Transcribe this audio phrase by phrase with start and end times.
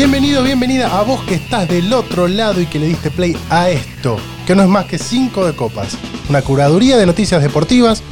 [0.00, 3.68] Bienvenido, bienvenida a vos que estás del otro lado y que le diste play a
[3.68, 4.16] esto,
[4.46, 5.98] que no es más que 5 de copas,
[6.30, 8.02] una curaduría de noticias deportivas,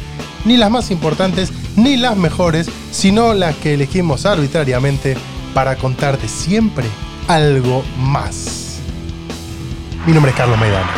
[0.44, 5.16] ni las más importantes ni las mejores, sino las que elegimos arbitrariamente
[5.54, 6.84] para contarte siempre
[7.26, 8.80] algo más.
[10.04, 10.90] Mi nombre es Carlos Maidana.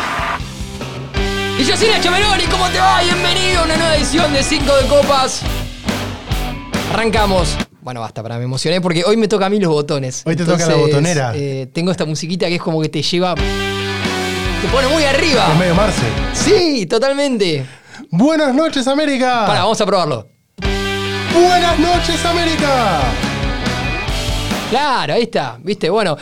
[1.57, 3.01] Y yo soy Nacho Meloni, ¿cómo te va?
[3.01, 5.41] Bienvenido a una nueva edición de 5 de Copas.
[6.91, 7.60] Arrancamos.
[7.81, 10.21] Bueno, basta, para me emocioné porque hoy me toca a mí los botones.
[10.25, 11.31] Hoy te toca la botonera.
[11.35, 13.33] eh, tengo esta musiquita que es como que te lleva.
[13.33, 15.47] Te pone muy arriba.
[15.51, 16.05] Es medio Marce.
[16.33, 17.65] Sí, totalmente.
[18.11, 19.45] Buenas noches, América.
[19.47, 20.27] Para, vamos a probarlo.
[21.33, 22.99] Buenas noches, América.
[24.69, 25.57] Claro, ahí está.
[25.61, 26.15] Viste, bueno.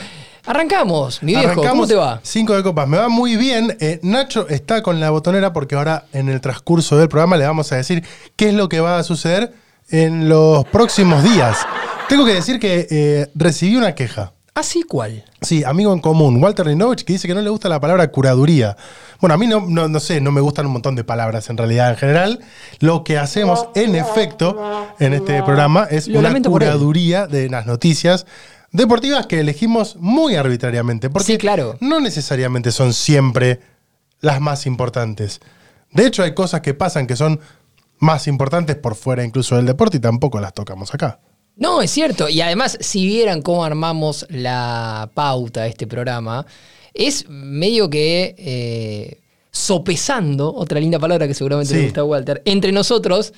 [0.46, 1.62] Arrancamos, mi viejo.
[1.62, 2.22] ¿Cómo te va?
[2.24, 2.88] 5 de copas.
[2.88, 3.76] Me va muy bien.
[3.82, 7.72] Eh, Nacho está con la botonera porque ahora en el transcurso del programa le vamos
[7.72, 8.04] a decir
[8.36, 9.54] qué es lo que va a suceder
[9.92, 11.58] en los próximos días.
[12.08, 14.34] Tengo que decir que eh, recibí una queja.
[14.56, 15.24] ¿Así cuál?
[15.42, 18.76] Sí, amigo en común, Walter Rinovich, que dice que no le gusta la palabra curaduría.
[19.22, 21.58] Bueno, a mí no, no, no sé, no me gustan un montón de palabras en
[21.58, 22.40] realidad en general.
[22.80, 28.26] Lo que hacemos en efecto en este programa es Lo una curaduría de las noticias
[28.72, 31.10] deportivas que elegimos muy arbitrariamente.
[31.10, 31.78] Porque Sí, claro.
[31.80, 33.62] no necesariamente son siempre
[34.20, 35.40] las más importantes.
[35.92, 37.40] De hecho, hay cosas que pasan que son
[38.00, 41.20] más importantes por fuera incluso del deporte y tampoco las tocamos acá.
[41.56, 42.30] No, es cierto.
[42.30, 46.46] Y además, si vieran cómo armamos la pauta de este programa,
[46.94, 49.20] es medio que eh,
[49.52, 51.80] sopesando, otra linda palabra que seguramente Sí.
[51.80, 53.34] le gusta a Walter, entre nosotros,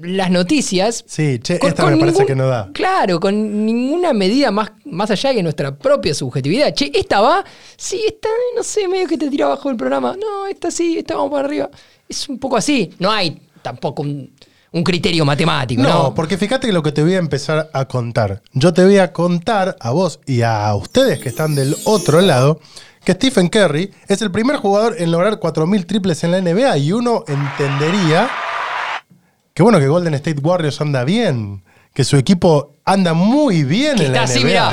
[0.00, 1.04] las noticias.
[1.06, 2.70] Sí, che, con- esta con me parece que no da.
[2.72, 6.74] Claro, con ninguna medida más, más allá que nuestra propia subjetividad.
[6.74, 7.44] Che, esta va,
[7.76, 10.16] sí, esta, no sé, medio que te tira abajo el programa.
[10.18, 11.70] No, esta sí, esta vamos para arriba.
[12.08, 12.90] Es un poco así.
[12.98, 14.30] No hay tampoco un,
[14.70, 15.88] un criterio matemático, ¿no?
[15.88, 18.42] No, porque fíjate lo que te voy a empezar a contar.
[18.52, 22.60] Yo te voy a contar a vos y a ustedes que están del otro lado
[23.04, 26.92] que Stephen Curry es el primer jugador en lograr 4.000 triples en la NBA y
[26.92, 28.30] uno entendería
[29.52, 31.62] que bueno que Golden State Warriors anda bien,
[31.92, 34.48] que su equipo anda muy bien Que en está la así, NBA.
[34.48, 34.72] mirá.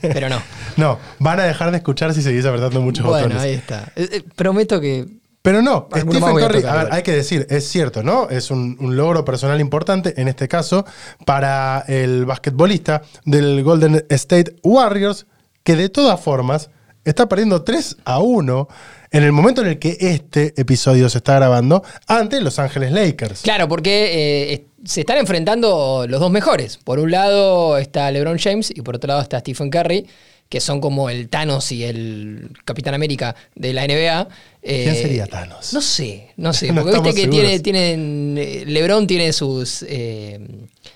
[0.02, 0.42] Pero no.
[0.76, 3.42] No, van a dejar de escuchar si seguís apretando muchos Bueno, botones.
[3.42, 3.92] ahí está.
[3.96, 5.06] Eh, eh, prometo que.
[5.42, 8.28] Pero no, Stephen a Curry, a ver, hay que decir, es cierto, ¿no?
[8.28, 10.84] Es un, un logro personal importante, en este caso,
[11.24, 15.26] para el basquetbolista del Golden State Warriors,
[15.62, 16.68] que de todas formas
[17.04, 18.68] está perdiendo 3 a 1
[19.12, 23.42] en el momento en el que este episodio se está grabando ante Los Ángeles Lakers.
[23.42, 26.76] Claro, porque eh, se están enfrentando los dos mejores.
[26.78, 30.06] Por un lado está LeBron James y por otro lado está Stephen Curry,
[30.50, 34.28] que son como el Thanos y el Capitán América de la NBA.
[34.62, 35.72] Eh, ¿Quién sería Thanos?
[35.72, 36.72] No sé, no sé.
[36.72, 38.36] No Porque viste que tiene, tienen.
[38.36, 40.40] eh, LeBron tiene sus eh,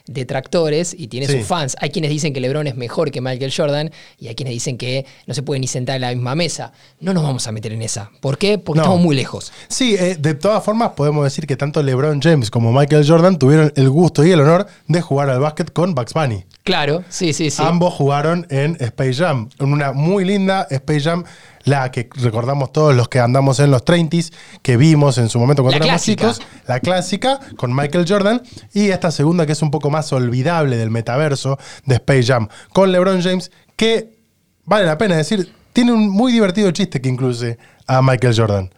[0.06, 1.38] detractores y tiene Sí.
[1.38, 1.76] sus fans.
[1.80, 5.06] Hay quienes dicen que LeBron es mejor que Michael Jordan y hay quienes dicen que
[5.26, 6.72] no se puede ni sentar en la misma mesa.
[7.00, 8.10] No nos vamos a meter en esa.
[8.20, 8.58] ¿Por qué?
[8.58, 8.84] Porque No.
[8.84, 9.52] estamos muy lejos.
[9.68, 13.72] Sí, eh, de todas formas podemos decir que tanto LeBron James como Michael Jordan tuvieron
[13.76, 16.44] el gusto y el honor de jugar al básquet con Bugs Bunny.
[16.64, 17.62] Claro, sí, sí, sí.
[17.64, 21.24] Ambos jugaron en Space Jam, en una muy linda Space Jam,
[21.64, 24.32] la que recordamos todos los que andamos en los 30s,
[24.62, 26.32] que vimos en su momento cuando La éramos clásica.
[26.32, 28.42] chicos, la clásica con Michael Jordan,
[28.72, 32.92] y esta segunda que es un poco más olvidable del metaverso de Space Jam, con
[32.92, 34.16] LeBron James, que
[34.64, 38.70] vale la pena decir, tiene un muy divertido chiste que incluye a Michael Jordan.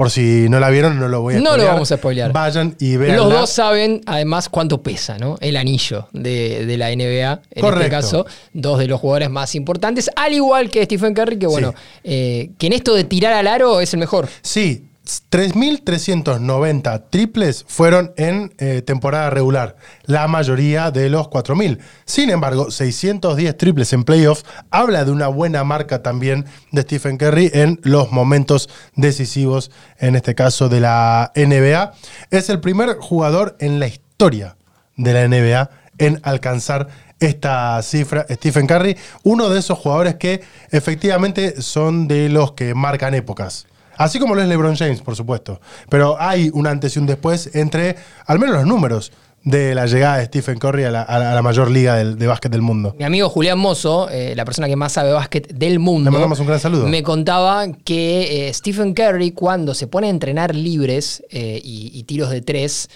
[0.00, 2.32] Por si no la vieron, no lo voy a No lo vamos a spoilear.
[2.32, 3.18] Vayan y vean.
[3.18, 5.36] Los dos saben además cuánto pesa, ¿no?
[5.42, 7.42] El anillo de, de la NBA.
[7.50, 7.80] En Correcto.
[7.80, 11.74] este caso, dos de los jugadores más importantes, al igual que Stephen Curry, que bueno,
[12.02, 14.26] eh, que en esto de tirar al aro es el mejor.
[14.40, 21.78] Sí, 3.390 triples fueron en eh, temporada regular, la mayoría de los 4.000.
[22.04, 27.50] Sin embargo, 610 triples en playoffs habla de una buena marca también de Stephen Curry
[27.54, 31.92] en los momentos decisivos, en este caso de la NBA.
[32.30, 34.56] Es el primer jugador en la historia
[34.96, 36.88] de la NBA en alcanzar
[37.20, 38.26] esta cifra.
[38.30, 43.66] Stephen Curry, uno de esos jugadores que efectivamente son de los que marcan épocas.
[44.00, 45.60] Así como lo es LeBron James, por supuesto.
[45.88, 49.12] Pero hay un antes y un después entre al menos los números
[49.42, 52.94] de la llegada de Stephen Curry a la, a mayor liga de básquet del mundo.
[52.98, 56.40] Mi amigo Julián Mozo, eh, la persona que más sabe básquet del mundo, Le mandamos
[56.40, 56.86] un gran saludo.
[56.88, 62.02] me contaba que eh, Stephen Curry, cuando se pone a entrenar libres eh, y, y
[62.04, 62.88] tiros de tres,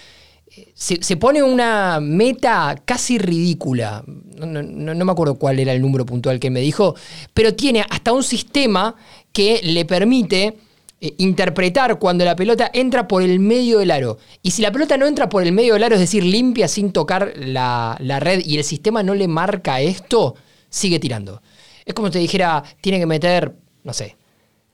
[0.73, 4.03] se, se pone una meta casi ridícula.
[4.37, 6.95] No- no me acuerdo cuál era el número puntual que me dijo,
[7.33, 8.95] pero tiene hasta un sistema
[9.33, 10.57] que le permite
[11.05, 14.17] eh, interpretar cuando la pelota entra por el medio del aro.
[14.41, 16.91] Y si la pelota no entra por el medio del aro, es decir, limpia sin
[16.91, 20.35] tocar la, la red y el sistema no le marca esto,
[20.69, 21.41] sigue tirando.
[21.85, 23.53] Es como si te dijera, tiene que meter,
[23.83, 24.15] no sé,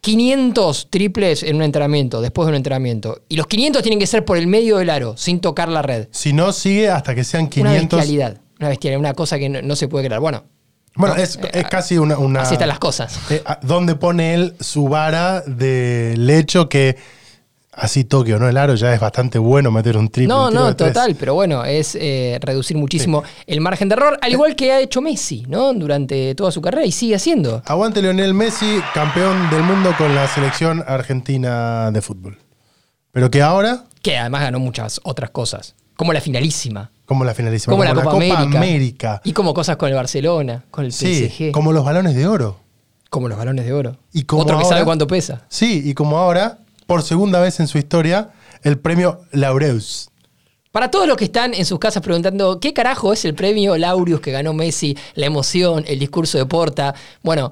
[0.02, 3.22] 500 triples en un entrenamiento, después de un entrenamiento.
[3.30, 6.08] Y los 500 tienen que ser por el medio del aro, sin tocar la red.
[6.12, 8.00] Si no, sigue hasta que sean Una 500.
[8.00, 8.42] bestialidad.
[8.60, 10.20] Una bestialidad, una cosa que no, no se puede creer.
[10.20, 10.44] Bueno,
[10.96, 12.18] Bueno, No, es, eh, es casi una.
[12.18, 13.18] una- así están las cosas.
[13.30, 16.98] eh, a- ¿Dónde pone él su vara del hecho que
[17.74, 20.34] así toque o no el aro ya es bastante bueno meter un triple?
[20.34, 20.92] No, un no, tres?
[20.94, 24.82] total, pero bueno, es eh, reducir muchísimo el margen de error, al igual que ha
[24.82, 25.74] hecho Messi, ¿no?
[25.74, 27.64] Durante toda su carrera y sigue haciendo.
[27.66, 32.38] Aguante Lionel Messi, campeón del mundo con la selección argentina de fútbol.
[33.14, 37.72] Pero que ahora, Que además ganó muchas otras cosas, como la finalísima, como la finalísima,
[37.72, 39.22] como, la, Copa, América, América.
[39.26, 42.26] y como cosas con el Barcelona, con el Sí, PSG, como, como los balones de
[42.26, 42.58] oro.
[43.12, 43.98] los balones de oro.
[44.14, 45.42] Y como Otro que sabe cuánto pesa.
[45.50, 48.30] Sí, y como ahora, por segunda vez en su historia,
[48.64, 50.10] el premio Laureus.
[50.72, 54.22] Para todos los que están en sus casas preguntando qué carajo es el premio Laureus
[54.22, 57.52] que ganó Messi, la emoción, el discurso de Porta, bueno,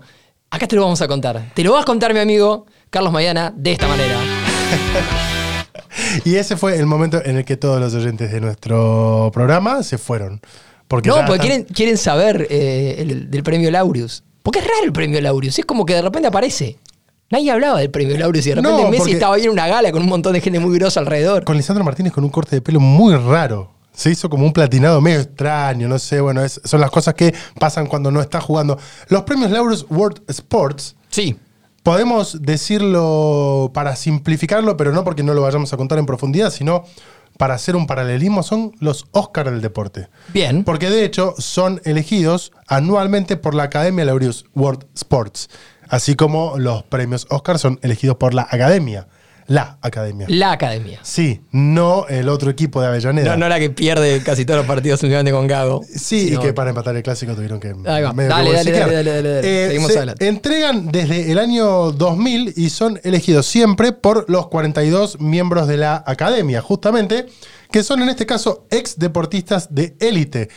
[0.51, 1.51] acá te lo vamos a contar.
[1.53, 4.15] Te lo vas a contar mi amigo Carlos Maidana de esta manera.
[6.25, 9.97] Y ese fue el momento en el que todos los oyentes de nuestro programa se
[9.97, 10.41] fueron.
[10.87, 14.23] Porque no, porque están- quieren, quieren saber eh, el- del premio Laureus.
[14.43, 16.77] Porque es raro el premio Laureus, es como que de repente aparece.
[17.31, 19.91] Nadie hablaba del premio Laureus y de repente No, Messi estaba ahí en una gala
[19.91, 21.43] con un montón de gente muy grosa alrededor.
[21.43, 23.71] Con Lisandro Martínez con un corte de pelo muy raro.
[23.93, 27.35] Se hizo como un platinado medio extraño, no sé, bueno, es- son las cosas que
[27.59, 28.79] pasan cuando no está jugando.
[29.09, 31.35] Los premios Laureus World Sports, Sí,
[31.89, 36.83] podemos decirlo para simplificarlo, pero no porque no lo vayamos a contar en profundidad, sino
[37.39, 40.07] para hacer un paralelismo, son los Oscar del deporte.
[40.31, 40.63] bien.
[40.63, 45.49] Porque de hecho son elegidos anualmente por la Academia Laureus World Sports,
[45.87, 49.07] así como los premios Oscar son elegidos por la Academia,
[49.49, 50.25] la Academia.
[50.29, 50.99] La academia.
[51.03, 53.31] Sí, no el otro equipo de Avellaneda.
[53.31, 55.81] No, no la que pierde casi todos los partidos últimamente con Gago.
[55.83, 57.73] Sí, sino- y que para empatar el clásico tuvieron que.
[57.85, 58.13] Ahí va.
[58.13, 59.63] medio Dale, dale, dale, dale, dale, dale.
[59.65, 60.27] Eh, Seguimos se adelante.
[60.27, 66.03] entregan desde el año 2000 y son elegidos siempre por los 42 miembros de la
[66.05, 67.25] academia, justamente,
[67.71, 70.49] que son en este caso ex deportistas de élite.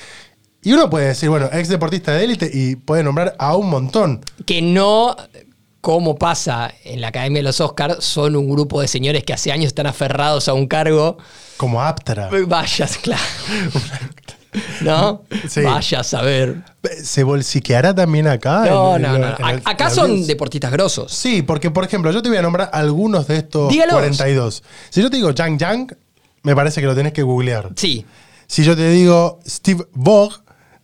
[0.64, 4.20] Y uno puede decir, bueno, ex deportista de élite y puede nombrar a un montón.
[4.46, 5.16] que no,
[5.82, 9.52] como pasa en la Academia de los Oscars, son un grupo de señores que hace
[9.52, 11.18] años están aferrados a un cargo.
[11.58, 12.30] Como Aptra.
[12.46, 13.20] Vayas, claro.
[14.82, 15.22] ¿No?
[15.48, 15.62] Sí.
[15.62, 16.62] Vaya a saber.
[17.02, 18.66] ¿Se bolsiqueará también acá?
[18.66, 19.28] No, en- no, en- no.
[19.48, 21.10] en el- Acá son deportistas grosos.
[21.12, 23.94] Sí, porque por ejemplo, yo te voy a nombrar algunos de estos Dígalos.
[23.94, 24.62] 42.
[24.90, 25.96] Si yo te digo Yang Yang,
[26.42, 27.70] me parece que lo tenés que googlear.
[27.76, 28.04] Sí.
[28.46, 30.36] Si yo te digo Steve Vogue,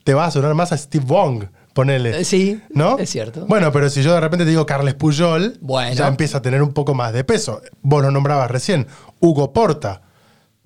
[0.03, 1.45] te va a sonar más a Steve Wong,
[1.79, 2.19] ponele.
[2.21, 2.99] Eh, sí, ¿No?
[2.99, 3.47] es cierto.
[3.47, 5.95] Bueno, pero si yo de repente te digo Carles Puyol, Bueno.
[5.95, 7.63] ya empieza a tener un poco más de peso.
[7.83, 8.89] Vos lo nombrabas recién.
[9.21, 10.03] Hugo Porta,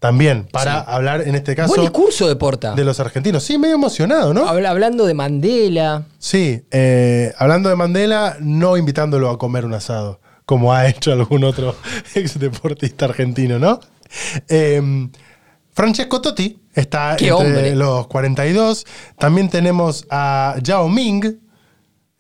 [0.01, 0.85] también, para Sí.
[0.89, 2.73] hablar en este caso Buen discurso de Porta.
[2.75, 3.43] de los argentinos.
[3.45, 4.49] Sí, medio emocionado, ¿no?
[4.49, 6.05] Habla- hablando de Mandela.
[6.19, 11.45] Sí, eh, hablando de Mandela, no invitándolo a comer un asado, como ha hecho algún
[11.45, 11.77] otro
[12.15, 13.81] ex deportista argentino, ¿no?
[14.49, 14.81] Eh,
[15.73, 17.75] Francesco Totti está ¡Qué entre hombre!
[17.77, 18.87] los 42.
[19.19, 21.25] También tenemos a Yao Ming,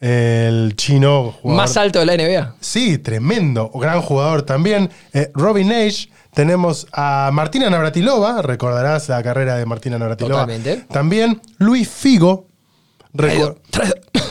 [0.01, 1.63] el chino jugador.
[1.63, 2.57] Más alto de la NBA.
[2.61, 4.91] Sí, tremendo, gran jugador también.
[5.13, 10.47] Eh, Robin Nash, tenemos a Martina Navratilova, recordarás la carrera de Martina Navratilova.
[10.47, 10.85] Totalmente.
[10.91, 12.47] También Luis Figo.
[13.17, 13.61] Traidor.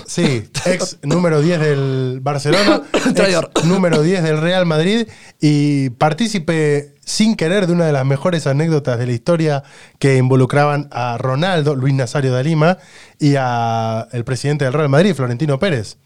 [0.07, 5.07] Sí, ex número 10 del Barcelona, ex número 10 del Real Madrid
[5.39, 9.63] y partícipe sin querer de una de las mejores anécdotas de la historia
[9.99, 12.77] que involucraban a Ronaldo, Luis Nazario de Lima
[13.19, 15.97] y a el presidente del Real Madrid, Florentino Pérez.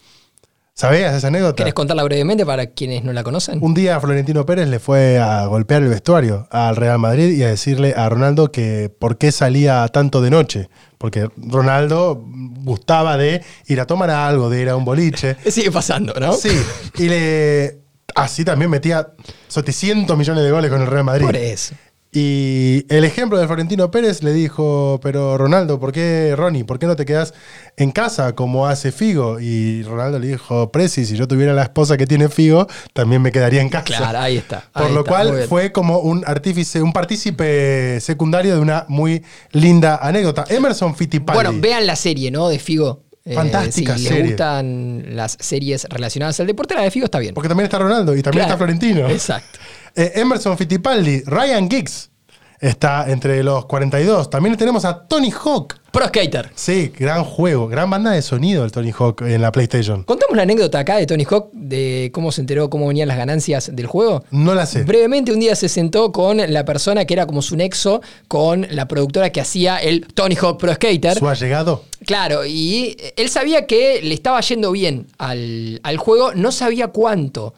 [0.77, 1.55] ¿Sabías esa anécdota?
[1.55, 3.59] ¿Querés contarla brevemente para quienes no la conocen?
[3.63, 7.47] Un día Florentino Pérez le fue a golpear el vestuario al Real Madrid y a
[7.47, 10.69] decirle a Ronaldo que por qué salía tanto de noche.
[10.97, 15.37] Porque Ronaldo gustaba de ir a tomar algo, de ir a un boliche.
[15.49, 16.33] Sigue pasando, ¿no?
[16.33, 16.51] Sí,
[16.97, 17.79] y le.
[18.13, 19.13] Así también metía
[19.47, 21.25] 700 millones de goles con el Real Madrid.
[21.25, 21.73] Por eso.
[22.17, 26.85] Y el ejemplo de Florentino Pérez le dijo, pero Ronaldo, ¿por qué, Ronnie, por qué
[26.85, 27.33] no te quedas
[27.75, 29.41] en casa como hace Figo?
[29.41, 33.33] Y Ronaldo le dijo, Presi, si yo tuviera la esposa que tiene Figo, también me
[33.33, 33.83] quedaría en casa.
[33.83, 34.63] Claro, ahí está.
[34.71, 39.21] Por ahí lo está, cual fue como un artífice, un partícipe secundario de una muy
[39.51, 40.45] linda anécdota.
[40.47, 41.35] Emerson Fittipaldi.
[41.43, 42.47] Bueno, vean la serie, ¿no?
[42.47, 43.03] De Figo.
[43.27, 44.19] Eh, Fantástica si serie.
[44.21, 47.33] les gustan las series relacionadas al deporte, la de Figo está bien.
[47.33, 48.53] Porque también está Ronaldo y también Claro.
[48.53, 49.09] está Florentino.
[49.09, 49.59] Exacto.
[49.95, 52.09] Eh, Emerson Fittipaldi, Ryan Giggs,
[52.59, 54.29] está entre los 42.
[54.29, 55.75] También tenemos a Tony Hawk.
[55.91, 56.51] Pro Skater.
[56.55, 60.03] Sí, gran juego, gran banda de sonido el Tony Hawk en la PlayStation.
[60.03, 63.73] Contamos la anécdota acá de Tony Hawk de cómo se enteró cómo venían las ganancias
[63.73, 64.25] del juego.
[64.31, 64.83] No la sé.
[64.83, 68.89] Brevemente, un día se sentó con la persona que era como su nexo con la
[68.89, 71.17] productora que hacía el Tony Hawk Pro Skater.
[71.17, 71.85] ¿Su allegado?
[72.05, 77.53] Claro, y él sabía que le estaba yendo bien al, al juego, no sabía cuánto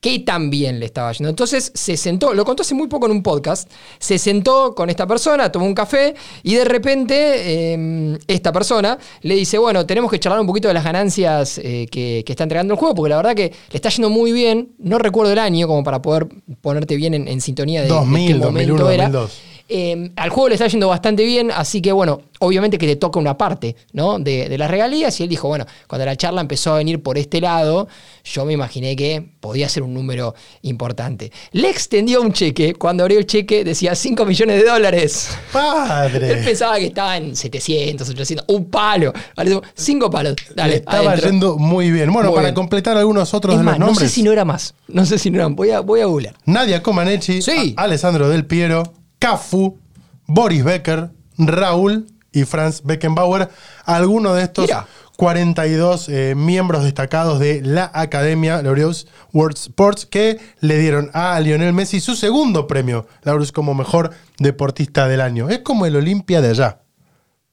[0.00, 1.28] qué tan bien le estaba yendo.
[1.28, 5.06] Entonces se sentó, lo contó hace muy poco en un podcast, se sentó con esta
[5.06, 10.20] persona, tomó un café y de repente eh, esta persona le dice, bueno, tenemos que
[10.20, 13.16] charlar un poquito de las ganancias eh, que, que, está entregando el juego, porque la
[13.16, 16.28] verdad que le está yendo muy bien, no recuerdo el año como para poder
[16.60, 19.08] ponerte bien en, en sintonía de, 2000, de qué momento 2001, era.
[19.08, 19.57] 2002.
[19.68, 23.18] Eh, al juego le está yendo bastante bien, así que bueno, obviamente que te toca
[23.20, 24.18] una parte ¿no?
[24.18, 25.18] de, de, las regalías.
[25.20, 27.86] Y él dijo, bueno, cuando la charla empezó a venir por este lado,
[28.24, 31.30] yo me imaginé que podía ser un número importante.
[31.52, 35.30] Le extendió un cheque, cuando abrió el cheque decía 5 millones de dólares.
[35.52, 36.32] ¡Padre!
[36.32, 39.12] Él pensaba que estaba en 700, 800, un palo.
[39.36, 40.34] Vale, cinco palos.
[40.54, 41.30] Dale, Le estaba adentro.
[41.30, 42.12] yendo muy bien.
[42.12, 42.54] Bueno, Muy para bien.
[42.54, 44.12] completar algunos otros Es de más, los no sé nombres.
[44.12, 44.74] si no era más.
[44.88, 45.46] No sé si no era.
[45.48, 46.34] Voy a, voy a googlear.
[46.46, 47.74] Nadia Comaneci, Sí.
[47.76, 48.82] Alessandro Del Piero,
[49.18, 49.78] Cafu,
[50.26, 53.48] Boris Becker, Raúl y Franz Beckenbauer,
[53.84, 54.86] algunos de estos Mira.
[55.16, 61.72] 42 eh, miembros destacados de la Academia Laureus World Sports que le dieron a Lionel
[61.72, 65.48] Messi su segundo premio, Laureus como mejor deportista del año.
[65.48, 66.82] Es como el Olimpia de allá.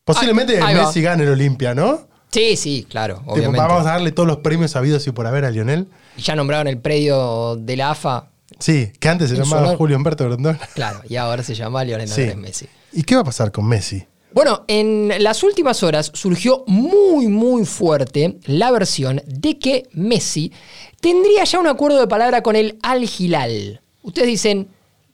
[0.03, 0.85] Posiblemente Ahí- ahí va.
[0.85, 2.07] Messi gane el Olimpia, ¿no?
[2.31, 5.51] Sí, sí, claro, Tipo, vamos a darle todos los premios habidos y por haber a
[5.51, 5.87] Lionel.
[6.17, 8.27] Y ya nombraron el predio de la AFA.
[8.59, 9.77] Sí, que antes se llamaba honor.
[9.77, 10.59] Julio Humberto Grondona.
[10.73, 12.21] Claro, y ahora se llama Lionel Sí.
[12.21, 12.67] Andrés Messi.
[12.93, 14.05] ¿Y qué va a pasar con Messi?
[14.33, 20.51] Bueno, en las últimas horas surgió muy, muy fuerte la versión de que Messi
[20.99, 23.81] tendría ya un acuerdo de palabra con el Al Hilal.
[24.01, 24.67] Ustedes dicen,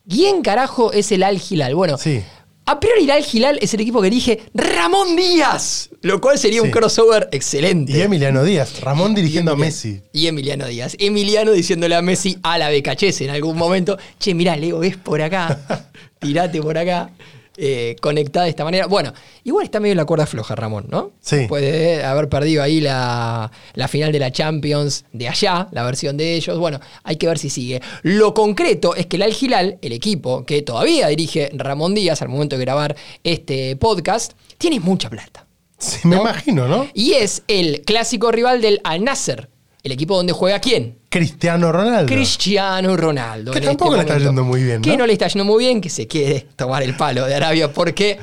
[0.10, 1.76] ¿quién carajo es el Al Hilal?
[1.76, 2.24] Bueno, Sí.
[2.66, 6.62] A priori el Al Hilal es el equipo que dirige Ramón Díaz, lo cual sería
[6.62, 7.92] un crossover excelente.
[7.92, 10.02] Y Emiliano Díaz, Ramón dirigiendo a Messi.
[10.14, 10.96] Y Emiliano Díaz.
[11.00, 15.22] Emiliano diciéndole a Messi a la BKHS en algún momento, che, mirá, Leo, es por
[15.22, 15.90] acá,
[16.20, 17.12] tirate por acá,
[17.58, 18.88] eh, conectada de esta manera.
[18.88, 21.12] Bueno, igual está medio en la cuerda floja Ramón, ¿no?
[21.20, 21.46] Sí.
[21.48, 26.36] Puede haber perdido ahí la, la final de la Champions de allá, la versión de
[26.36, 26.58] ellos.
[26.58, 27.82] Bueno, hay que ver si sigue.
[28.04, 32.30] Lo concreto es que el Al Hilal, el equipo que todavía dirige Ramón Díaz al
[32.30, 35.46] momento de grabar este podcast, tiene mucha plata.
[35.78, 36.22] Sí, me ¿No?
[36.22, 36.88] imagino, ¿no?
[36.94, 39.50] Y es el clásico rival del Al Nasser,
[39.84, 41.00] el equipo donde juega quién?
[41.10, 42.12] Cristiano Ronaldo.
[42.14, 43.52] Cristiano Ronaldo.
[43.52, 44.82] Que en tampoco le está yendo muy bien, ¿no?
[44.84, 47.72] Que no le está yendo muy bien, que se quiere tomar el palo de Arabia
[47.74, 48.20] porque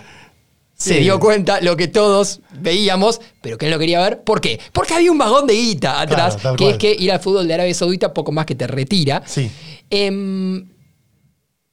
[0.75, 4.23] se dio cuenta lo que todos veíamos, pero que él no quería ver.
[4.23, 4.61] ¿Por qué?
[4.73, 6.73] Porque había un vagón de guita atrás, Claro, que cual.
[6.75, 9.23] es que ir al fútbol de Arabia Saudita poco más que te retira.
[9.27, 9.51] Sí.
[9.91, 10.69] Em,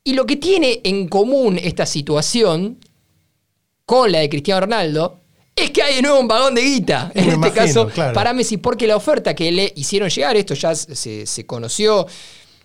[0.03, 2.79] y lo que tiene en común esta situación
[3.85, 5.21] con la de Cristiano Ronaldo
[5.55, 7.11] es que hay de nuevo un vagón de guita.
[7.15, 8.13] Me En este imagino, caso, claro.
[8.13, 12.05] para Messi, porque la oferta que le hicieron llegar, esto ya se, se conoció.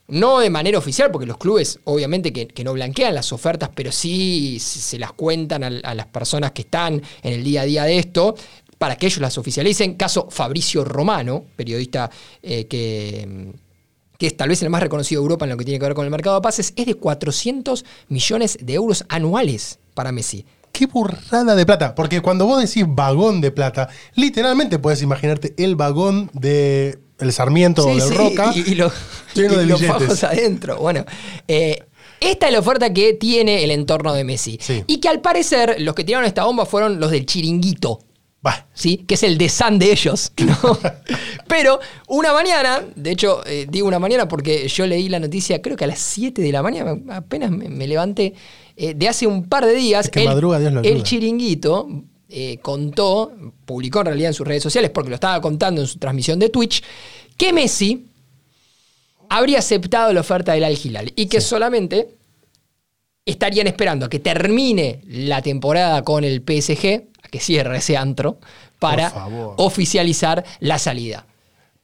[0.08, 3.92] No de manera oficial, porque los clubes obviamente que, que no blanquean las ofertas, pero
[3.92, 7.64] sí se se las cuentan a, a las personas que están en el día a
[7.64, 8.34] día de esto,
[8.76, 9.94] para que ellos las oficialicen.
[9.94, 12.10] Caso Fabricio Romano, periodista
[12.42, 13.52] eh, que,
[14.18, 15.94] que es tal vez el más reconocido de Europa en lo que tiene que ver
[15.94, 20.44] con el mercado de pases, es de 400 millones de euros anuales para Messi.
[20.72, 21.94] Qué burrada de plata.
[21.94, 27.86] Porque cuando vos decís vagón de plata, literalmente puedes imaginarte el vagón de el Sarmiento
[27.86, 28.52] o del Roca.
[28.54, 28.90] y, y lo-
[29.34, 30.02] lleno y de los billetes.
[30.06, 30.78] fajos adentro.
[30.78, 31.04] Bueno,
[31.48, 31.84] eh,
[32.20, 34.58] esta es la oferta que tiene el entorno de Messi.
[34.60, 34.84] Sí.
[34.86, 38.00] Y que al parecer los que tiraron esta bomba fueron los del chiringuito.
[38.42, 39.04] Bah, ¿sí?
[39.06, 40.32] Que es el desán de ellos.
[40.38, 40.78] ¿no?
[41.46, 45.76] Pero una mañana, de hecho, eh, digo una mañana porque yo leí la noticia, creo
[45.76, 48.32] que a las 7 de la mañana, apenas me, me levanté,
[48.82, 51.02] eh, de hace un par de días, Es que el, madruga, Dios lo el ayuda.
[51.02, 51.86] chiringuito
[52.30, 53.30] eh, contó,
[53.66, 56.48] publicó en realidad en sus redes sociales, porque lo estaba contando en su transmisión de
[56.48, 56.82] Twitch,
[57.36, 58.06] que Messi
[59.28, 62.16] habría aceptado la oferta del Al Hilal y que solamente
[63.26, 68.38] estarían esperando a que termine la temporada con el PSG, a que cierre ese antro,
[68.78, 69.12] para
[69.58, 71.26] oficializar la salida.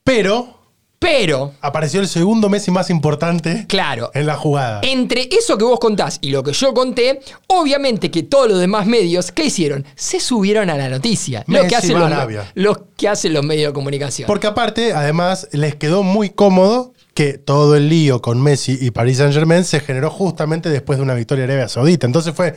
[0.02, 0.65] pero
[0.98, 4.80] Pero, apareció el segundo Messi más importante claro, en la jugada.
[4.82, 8.86] entre eso que vos contás y lo que yo conté, obviamente que todos los demás
[8.86, 9.84] medios, ¿qué hicieron?
[9.94, 11.44] Se subieron a la noticia.
[11.48, 12.10] Lo que, hacen los,
[12.54, 14.26] los que hacen los medios de comunicación.
[14.26, 19.18] Porque aparte, además, les quedó muy cómodo que todo el lío con Messi y Paris
[19.18, 22.06] Saint Germain se generó justamente después de una victoria de Arabia Saudita.
[22.06, 22.54] Entonces fue,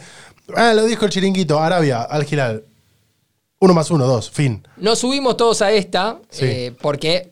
[0.55, 2.63] ah, lo dijo el chiringuito, Arabia, Al Hilal.
[3.61, 4.65] Uno más uno, dos, fin.
[4.77, 6.45] Nos subimos todos a esta Sí.
[6.45, 7.31] eh, porque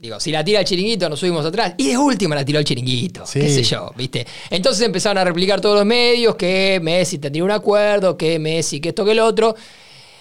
[0.00, 1.74] Digo, si la tira el chiringuito, nos subimos atrás.
[1.76, 3.26] Y de última la tiró el chiringuito.
[3.26, 3.40] Sí.
[3.40, 4.24] Qué sé yo, ¿viste?
[4.48, 8.90] Entonces empezaron a replicar todos los medios que Messi tendría un acuerdo, que Messi, que
[8.90, 9.56] esto, que el otro.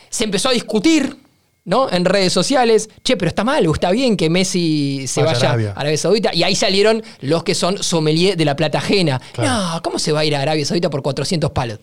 [0.10, 1.16] Se empezó a discutir,
[1.66, 1.92] ¿no?
[1.92, 2.90] En redes sociales.
[3.04, 5.74] Che, pero está mal o está bien que Messi se Vaya a vaya Arabia.
[5.76, 6.34] a Arabia Saudita.
[6.34, 9.22] Y ahí salieron los que son sommelier de la plata ajena.
[9.34, 9.76] Claro.
[9.76, 11.78] No, ¿cómo se va a ir a Arabia Saudita por 400 palos?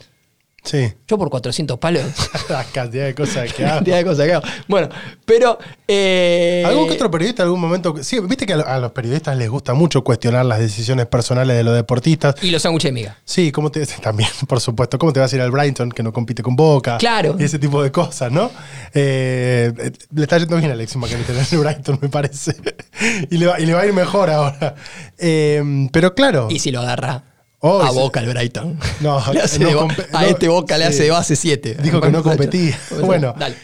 [0.65, 0.93] Sí.
[1.07, 2.03] Yo por 400 palos.
[2.49, 3.75] La cantidad de cosas que hago.
[3.77, 4.47] cantidad de cosas que hago.
[4.67, 4.89] Bueno,
[5.27, 5.59] pero.
[5.87, 7.95] eh, ¿Algún que otro periodista en algún momento?
[8.03, 11.57] Sí, viste que a lo- a los periodistas les gusta mucho cuestionar las decisiones personales
[11.57, 12.35] de los deportistas.
[12.43, 13.19] Y los sándwiches de miga.
[13.27, 14.99] Sí, ¿cómo te, también, por supuesto.
[14.99, 16.97] ¿Cómo te vas a ir al Brighton que no compite con Boca?
[16.97, 17.37] Claro.
[17.39, 18.51] Y ese tipo de cosas, ¿no?
[18.95, 19.71] Eh,
[20.15, 22.57] le está yendo bien a Alexis McAllister en el Brighton, me parece.
[23.31, 24.75] y, le va, y le va a ir mejor ahora.
[25.19, 26.49] Eh, pero claro.
[26.51, 27.25] Y si lo agarra
[27.67, 27.91] Oh, a.
[27.93, 28.79] Boca el Brighton.
[29.01, 31.35] No, Le hace no de bo- compe- a no, este Boca le hace de base
[31.37, 31.79] 7.
[31.83, 32.79] Dijo que no competía.
[33.01, 33.35] Bueno.
[33.39, 33.57] Dale.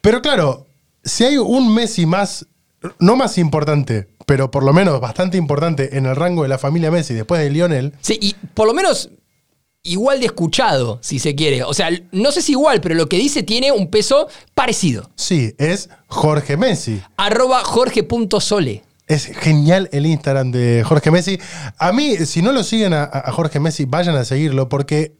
[0.00, 0.66] Pero claro,
[1.02, 2.46] si hay un Messi más,
[3.00, 6.90] no más importante, pero por lo menos bastante importante en el rango de la familia
[6.90, 9.10] Messi después de Lionel, Sí, y por lo menos
[9.84, 11.64] igual de escuchado, si se quiere.
[11.64, 15.10] O sea, no sé si igual, pero lo que dice tiene un peso parecido.
[15.16, 17.02] sí, es Jorge Messi.
[17.16, 18.84] Arroba jorge.sole.
[19.12, 21.38] Es genial el Instagram de Jorge Messi.
[21.78, 25.14] A mí, si no lo siguen a, Jorge Messi, vayan a seguirlo, porque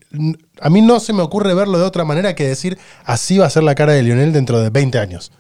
[0.60, 3.50] a mí no se me ocurre verlo de otra manera que decir así va a
[3.50, 5.32] ser la cara de Lionel dentro de 20 años.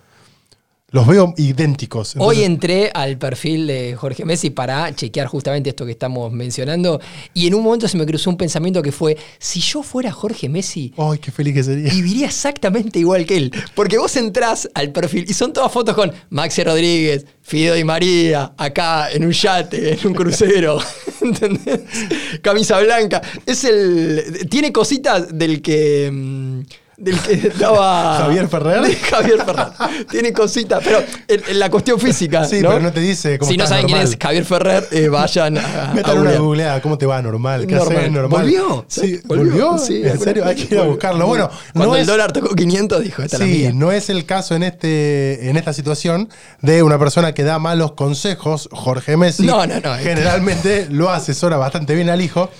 [0.92, 2.16] Los veo idénticos.
[2.18, 7.00] Hoy entré al perfil de Jorge Messi para chequear justamente esto que estamos mencionando
[7.32, 10.50] y en un momento se me cruzó un pensamiento que fue, si yo fuera Jorge
[10.50, 11.90] Messi, ¡Ay, qué feliz que sería!
[11.90, 13.52] viviría exactamente igual que él.
[13.74, 18.52] Porque vos entrás al perfil y son todas fotos con Maxi Rodríguez, Fideo y María,
[18.58, 20.78] acá en un yate, en un crucero.
[21.22, 21.80] ¿Entendés?
[22.42, 23.22] Camisa blanca.
[23.46, 24.46] Es el.
[24.50, 26.10] Tiene cositas del que.
[26.12, 26.60] mm,
[26.96, 28.18] Del que estaba.
[28.22, 28.82] ¿Javier Ferrer?
[28.82, 29.66] de Javier Ferrer.
[30.10, 32.44] Tiene cositas, pero en, en la cuestión física.
[32.44, 35.58] Sí, pero no te dice cómo Si no saben quién es Javier Ferrer, eh, vayan
[35.58, 35.90] a.
[35.90, 37.20] a Metan una googleada, ¿cómo te va?
[37.22, 37.66] Normal.
[37.66, 37.96] ¿Qué Normal.
[37.98, 38.12] haces?
[38.12, 38.40] Normal.
[38.42, 38.84] ¿Volvió?
[38.88, 39.44] Sí, ¿Volvió?
[39.46, 39.78] ¿volvió?
[39.78, 40.44] Sí, ¿En serio?
[40.44, 41.26] Hay que ir a buscarlo.
[41.26, 43.70] Bueno, Cuando no el es, dólar tocó 500, dijo: Esta es la sí, mía.
[43.74, 46.28] no es el caso en, este, en esta situación
[46.60, 49.44] de una persona que da malos consejos, Jorge Messi.
[49.44, 49.94] No, no, no.
[49.96, 52.50] Generalmente lo asesora bastante bien al hijo.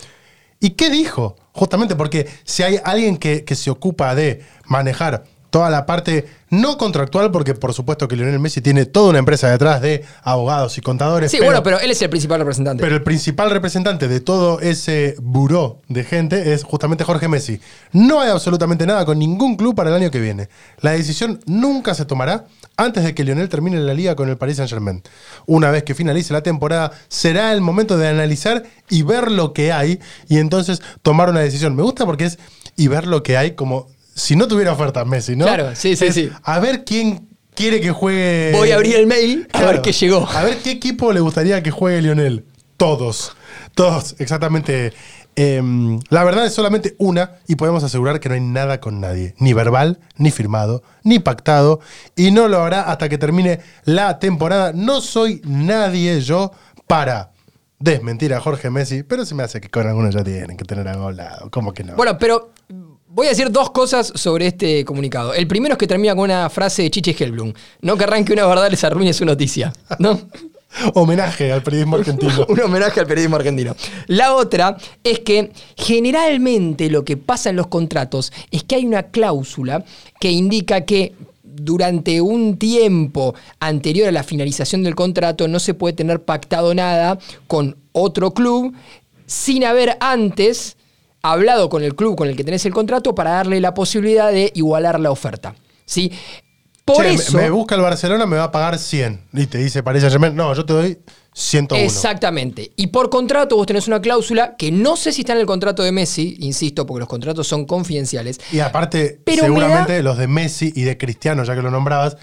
[0.62, 1.35] ¿Y qué dijo?
[1.50, 6.79] Justamente porque si hay alguien que, que se ocupa de manejar toda la parte no
[6.79, 10.81] contractual, porque por supuesto que Lionel Messi tiene toda una empresa detrás de abogados y
[10.81, 11.31] contadores.
[11.31, 12.81] Sí, bueno, pero él es el principal representante.
[12.81, 17.61] Pero el principal representante de todo ese buró de gente es justamente Jorge Messi.
[17.92, 20.48] No hay absolutamente nada con ningún club para el año que viene.
[20.81, 24.56] La decisión nunca se tomará antes de que Lionel termine la liga con el Paris
[24.56, 25.02] Saint-Germain.
[25.46, 29.72] Una vez que finalice la temporada, será el momento de analizar y ver lo que
[29.72, 31.76] hay y entonces tomar una decisión.
[31.76, 32.38] Me gusta porque es
[32.76, 35.44] y ver lo que hay como si no tuviera oferta Messi, ¿no?
[35.44, 36.30] Claro, sí, sí, Es sí.
[36.42, 38.52] A ver quién quiere que juegue.
[38.52, 40.28] Voy a abrir el mail a ver qué llegó.
[40.28, 42.44] A ver qué equipo le gustaría que juegue Lionel.
[42.76, 43.37] Todos.
[43.74, 44.92] Todos, exactamente.
[45.35, 49.35] Em, la verdad es solamente una y podemos asegurar que no hay nada con nadie.
[49.38, 51.81] Ni verbal, ni firmado, ni pactado.
[52.16, 54.73] Y no lo hará hasta que termine la temporada.
[54.75, 56.53] No soy nadie yo
[56.87, 57.33] para
[57.79, 60.87] desmentir a Jorge Messi, pero se me hace que con algunos ya tienen que tener
[60.87, 61.51] algo al lado.
[61.51, 61.97] ¿Cómo que no?
[61.97, 62.53] Bueno, pero
[63.09, 65.35] voy a decir dos cosas sobre este comunicado.
[65.35, 67.53] El primero es que termina con una frase de Chiche Helblum.
[67.81, 69.73] No querrán que una verdad les arruine su noticia.
[69.99, 70.18] ¿No?
[70.94, 72.44] Homenaje al periodismo argentino.
[72.48, 73.74] Un homenaje al periodismo argentino.
[74.06, 79.04] La otra es que generalmente lo que pasa en los contratos es que hay una
[79.04, 79.85] cláusula
[80.20, 85.94] que indica que durante un tiempo anterior a la finalización del contrato no se puede
[85.94, 88.74] tener pactado nada con otro club
[89.26, 90.76] sin haber antes
[91.22, 94.50] hablado con el club con el que tenés el contrato para darle la posibilidad de
[94.54, 95.54] igualar la oferta.
[95.85, 96.11] ¿Sí?
[96.85, 99.29] Por Che, eso, me busca el Barcelona, me va a pagar 100.
[99.33, 100.99] Y te dice Paris Saint-Germain, no, yo te doy
[101.33, 101.85] 101.
[101.85, 102.73] Exactamente.
[102.77, 105.83] Y por contrato vos tenés una cláusula que no sé si está en el contrato
[105.83, 108.40] de Messi, insisto, porque los contratos son confidenciales.
[108.51, 112.16] Y aparte, Pero seguramente los de Messi y de Cristiano, ya que lo nombrabas,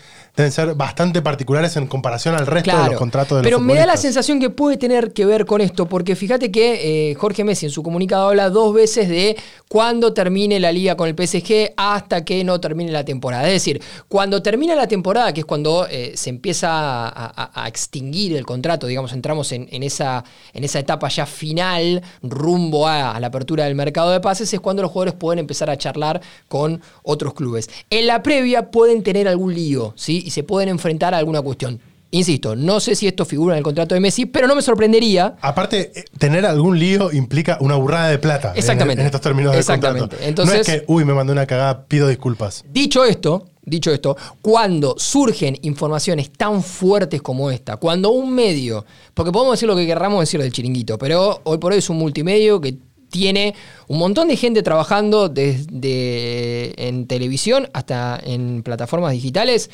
[0.44, 3.74] deben ser bastante particulares en comparación al resto de los contratos de los pero me
[3.76, 7.44] da la sensación que puede tener que ver con esto, porque fíjate que eh, Jorge
[7.44, 11.74] Messi en su comunicado habla dos veces de cuándo termine la liga con el PSG
[11.78, 13.48] hasta que no termine la temporada.
[13.48, 17.68] Es decir, cuando termina la temporada, que es cuando eh, se empieza a, a- a
[17.68, 20.24] extinguir el contrato, digamos, entramos en, en esa,
[20.54, 24.60] en esa etapa ya final, rumbo a, a la apertura del mercado de pases, es
[24.60, 27.70] cuando los jugadores pueden empezar a charlar con otros clubes.
[27.90, 30.29] En la previa pueden tener algún lío, ¿sí?
[30.30, 31.80] Y se pueden enfrentar a alguna cuestión.
[32.12, 35.36] Insisto, no sé si esto figura en el contrato de Messi, pero no me sorprendería.
[35.42, 38.52] Aparte, eh, tener algún lío implica una burrada de plata.
[38.52, 39.02] en- Exactamente.
[39.02, 40.02] En, estos términos de Exactamente.
[40.02, 40.24] contrato.
[40.24, 42.64] Entonces- no es que, uy, me mandó una cagada, pido disculpas.
[42.72, 49.32] Dicho esto, dicho esto, cuando surgen informaciones tan fuertes como esta, cuando un medio, porque
[49.32, 52.62] podemos decir lo que querramos decir del chiringuito, pero hoy por hoy es un multimedio
[52.62, 52.76] que
[53.12, 53.56] tiene
[53.88, 59.70] un montón de gente trabajando desde en televisión hasta en plataformas digitales.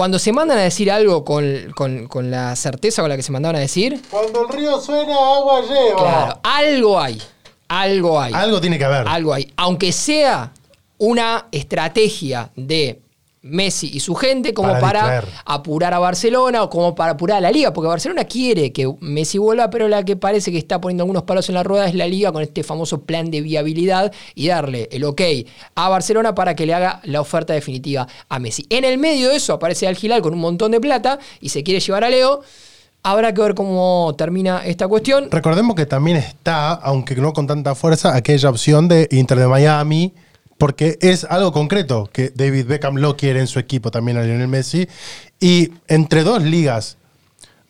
[0.00, 3.32] Cuando se mandan a decir algo con, con- con la certeza con la que se
[3.32, 5.96] mandaban a decir, Cuando el río suena, agua lleva.
[5.98, 7.20] claro, algo hay.
[7.68, 8.32] Algo hay.
[8.32, 9.06] Algo tiene que haber.
[9.06, 9.52] Algo hay.
[9.58, 10.52] Aunque sea
[10.96, 13.02] una estrategia de
[13.42, 17.50] Messi y su gente como Para apurar a Barcelona o como para apurar a la
[17.50, 21.22] liga, porque Barcelona quiere que Messi vuelva, pero la que parece que está poniendo algunos
[21.22, 24.88] palos en la rueda es la liga con este famoso plan de viabilidad y darle
[24.92, 25.22] el ok
[25.74, 28.66] a Barcelona para que le haga la oferta definitiva a Messi.
[28.68, 31.62] En el medio de eso aparece Al Hilal con un montón de plata y se
[31.62, 32.42] quiere llevar a Leo.
[33.02, 35.30] Habrá que ver cómo termina esta cuestión.
[35.30, 40.12] Recordemos que también está, aunque no con tanta fuerza, aquella opción de Inter de Miami,
[40.60, 44.46] porque es algo concreto que David Beckham lo quiere en su equipo también a Lionel
[44.46, 44.86] Messi.
[45.40, 46.98] Y entre dos ligas,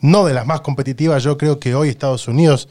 [0.00, 2.68] no de las más competitivas, yo creo que hoy Estados Unidos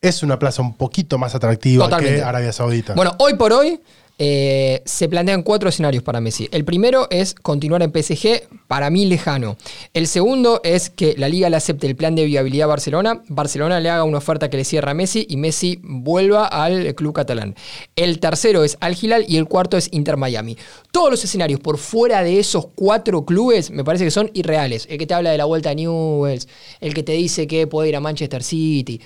[0.00, 2.20] es una plaza un poquito más atractiva Totalmente.
[2.20, 2.94] que Arabia Saudita.
[2.94, 3.78] Bueno, hoy por hoy
[4.18, 6.48] eh, se plantean cuatro escenarios para Messi.
[6.50, 9.56] El primero es continuar en PSG, para mí lejano.
[9.94, 13.78] El segundo es que la liga le acepte el plan de viabilidad a Barcelona, Barcelona
[13.78, 17.54] le haga una oferta que le cierra a Messi y Messi vuelva al club catalán.
[17.94, 20.56] El tercero es Al Hilal y el cuarto es Inter Miami.
[20.90, 24.86] Todos los escenarios por fuera de esos cuatro clubes me parece que son irreales.
[24.90, 26.48] El que te habla de la vuelta a Newells,
[26.80, 29.00] el que te dice que puede ir a Manchester City.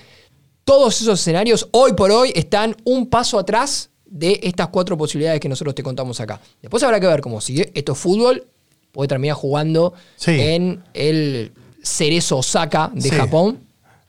[0.65, 5.49] Todos esos escenarios hoy por hoy están un paso atrás de estas cuatro posibilidades que
[5.49, 6.39] nosotros te contamos acá.
[6.61, 7.71] Después habrá que ver cómo sigue.
[7.73, 8.45] Esto es fútbol,
[8.91, 10.39] puede terminar jugando Sí.
[10.39, 13.09] en el Cerezo Osaka de Sí.
[13.09, 13.59] Japón,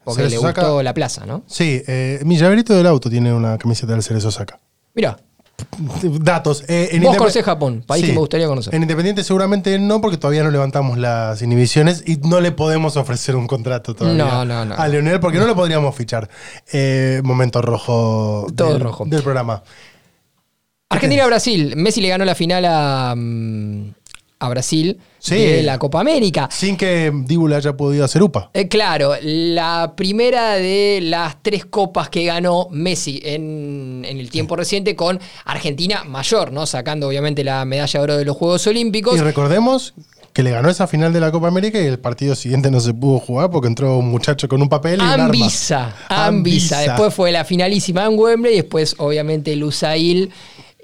[0.04, 0.60] porque Cerezo le Osaka.
[0.62, 1.42] gustó la plaza, ¿no?
[1.46, 4.60] sí, eh, mi llaverito del auto tiene una camiseta del Cerezo Osaka.
[4.94, 5.18] Mira,
[6.20, 6.64] Datos.
[6.68, 8.74] eh, en Vos conocés Japón, país que me gustaría conocer.
[8.74, 13.36] En Independiente seguramente no, porque todavía no levantamos las inhibiciones y no le podemos ofrecer
[13.36, 14.74] un contrato todavía No, no, no.
[14.74, 16.28] a Leonel porque no lo podríamos fichar.
[16.72, 19.04] Eh, momento rojo, Todo del, rojo.
[19.06, 19.62] del programa.
[20.94, 21.74] Argentina-Brasil.
[21.76, 23.94] Messi le ganó la final a, mm,
[24.40, 25.36] a Brasil Sí.
[25.36, 26.48] de la Copa América.
[26.52, 28.50] Sin que Dibu le haya podido hacer UPA.
[28.52, 34.54] Eh, claro, la primera de las tres copas que ganó Messi en, en el tiempo
[34.54, 36.66] reciente con Argentina mayor, ¿no?
[36.66, 39.16] Sacando obviamente la medalla de oro de los Juegos Olímpicos.
[39.16, 39.94] Y recordemos
[40.34, 42.92] que le ganó esa final de la Copa América y el partido siguiente no se
[42.92, 45.24] pudo jugar porque entró un muchacho con un papel y un arma.
[45.26, 46.80] Ambisa, Ambisa.
[46.80, 50.30] Después fue la finalísima en Wembley y después, obviamente, Lusail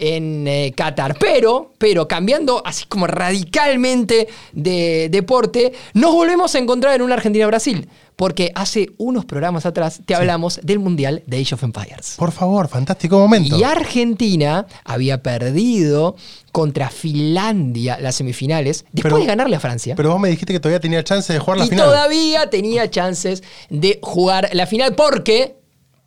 [0.00, 1.16] en eh, Qatar.
[1.18, 7.88] Pero, pero cambiando así como radicalmente de deporte, nos volvemos a encontrar en una Argentina-Brasil.
[8.16, 12.16] Porque hace unos programas atrás te hablamos del Mundial de Age of Empires.
[12.18, 13.56] Por favor, fantástico momento.
[13.56, 16.16] Y Argentina había perdido
[16.52, 19.94] contra Finlandia las semifinales después Pero- de ganarle a Francia.
[19.96, 21.86] Pero vos me dijiste que todavía tenía chance de jugar la y final.
[21.86, 25.56] todavía tenía chances de jugar la final porque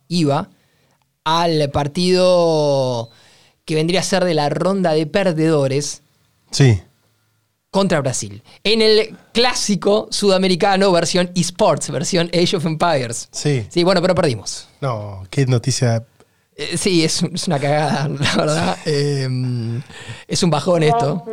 [0.06, 0.50] iba
[1.24, 3.10] al partido
[3.64, 6.02] que vendría a ser de la ronda de perdedores
[6.50, 6.80] Sí.
[7.70, 8.42] contra Brasil.
[8.62, 13.28] En el clásico sudamericano versión esports, versión Age of Empires.
[13.32, 13.66] Sí.
[13.68, 14.68] Sí, bueno, pero perdimos.
[14.80, 16.04] No, qué noticia.
[16.56, 18.76] Eh, sí, es, es una cagada, la verdad.
[18.86, 19.28] Eh,
[20.28, 21.24] es un bajón esto.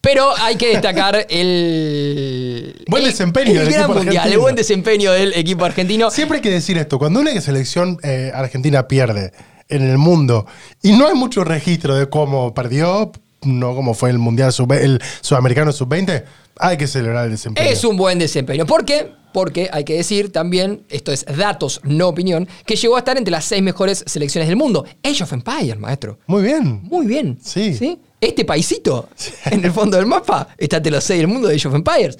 [0.00, 2.84] Pero hay que destacar el.
[2.88, 4.40] Buen el- desempeño el del gran equipo mundial, el argentino.
[4.42, 6.10] buen desempeño del equipo argentino.
[6.10, 9.32] Siempre hay que decir esto, cuando una selección eh, argentina pierde
[9.68, 10.46] en el mundo
[10.82, 15.00] y no hay mucho registro de cómo perdió, no como fue el mundial sub el
[15.20, 16.24] sudamericano sub-20,
[16.58, 17.68] hay que celebrar el desempeño.
[17.68, 18.66] Es un buen desempeño.
[18.66, 19.12] ¿Por qué?
[19.32, 23.30] Porque hay que decir también, esto es datos, no opinión, que llegó a estar entre
[23.30, 24.84] las seis mejores selecciones del mundo.
[25.04, 26.18] Age of Empires, maestro.
[26.26, 26.80] Muy bien.
[26.84, 27.38] Muy bien.
[27.42, 28.00] Sí.
[28.20, 29.08] Este paisito,
[29.44, 32.18] en el fondo del mapa, está entre los seis del mundo de Age of Empires.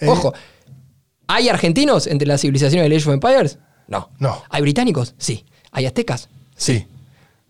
[0.00, 0.06] Eh.
[0.06, 0.32] Ojo,
[1.26, 3.58] ¿hay argentinos entre las civilizaciones de Age of Empires?
[3.88, 4.10] No.
[4.18, 4.42] No.
[4.50, 5.14] ¿Hay británicos?
[5.18, 5.44] Sí.
[5.72, 6.28] ¿Hay aztecas?
[6.60, 6.86] Sí.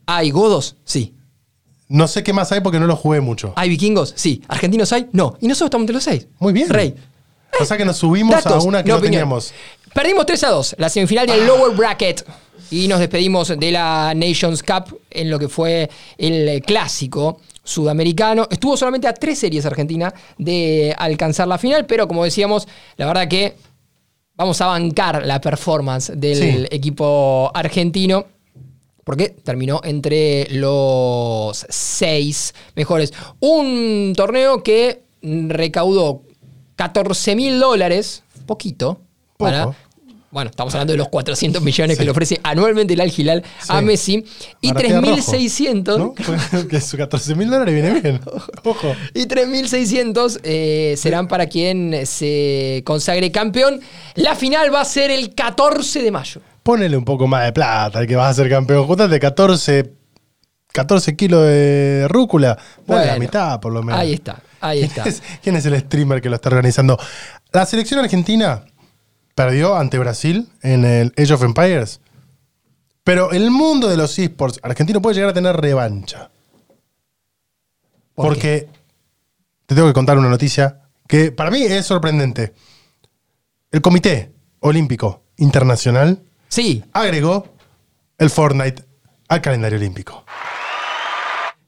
[0.06, 0.76] ¿Hay godos?
[0.84, 1.14] Sí.
[1.88, 3.52] No sé qué más hay porque no lo jugué mucho.
[3.56, 4.12] ¿Hay vikingos?
[4.16, 4.40] Sí.
[4.46, 5.08] ¿Argentinos hay?
[5.12, 5.36] No.
[5.40, 6.28] Y nosotros estamos entre los seis.
[6.38, 6.68] Muy bien.
[6.68, 6.94] Rey.
[7.60, 9.52] O sea que nos subimos Datos, a una que no teníamos.
[9.92, 12.24] Perdimos 3 a 2, la semifinal del lower bracket.
[12.70, 18.46] Y nos despedimos de la Nations Cup en lo que fue el clásico sudamericano.
[18.48, 23.26] Estuvo solamente a tres series Argentina de alcanzar la final, pero como decíamos, la verdad
[23.26, 23.56] que
[24.36, 26.66] vamos a bancar la performance del Sí.
[26.70, 28.26] equipo argentino.
[29.10, 33.12] Porque terminó entre los seis mejores.
[33.40, 36.22] Un torneo que recaudó
[36.76, 39.00] 14 mil dólares, poquito,
[39.36, 39.74] para
[40.30, 43.80] Bueno, estamos hablando de los 400 millones que le ofrece anualmente el Al Hilal a.
[43.80, 44.24] Messi.
[44.60, 45.98] Y Maratea rojo, 3.600.
[45.98, 46.14] ¿no?
[46.68, 48.20] que sus 14 mil dólares viene bien.
[48.62, 48.94] Ojo.
[49.12, 53.80] Y 3.600 eh, serán para quien se consagre campeón.
[54.14, 56.40] La final va a ser el 14 de mayo.
[56.62, 58.86] Ponele un poco más de plata al que vas a ser campeón.
[58.86, 59.92] Juntate 14,
[60.72, 62.56] 14 kilos de rúcula.
[62.86, 64.00] La Bueno, mitad, por lo menos.
[64.00, 65.02] Ahí está, ahí está.
[65.02, 66.96] ¿Quién es, quién es el streamer que lo está organizando?
[67.50, 68.62] La selección argentina
[69.40, 72.00] perdió ante Brasil en el Age of Empires.
[73.02, 76.30] Pero el mundo de los esports argentino puede llegar a tener revancha.
[78.14, 78.68] ¿Por porque
[79.64, 82.52] te tengo que contar una noticia que para mí es sorprendente.
[83.70, 87.46] El Comité Olímpico Internacional Sí, agregó
[88.18, 88.84] el Fortnite
[89.28, 90.26] al calendario olímpico.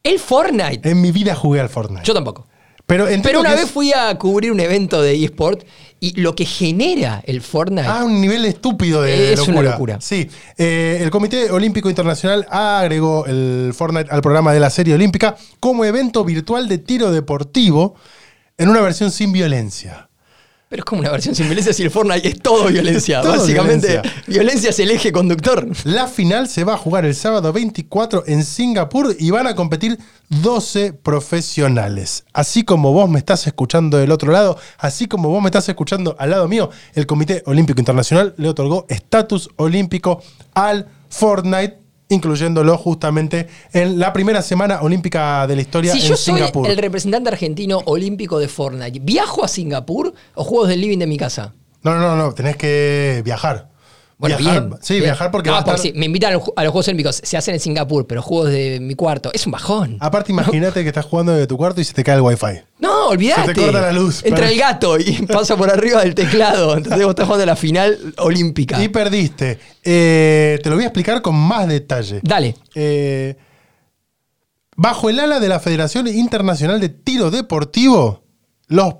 [0.02, 0.90] el Fortnite.
[0.90, 2.04] En mi vida jugué al Fortnite.
[2.04, 2.48] Yo tampoco.
[2.87, 5.62] Pero Pero una vez es fui a cubrir un evento de eSport
[6.01, 7.87] y lo que genera el Fortnite.
[7.87, 9.59] a un nivel estúpido de Es locura.
[9.61, 9.99] una locura.
[10.01, 10.29] Sí.
[10.59, 15.85] Eh, el Comité Olímpico Internacional agregó el Fortnite al programa de la serie olímpica como
[15.85, 17.95] evento virtual de tiro deportivo
[18.59, 20.09] en una versión sin violencia.
[20.72, 23.20] Pero es como una versión sin violencia si el Fortnite es todo violencia.
[23.22, 24.22] Todo Básicamente, violencia.
[24.26, 24.70] violencia.
[24.70, 25.68] es el eje conductor.
[25.85, 29.98] La final se va a jugar el sábado 24 en Singapur y van a competir
[30.30, 32.24] 12 profesionales.
[32.32, 36.16] Así como vos me estás escuchando del otro lado, así como vos me estás escuchando
[36.18, 40.22] al lado mío, el Comité Olímpico Internacional le otorgó estatus olímpico
[40.54, 41.82] al Fortnite,
[42.12, 46.68] incluyéndolo justamente en la primera semana olímpica de la historia Si en yo soy Singapur.
[46.68, 51.16] el representante argentino olímpico de Fortnite, ¿viajo a Singapur o juegos del living de mi
[51.16, 51.55] casa?
[51.83, 53.71] No, no, no, no, tenés que viajar.
[54.22, 54.78] Bueno, Viajar- bien.
[54.80, 56.70] Sí, viajar porque No, va a estar- porque sí, me invitan a los, a los
[56.72, 59.30] Juegos Olímpicos, se hacen en Singapur, pero juegos de mi cuarto.
[59.35, 59.96] Es un bajón.
[59.98, 62.61] Aparte, imagínate que estás jugando desde tu cuarto y se te cae el wifi.
[62.78, 63.48] No, olvídate.
[63.48, 66.76] Se te corta la luz, Entra pero- el gato y pasa por arriba del teclado.
[66.76, 68.80] Entonces vos estás jugando la final olímpica.
[68.82, 69.58] Y perdiste.
[69.82, 72.20] Eh, te lo voy a explicar con más detalle.
[72.22, 72.54] Dale.
[72.76, 73.37] Eh,
[74.76, 78.22] bajo el ala de la Federación Internacional de Tiro Deportivo,
[78.68, 78.94] los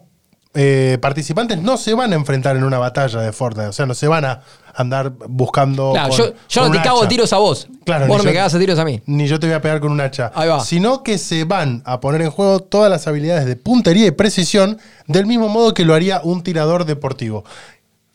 [0.55, 3.69] eh, participantes no se van a enfrentar en una batalla de Fortnite.
[3.69, 4.41] O sea, no se van a
[4.75, 5.93] andar buscando.
[5.93, 7.09] Claro, con- yo, yo con no te cago hacha.
[7.09, 7.69] tiros a vos.
[7.85, 9.01] Claro, vos ni no me cagás a tiros a mí.
[9.07, 10.31] Ni yo te voy a pegar con un hacha.
[10.35, 10.61] Ahí va.
[10.65, 14.79] Sino que se van a poner en juego todas las habilidades de puntería y precisión
[15.07, 17.45] del mismo modo que lo haría un tirador deportivo.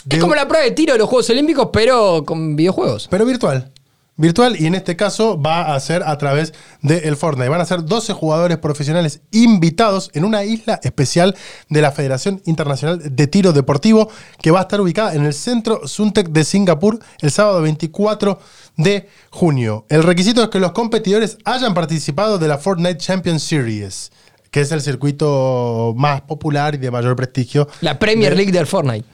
[0.10, 3.08] Es como la prueba de tiro de los Juegos Olímpicos, pero con videojuegos.
[3.12, 3.72] Pero virtual.
[4.20, 7.50] Virtual y en este caso va a ser a través del Fortnite.
[7.50, 11.36] Van a ser 12 jugadores profesionales invitados en una isla especial
[11.70, 14.10] de la Federación Internacional de Tiro Deportivo
[14.42, 18.40] que va a estar ubicada en el centro Suntec de Singapur el sábado 24
[18.78, 19.86] de junio.
[19.88, 24.12] El requisito es que los competidores hayan participado de la Fortnite Champion Series,
[24.50, 29.06] que es el circuito más popular y de mayor prestigio La Premier League del Fortnite.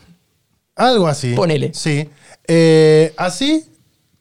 [0.78, 1.34] algo así.
[1.34, 1.74] Ponele.
[1.74, 2.10] Sí.
[2.48, 3.66] Eh, así,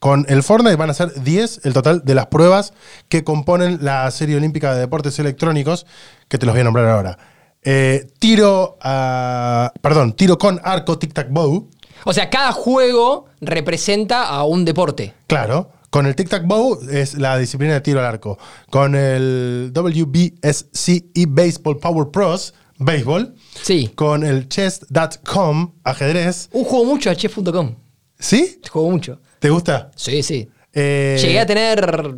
[0.03, 2.73] con el Fortnite van a ser 10 el total de las pruebas
[3.07, 5.85] que componen la serie olímpica de deportes electrónicos,
[6.27, 7.17] que te los voy a nombrar ahora.
[7.61, 11.69] Eh, tiro, a- perdón, tiro con arco tic-tac-bow,
[12.03, 15.13] O sea, cada juego representa a un deporte.
[15.27, 15.71] claro.
[15.89, 18.37] Con el tic-tac-bow es la disciplina de tiro al arco.
[18.69, 23.35] Con el WBSC y Baseball Power Pros, béisbol.
[23.61, 23.89] Sí.
[23.95, 26.49] Con el chess.com, ajedrez.
[26.51, 27.75] Uh, juego mucho a chef.com.
[28.19, 28.59] ¿Sí?
[28.69, 29.19] Juego mucho.
[29.43, 29.91] ¿Te gusta?
[29.97, 30.47] Sí, sí.
[30.71, 32.15] Eh, Llegué a tener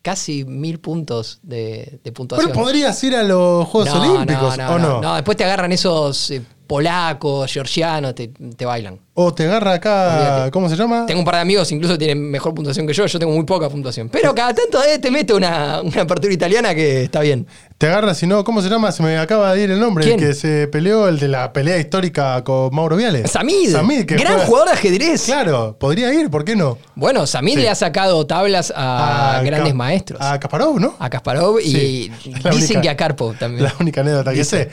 [0.00, 2.50] casi mil puntos de, de puntuación.
[2.50, 5.02] Pero podrías ir a los Juegos Olímpicos, ¿o no?
[5.02, 8.98] No, después te agarran esos eh, polacos, georgianos, te, te bailan.
[9.14, 10.50] O te agarra acá, Olvídate.
[10.52, 11.04] ¿cómo se llama?
[11.06, 13.04] Tengo un par de amigos, incluso tienen mejor puntuación que yo.
[13.04, 14.08] Yo tengo muy poca puntuación.
[14.08, 17.46] Pero cada tanto eh, te mete una, una apertura italiana que está bien.
[17.76, 18.90] Te agarra, si no, ¿cómo se llama?
[18.90, 20.04] Se me acaba de ir el nombre.
[20.04, 20.18] ¿Quién?
[20.18, 23.30] El que se peleó, el de la pelea histórica con Mauro Viales.
[23.30, 25.24] Samid, Samid, que gran juega- jugador de ajedrez.
[25.24, 26.78] Claro, podría ir, ¿por qué no?
[26.94, 27.60] Bueno, Samid Sí.
[27.60, 30.20] le ha sacado tablas a, A grandes Ka- maestros.
[30.22, 30.94] A Kasparov, ¿no?
[30.98, 33.64] A Kasparov y Sí, dicen única- que a Karpov también.
[33.64, 34.70] La única anécdota que sé.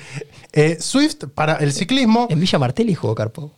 [0.51, 2.27] Eh, Swift para el ciclismo.
[2.29, 3.51] En Villa Martelli jugó Karpov.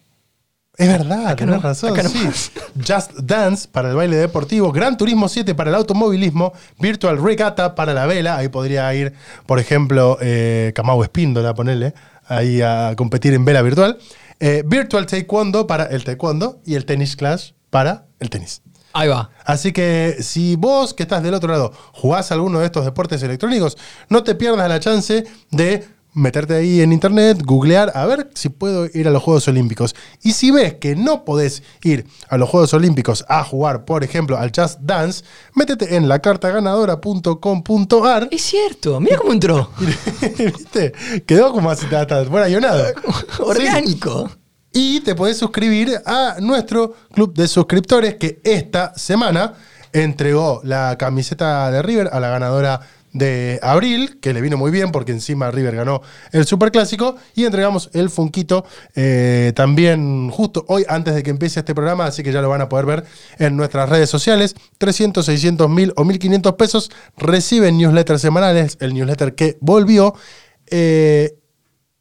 [0.78, 1.96] Es verdad, tenés no, razón.
[1.96, 2.30] no sí.
[2.88, 7.94] Just Dance para el baile deportivo, Gran Turismo 7 para el automovilismo, Virtual Regatta para
[7.94, 8.38] la vela.
[8.38, 9.14] Ahí podría ir,
[9.46, 11.94] por ejemplo, eh, Kamau Espíndola, ponerle
[12.26, 14.00] ahí a competir en vela virtual.
[14.40, 18.62] Eh, Virtual Taekwondo para el taekwondo y el Tennis Clash para el tenis.
[18.94, 19.30] Ahí va.
[19.46, 23.78] Así que si vos que estás del otro lado jugás alguno de estos deportes electrónicos,
[24.10, 28.86] no te pierdas la chance de meterte ahí en internet, googlear, a ver si puedo
[28.94, 29.96] ir a los Juegos Olímpicos.
[30.22, 34.38] Y si ves que no podés ir a los Juegos Olímpicos a jugar, por ejemplo,
[34.38, 35.24] al Just Dance,
[35.56, 36.08] métete en
[37.02, 38.28] lacartaganadora.com.ar.
[38.32, 39.00] Es cierto.
[39.00, 39.70] Mira cómo entró.
[40.38, 40.94] ¿Viste?
[41.26, 42.48] Quedó como así, ta- ta- buena.
[43.40, 44.30] Orgánico.
[44.74, 49.54] Y te podés suscribir a nuestro club de suscriptores que esta semana
[49.92, 52.80] entregó la camiseta de River a la ganadora
[53.14, 57.90] de abril, que le vino muy bien porque encima River ganó el Superclásico y entregamos
[57.94, 62.42] el Funquito eh, también justo hoy antes de que empiece este programa, así que ya
[62.42, 63.04] lo van a poder ver
[63.40, 64.56] en nuestras redes sociales.
[64.78, 70.16] 300, 600, 1000 o 1500 pesos reciben newsletters semanales, el newsletter que volvió
[70.68, 71.38] eh,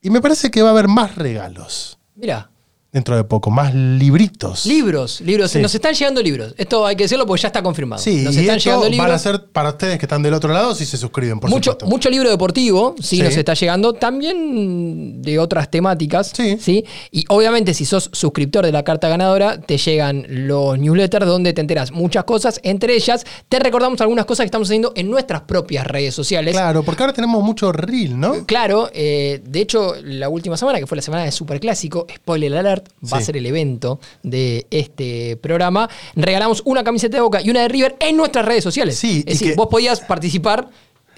[0.00, 2.50] y me parece que va a haber más regalos Mira,
[2.92, 4.66] dentro de poco, más libritos.
[4.66, 5.50] libros, libros.
[5.52, 5.60] Sí.
[5.60, 6.54] Nos están llegando libros.
[6.58, 8.02] Esto hay que decirlo porque ya está confirmado.
[8.02, 9.12] Sí, nos y están esto llegando van libros.
[9.12, 11.86] a ser para ustedes que están del otro lado si se suscriben, por mucho, supuesto.
[11.86, 13.22] mucho libro deportivo, sí, Sí.
[13.22, 13.92] nos está llegando.
[13.92, 16.32] También de otras temáticas.
[16.60, 16.84] Sí.
[17.10, 21.60] Y obviamente, si sos suscriptor de la carta ganadora, te llegan los newsletters donde te
[21.60, 22.60] enteras muchas cosas.
[22.62, 26.54] Entre ellas, te recordamos algunas cosas que estamos haciendo en nuestras propias redes sociales.
[26.54, 28.46] Claro, porque ahora tenemos mucho reel, ¿no?
[28.46, 32.79] Claro, eh, de hecho, la última semana, que fue la semana de Superclásico, spoiler alert,
[33.12, 35.88] va a ser el evento de este programa.
[36.14, 38.96] Regalamos una camiseta de Boca y una de River en nuestras redes sociales.
[38.96, 40.68] Sí, es decir, que- vos podías participar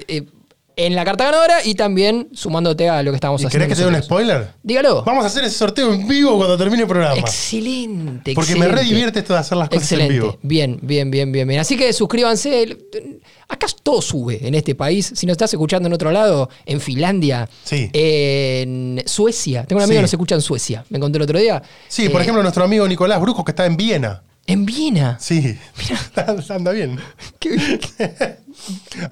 [0.08, 0.22] eh,
[0.76, 3.64] en la carta ganadora y también sumándote a lo que estamos ¿Y haciendo.
[3.66, 4.20] querés que te dé un nosotros.
[4.20, 4.48] spoiler?
[4.62, 5.02] Dígalo.
[5.04, 7.14] Vamos a hacer ese sorteo en vivo cuando termine el programa.
[7.16, 8.82] Excelente, Porque me excelente.
[8.82, 10.14] re divierte esto de hacer las cosas Excelente.
[10.14, 10.38] en vivo.
[10.42, 11.60] Bien, bien, bien, bien, bien.
[11.60, 12.78] Así que suscríbanse.
[13.48, 15.12] Acá todo sube en este país.
[15.14, 17.90] Si nos estás escuchando en otro lado, en Finlandia, Sí.
[17.92, 19.64] en Suecia.
[19.64, 19.98] Tengo un amigo Sí.
[19.98, 20.84] que nos escucha en Suecia.
[20.88, 21.62] Me encontré el otro día.
[21.88, 24.22] Sí, por Eh, ejemplo, nuestro amigo Nicolás Brujos que está en Viena.
[24.46, 25.18] En Viena.
[25.20, 25.56] Sí,
[26.48, 26.98] anda bien.
[27.38, 27.80] Qué bien.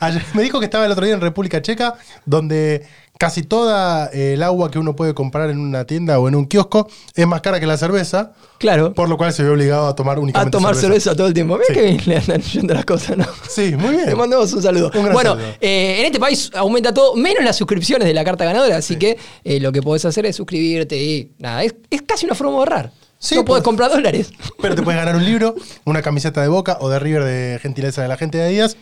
[0.01, 1.95] Ayer me dijo que estaba el otro día en República Checa,
[2.27, 2.85] donde
[3.19, 6.47] casi toda eh, el agua que uno puede comprar en una tienda o en un
[6.47, 8.93] kiosco es más cara que la cerveza, Claro.
[8.95, 11.14] por lo cual se ve obligado a tomar A únicamente tomar cerveza.
[11.14, 11.55] todo el tiempo.
[11.55, 11.75] Mira Sí.
[11.75, 13.27] que bien le andan yendo las cosas, ¿no?
[13.49, 14.07] Sí, muy bien.
[14.07, 14.90] Le mandamos un saludo.
[14.95, 15.49] Un gran bueno, saludo.
[15.61, 19.16] eh, en este país aumenta todo, menos las suscripciones de la carta ganadora, así que
[19.45, 22.59] eh, lo que podés hacer es suscribirte y nada, es, es casi una forma de
[22.59, 22.93] ahorrar.
[23.20, 23.64] Sí, no podés pues.
[23.64, 24.33] comprar dólares.
[24.61, 25.54] Pero te puedes ganar un libro,
[25.85, 28.76] una camiseta de Boca o de River de gentileza de la gente de Díaz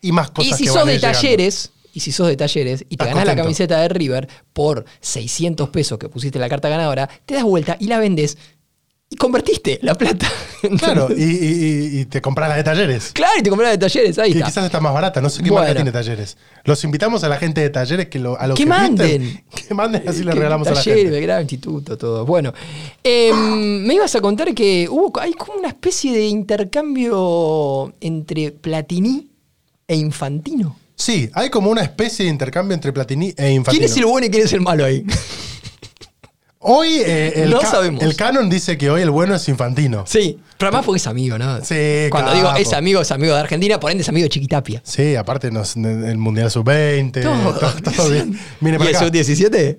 [0.00, 1.18] y más cosas y si que sos van de llegando.
[1.18, 3.42] talleres, y si sos de talleres y te ganás la contento.
[3.44, 7.76] camiseta de River por 600 pesos que pusiste en la carta ganadora, te das vuelta
[7.78, 8.38] y la vendes
[9.12, 10.26] y convertiste la plata.
[10.78, 13.10] Claro, y, y- y- te compras la de talleres.
[13.12, 14.48] Claro, y te compras de talleres, ahí Que está.
[14.48, 15.64] quizás está más barata, no sé qué Bueno.
[15.64, 16.36] marca tiene talleres.
[16.62, 19.44] Los invitamos a la gente de talleres que lo, a los Que que manden.
[19.68, 21.10] que manden así le regalamos a la gente.
[21.10, 22.24] Belgrano, instituto, todo.
[22.24, 22.54] Bueno,
[23.02, 29.28] em, me ibas a contar que hubo, hay como una especie de intercambio entre Platini
[29.88, 30.76] e Infantino.
[30.94, 33.80] Sí, hay como una especie de intercambio entre Platini e Infantino.
[33.80, 35.04] ¿Quién es el bueno y quién es el malo ahí?
[36.64, 38.02] Hoy eh, el, No ca- sabemos.
[38.02, 40.04] el canon dice que hoy el bueno es Infantino.
[40.06, 41.56] sí, pero además porque es amigo, ¿no?
[41.64, 42.36] Sí, Cuando capo.
[42.36, 44.80] digo es amigo, es amigo de Argentina, por ende es amigo de Chiquitapia.
[44.84, 48.38] Sí, aparte nos- el Mundial Sub-20, todo, todo bien.
[48.60, 49.00] ¿Y el acá.
[49.00, 49.78] sub-17?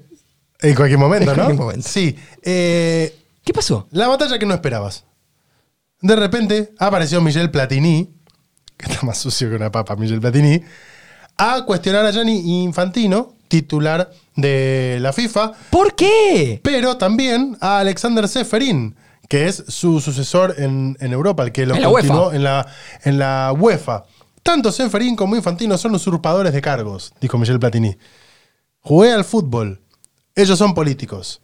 [0.62, 1.44] En cualquier momento, En ¿no?
[1.44, 1.88] cualquier momento.
[1.90, 2.16] Sí.
[2.42, 3.16] Eh,
[3.46, 3.88] ¿Qué pasó?
[3.92, 5.06] la batalla que no esperabas.
[6.02, 8.10] De repente apareció Michel Platini,
[8.76, 10.62] que está más sucio que una papa, Michel Platini,
[11.38, 16.60] a cuestionar a Gianni Infantino, titular de la FIFA, ¿Por qué?
[16.64, 18.96] pero también a Alexander Seferin,
[19.30, 22.66] que es su sucesor en, en Europa, el que lo En continuó en la,
[23.04, 24.06] en la UEFA.
[24.42, 27.96] Tanto Seferin como Infantino son usurpadores de cargos, dijo Michel Platini.
[28.80, 29.82] Jugué al fútbol.
[30.34, 31.40] Ellos son políticos.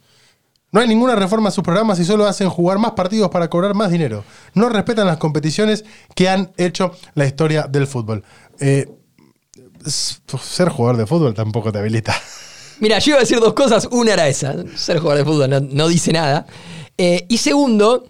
[0.72, 3.74] No hay ninguna reforma a sus programas y solo hacen jugar más partidos para cobrar
[3.74, 4.24] más dinero.
[4.54, 5.84] No respetan las competiciones
[6.16, 8.24] que han hecho la historia del fútbol.
[8.58, 8.88] Eh,
[9.86, 12.14] ser jugador de fútbol tampoco te habilita.
[12.80, 13.88] Mira, yo iba a decir dos cosas.
[13.90, 16.46] Una era esa, ser jugador de fútbol no, no dice nada.
[16.96, 18.06] Eh, y segundo,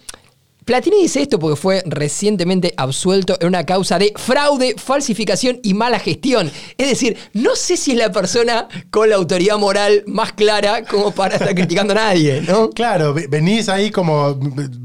[0.64, 5.98] Platini dice esto porque fue recientemente absuelto en una causa de fraude, falsificación y mala
[5.98, 6.50] gestión.
[6.78, 11.11] Es decir, no sé si es la persona con la autoridad moral más clara como
[11.12, 12.70] para estar criticando a nadie, ¿no?
[12.70, 14.38] Claro, ve- venís ahí como,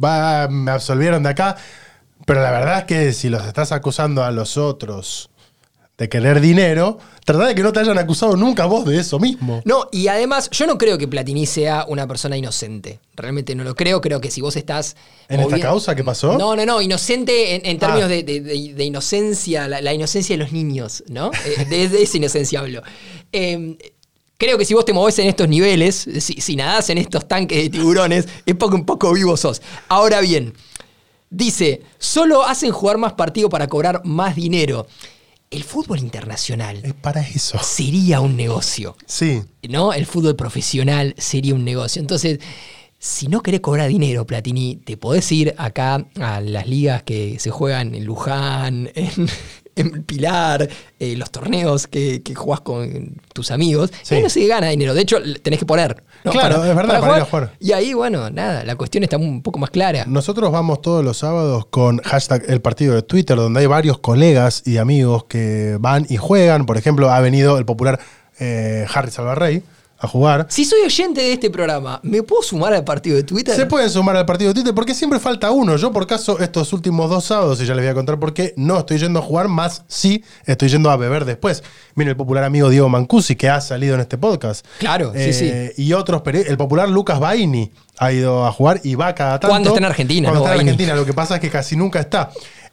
[0.04, 1.58] va, me absolvieron de acá,
[2.26, 5.30] pero la verdad es que si los estás acusando a los otros
[5.97, 9.62] de querer dinero, trata de que no te hayan acusado nunca vos de eso mismo.
[9.63, 12.99] No, y además, yo no creo que Platini sea una persona inocente.
[13.15, 14.01] Realmente no lo creo.
[14.01, 14.97] Creo que si vos estás.
[15.29, 16.38] ¿En esta causa qué pasó?
[16.38, 16.81] No, no, no.
[16.81, 18.08] Inocente en, en términos Ah.
[18.10, 21.31] de, de- inocencia, la, la inocencia de los niños, ¿no?
[21.45, 22.81] Eh, de, de esa inocencia hablo.
[23.31, 23.77] Eh,
[24.38, 27.58] Creo que si vos te movés en estos niveles, si, si nadás en estos tanques
[27.63, 29.62] de tiburones, es porque un poco vivo sos.
[29.88, 30.53] Ahora bien,
[31.29, 34.88] dice, solo hacen jugar más partido para cobrar más dinero.
[35.51, 37.58] El fútbol internacional Es para eso.
[37.62, 38.97] sería un negocio.
[39.05, 39.41] Sí.
[39.69, 39.93] ¿no?
[39.93, 42.01] El fútbol profesional sería un negocio.
[42.01, 42.39] Entonces,
[42.99, 47.51] si no querés cobrar dinero, Platini, te podés ir acá a las ligas que se
[47.51, 49.28] juegan en Luján, en,
[49.76, 50.67] en Pilar,
[50.99, 54.15] eh, los torneos que, que jugás con tus amigos, Sí.
[54.15, 54.93] y no se gana dinero.
[54.93, 56.03] De hecho, tenés que poner.
[56.23, 56.32] ¿no?
[56.32, 57.51] Claro, es verdad, para ir a jugar.
[57.59, 60.05] Y ahí, bueno, nada, la cuestión está un poco más clara.
[60.07, 64.63] Nosotros vamos todos los sábados con hashtag el partido de Twitter, donde hay varios colegas
[64.65, 66.65] y amigos que van y juegan.
[66.65, 67.99] Por ejemplo, ha venido el popular
[68.39, 69.61] eh, Harry Salvarrey
[69.98, 70.46] a jugar.
[70.50, 73.56] Si soy oyente de este programa, ¿me puedo sumar al partido de Twitter?
[73.56, 75.78] Se pueden sumar al partido de Twitter porque siempre falta uno.
[75.78, 78.54] Yo, por caso, estos últimos dos sábados, y ya les voy a contar por qué,
[78.58, 81.64] no estoy yendo a jugar, más sí estoy yendo a beber después.
[81.96, 84.66] Mira el popular amigo Diego Mancusi, que ha salido en este podcast.
[84.80, 89.16] Claro, sí, Eh, Y otros, el popular Lucas Baini ha ido a jugar y va
[89.16, 89.48] cada tanto.
[89.48, 90.68] Cuando está en Argentina, Cuando no, está en.
[90.68, 92.32] Argentina, lo que pasa es que casi nunca está.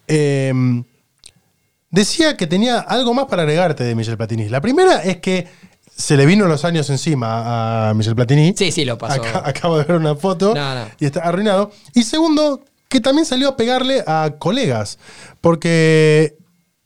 [0.09, 0.53] Eh,
[1.91, 4.49] decía que tenía algo más para agregarte de Michel Platini.
[4.49, 5.47] La primera es que
[5.97, 8.55] se le vino los años encima a Michel Platini.
[8.57, 9.21] Sí, sí, lo pasó.
[9.23, 10.87] Acá- acabo de ver una foto No, no.
[10.99, 11.71] y está arruinado.
[11.95, 14.99] Y segundo, que también salió a pegarle a colegas.
[15.41, 16.37] Porque,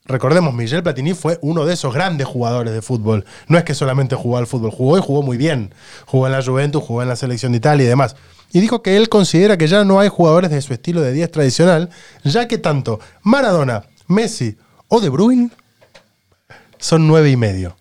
[0.04, 3.24] recordemos, Michel Platini fue uno de esos grandes jugadores de fútbol.
[3.48, 5.72] No es que solamente jugó al fútbol, jugó y jugó muy bien.
[6.06, 8.16] Jugó en la Juventus, jugó en la selección de Italia y demás.
[8.52, 11.30] Y dijo que él considera que ya no hay jugadores de su estilo de 10
[11.30, 11.90] tradicional,
[12.24, 14.56] ya que tanto Maradona, Messi
[14.88, 15.50] o De Bruyne
[16.78, 17.76] son nueve y medio.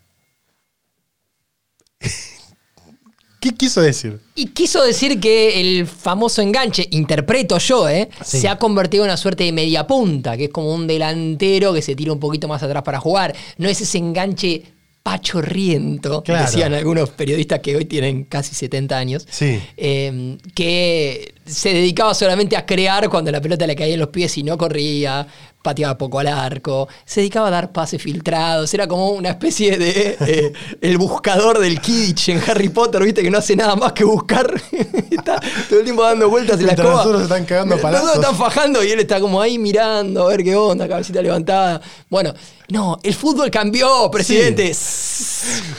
[3.46, 4.20] ¿Qué quiso decir?
[4.34, 8.10] Y quiso decir que el famoso enganche, interpreto yo, ¿eh?
[8.24, 8.40] Sí.
[8.40, 11.84] se ha convertido en una suerte de media punta, que es como un delantero que
[11.84, 13.36] se tira un poquito más atrás para jugar.
[13.60, 14.64] No es ese enganche
[15.04, 16.46] pachorriento, Claro.
[16.46, 19.60] decían algunos periodistas que hoy tienen casi 70 años, Sí.
[19.78, 24.36] eh, que se dedicaba solamente a crear cuando la pelota le caía en los pies
[24.40, 25.28] y no corría,
[25.66, 30.16] pateaba poco al arco, se dedicaba a dar pases filtrados, era como una especie de
[30.20, 34.04] eh, el buscador del Kidditch en Harry Potter, viste que no hace nada más que
[34.04, 34.54] buscar,
[35.10, 36.92] está todo el tiempo dando vueltas en la escoba.
[36.92, 38.10] los otros se están cagando a Los palazos.
[38.10, 41.82] otros están fajando y él está como ahí mirando a ver qué onda, cabecita levantada.
[42.12, 42.32] Bueno,
[42.70, 44.76] no, el fútbol cambió, presidente.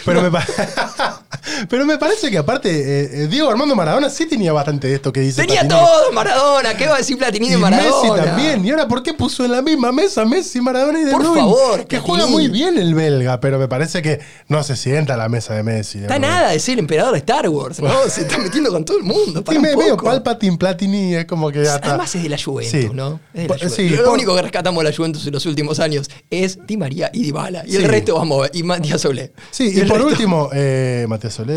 [0.04, 0.46] Pero, me, pa-
[1.68, 5.12] pero me parece que aparte, eh, eh, Diego Armando Maradona sí tenía bastante de esto
[5.12, 5.80] que dice Tenía Platini.
[5.80, 7.90] todo Maradona, ¿qué va a decir Platini de Maradona?
[8.14, 8.64] Messi también.
[8.64, 11.80] ¿Y ahora por qué puso en la misma mesa Messi, Maradona y De Por favor,
[11.80, 12.02] Que Platini.
[12.06, 15.54] juega muy bien el belga, pero me parece que no se sienta a la mesa
[15.54, 15.98] de Messi.
[15.98, 17.90] de Está nada de ser emperador de Star Wars, ¿no?
[18.08, 19.42] Se está metiendo con todo el mundo.
[19.42, 19.96] Para Sí, me veo.
[19.96, 21.88] Palpatine, Platini, es como que ya está.
[21.90, 22.88] Además es de la Juventus, Sí.
[22.92, 23.20] ¿no?
[23.34, 23.76] Es de la Po- Juventus.
[23.76, 26.80] sí, Lo por- único que rescatamos de la Juventus en los últimos años es Di
[26.80, 27.64] María y Dybala.
[27.66, 28.50] Y el resto vamos a ver.
[28.54, 29.32] Y Matías Solé.
[29.50, 31.52] Sí, y, por resto- último, eh, Matías Solé,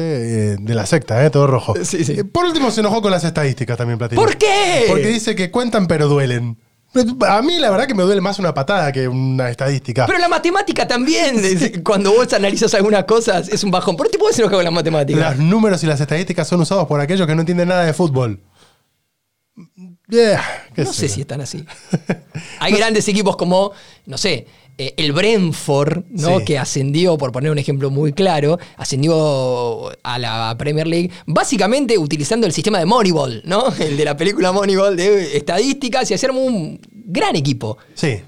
[0.54, 1.74] eh, de la secta, eh, todo rojo.
[1.84, 2.14] Sí, sí.
[2.14, 4.22] Eh, por último, se enojó con las estadísticas también, Platini.
[4.22, 4.86] ¿Por qué?
[4.88, 6.58] Porque dice que cuentan pero duelen.
[7.28, 10.08] A mí la verdad que me duele más una patada que una estadística.
[10.08, 11.36] Pero la matemática también,
[11.84, 13.96] cuando vos analizas algunas cosas, es un bajón.
[13.96, 15.30] ¿Por qué te puedes enojar con la matemática?
[15.30, 18.42] Los números y las estadísticas son usados por aquellos que no entienden nada de fútbol.
[20.08, 20.42] Yeah,
[20.78, 21.64] No sé si están así.
[22.60, 23.72] Hay grandes equipos como,
[24.08, 24.48] no sé,
[24.82, 26.40] eh, el Brentford, ¿no?
[26.40, 26.46] Sí.
[26.46, 32.48] Que ascendió, por poner un ejemplo muy claro, ascendió a la Premier League, básicamente utilizando
[32.48, 33.74] el sistema de Moneyball, ¿no?
[33.80, 37.78] El de la película Moneyball de estadísticas y hacer un gran equipo.
[37.94, 38.22] Sí.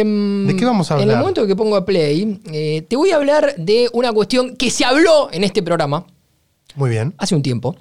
[0.00, 1.20] em, ¿De qué vamos a En el hablar?
[1.22, 4.84] momento que pongo a play, eh, te voy a hablar de una cuestión que se
[4.84, 6.06] habló en este programa
[6.74, 7.14] Muy bien.
[7.18, 7.76] hace un tiempo.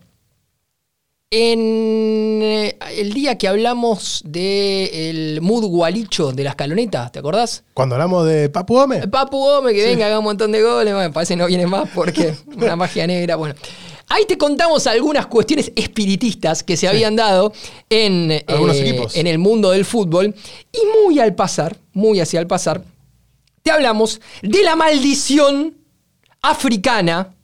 [1.32, 7.64] En eh, el día que hablamos del mood gualicho de la escaloneta, ¿te acordás?
[7.76, 9.06] Cuando hablamos de Papu Gómez.
[9.08, 11.88] Papu Gómez, que venga, haga un montón de goles, bueno, parece que no viene más
[11.94, 13.36] porque una magia negra.
[13.36, 13.54] Bueno,
[14.10, 17.54] Ahí te contamos algunas cuestiones espiritistas que se habían dado
[17.90, 18.46] en, eh,
[19.14, 20.34] en el mundo del fútbol.
[20.72, 22.84] Y muy al pasar, muy hacia el pasar,
[23.62, 25.76] te hablamos de la maldición
[26.42, 27.36] africana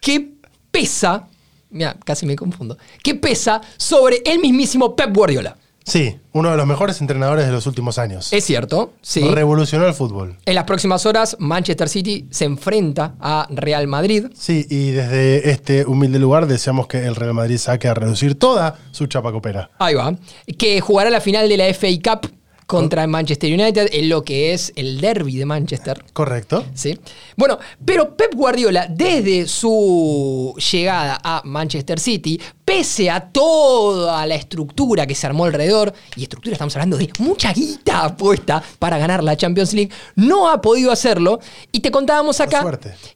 [0.00, 0.32] que
[0.72, 1.28] pesa,
[1.70, 5.56] mira, casi me confundo, que pesa sobre el mismísimo Pep Guardiola.
[5.84, 8.32] Sí, uno de los mejores entrenadores de los últimos años.
[8.32, 9.20] Es cierto, sí.
[9.28, 10.36] Revolucionó el fútbol.
[10.44, 14.26] En las próximas horas, Manchester City se enfrenta a Real Madrid.
[14.34, 18.78] Sí, y desde este humilde lugar deseamos que el Real Madrid saque a reducir toda
[18.90, 19.70] su chapa copera.
[19.78, 20.14] Ahí va.
[20.58, 22.30] Que jugará la final de la FA Cup
[22.66, 26.04] contra el Manchester United en lo que es el derby de Manchester.
[26.12, 26.64] ¿Correcto?
[26.74, 26.98] ¿sí?
[27.36, 35.06] Bueno, pero Pep Guardiola, desde su llegada a Manchester City, pese a toda la estructura
[35.06, 39.36] que se armó alrededor, y estructura estamos hablando de mucha guita puesta para ganar la
[39.36, 41.40] Champions League, no ha podido hacerlo.
[41.72, 42.64] Y te contábamos acá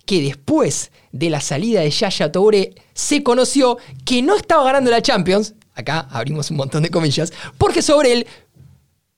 [0.04, 5.02] que después de la salida de Yaya Touré, se conoció que no estaba ganando la
[5.02, 5.54] Champions.
[5.74, 8.26] Acá abrimos un montón de comillas, porque sobre él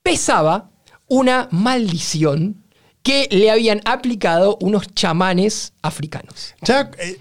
[0.03, 0.69] pesaba
[1.07, 2.63] una maldición
[3.03, 6.53] que le habían aplicado unos chamanes africanos.
[6.61, 7.19] Ya, eh,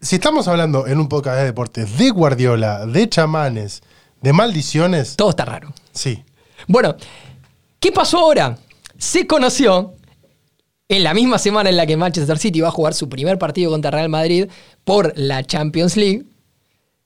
[0.00, 3.82] si estamos hablando en un podcast de deportes de Guardiola, de chamanes,
[4.20, 5.72] de maldiciones, Todo está raro.
[5.92, 6.22] sí.
[6.68, 6.96] Bueno,
[7.80, 8.58] ¿qué pasó ahora?
[8.98, 9.94] Se conoció
[10.88, 13.70] en la misma semana en la que Manchester City va a jugar su primer partido
[13.70, 14.48] contra Real Madrid
[14.84, 16.24] por la Champions League,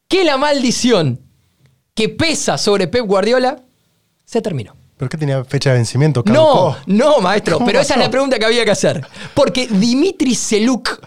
[0.09, 1.21] que la maldición
[1.95, 3.63] que pesa sobre Pep Guardiola
[4.25, 4.77] se terminó.
[5.01, 6.23] ¿Pero qué tenía fecha de vencimiento?
[6.27, 6.77] No, ¿Caducó?
[6.89, 9.01] no, maestro, ¿Cómo pero esa es la pregunta que había que hacer.
[9.33, 11.01] Porque Dimitri Seluk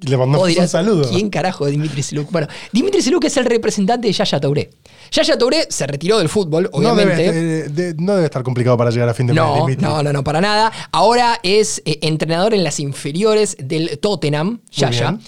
[0.00, 1.08] Le dirás, un saludo.
[1.08, 2.28] ¿Quién carajo es Dimitri Seluk?
[2.32, 4.68] Bueno, Dimitri Seluk es el representante de Yaya Touré.
[5.12, 7.32] Yaya Touré se retiró del fútbol, No obviamente.
[7.32, 9.84] debe, de- no debe estar complicado para llegar a fin de mes, No, Dimitri.
[9.86, 10.72] no, no, no, para nada.
[10.90, 15.18] Ahora es eh, entrenador en las inferiores del Tottenham, Yaya.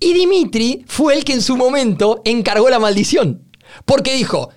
[0.00, 3.44] Y Dimitri fue el que en su momento encargó la maldición.
[3.84, 4.50] Porque dijo,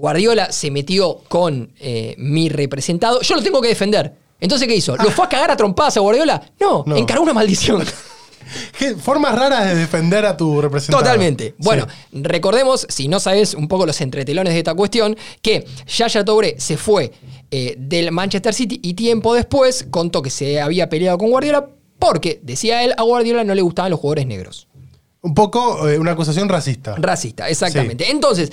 [0.00, 4.14] Guardiola se metió con eh, mi representado, yo lo tengo que defender.
[4.40, 4.96] Entonces, ¿qué hizo?
[4.96, 6.40] ¿Lo fue a cagar a trompadas a Guardiola?
[6.58, 6.96] No, No.
[6.96, 7.84] encargó una maldición.
[8.78, 11.04] ¿Qué formas raras de defender a tu representante.
[11.04, 11.54] Totalmente.
[11.58, 16.56] Bueno, recordemos, si no sabes un poco los entretelones de esta cuestión, que Yaya Touré
[16.58, 17.12] se fue
[17.50, 22.40] eh, del Manchester City y tiempo después contó que se había peleado con Guardiola porque,
[22.42, 24.66] decía él, a Guardiola no le gustaban los jugadores negros.
[25.20, 26.96] Un poco eh, una acusación racista.
[26.98, 28.10] Racista, exactamente.
[28.10, 28.50] Entonces,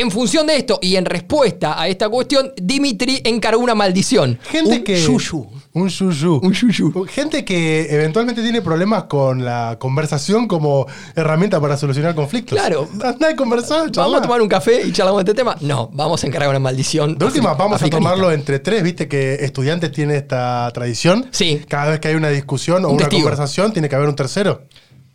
[0.00, 4.38] en función de esto y en respuesta a esta cuestión, Dimitri encargó una maldición.
[4.44, 4.96] Gente un que.
[5.00, 5.46] yuyu.
[5.74, 6.40] Un yuyu.
[6.42, 7.06] Un yuyu.
[7.06, 12.58] Gente que eventualmente tiene problemas con la conversación como herramienta para solucionar conflictos.
[12.58, 12.88] Charlamos.
[13.04, 14.18] Anda a conversar, ¿Vamos charla.
[14.18, 15.56] a tomar un café y charlamos de este tema?
[15.60, 17.16] No, vamos a encargar una maldición.
[17.18, 18.82] De última, vamos a tomarlo entre tres.
[18.82, 21.26] Viste que estudiantes tiene esta tradición.
[21.30, 21.62] Sí.
[21.68, 23.22] Cada vez que hay una discusión o Un una testigo.
[23.22, 24.62] conversación, tiene que haber un tercero.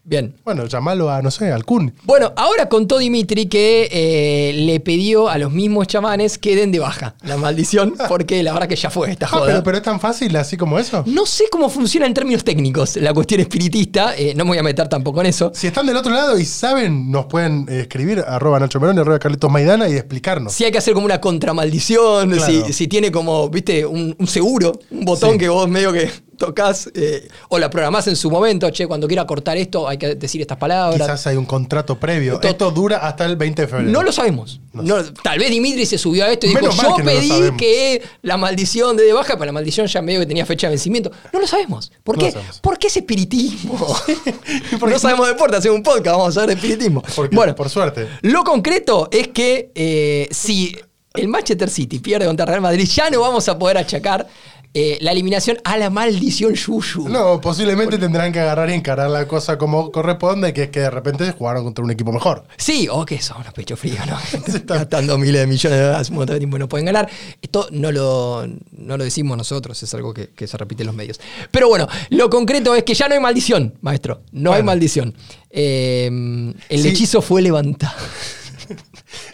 [0.05, 0.35] Bien.
[0.43, 1.93] Bueno, llamalo a, no sé, al Kun.
[2.03, 6.79] Bueno, ahora contó Dimitri que eh, le pidió a los mismos chamanes que den de
[6.79, 9.45] baja la maldición, porque la verdad que ya fue esta Ah, joda.
[9.45, 11.03] pero, pero es tan fácil así como eso.
[11.07, 14.63] No sé cómo funciona en términos técnicos la cuestión espiritista, eh, no me voy a
[14.63, 15.51] meter tampoco en eso.
[15.55, 19.19] Si están del otro lado y saben, nos pueden eh, escribir arroba Nacho Merón arroba
[19.19, 20.51] Carlitos Maidana y explicarnos.
[20.51, 22.65] Si hay que hacer como una contramaldición, Claro.
[22.67, 25.37] si, si tiene como, viste, un, un seguro, un botón Sí.
[25.37, 29.25] que vos medio que tocas eh, o la programás en su momento, che, cuando quiera
[29.25, 31.01] cortar esto hay que decir estas palabras.
[31.01, 32.39] Quizás hay un contrato previo.
[32.39, 33.91] To- Esto dura hasta el 20 de febrero.
[33.91, 34.59] No lo sabemos.
[34.73, 37.57] No, tal vez Dimitri se subió a esto y dijo, Menos yo que pedí sabemos".
[37.59, 40.71] que la maldición de de baja, pero la maldición ya medio que tenía fecha de
[40.71, 41.11] vencimiento.
[41.31, 41.91] No lo sabemos.
[42.03, 42.31] ¿Por qué?
[42.31, 42.59] sabemos.
[42.61, 43.77] ¿Por qué ese espiritismo?
[44.87, 47.03] No sabemos deporte, hacemos un podcast, vamos a hablar de espiritismo.
[47.15, 48.07] Porque, bueno, por suerte.
[48.21, 50.75] lo concreto es que eh, si
[51.13, 54.27] el Manchester City pierde contra Real Madrid, ya no vamos a poder achacar
[54.75, 57.07] eh, la eliminación a la maldición Yuyu.
[57.07, 60.89] No, posiblemente tendrán que agarrar y encarar la cosa como corresponde, que es que de
[60.89, 62.43] repente jugaron contra un equipo mejor.
[62.57, 64.17] Sí, o que son los pechos fríos, ¿no?
[64.65, 67.09] Gastando miles de millones de dólares un montón de tiempo y no pueden ganar.
[67.41, 70.95] Esto no lo, no lo decimos nosotros, es algo que, que se repite en los
[70.95, 71.19] medios.
[71.51, 74.21] Pero bueno, lo concreto es que ya no hay maldición, maestro.
[74.31, 75.13] No hay maldición.
[75.51, 76.07] Eh,
[76.69, 76.87] el Sí.
[76.89, 77.93] hechizo fue levantado.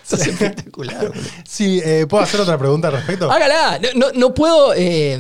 [0.14, 1.12] Eso es espectacular.
[1.47, 3.32] Sí, eh, ¿puedo hacer otra pregunta al respecto?
[3.32, 3.80] Hágala.
[3.80, 4.74] No, no- no puedo.
[4.76, 5.18] eh,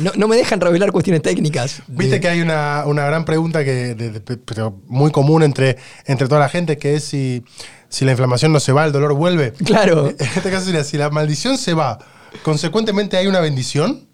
[0.00, 1.82] no, no me dejan revelar cuestiones técnicas.
[1.88, 5.76] Viste De- que hay una, una gran pregunta que de- de- pero muy común entre,
[6.06, 7.42] entre toda la gente, que es si,
[7.88, 9.52] si la inflamación no se va, el dolor vuelve.
[9.64, 10.08] Claro.
[10.18, 11.98] En este caso sería, si la maldición se va,
[12.42, 14.06] consecuentemente hay una bendición.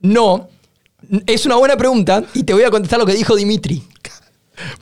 [0.00, 0.48] No,
[1.26, 3.82] es una buena pregunta y te voy a contestar lo que dijo Dimitri.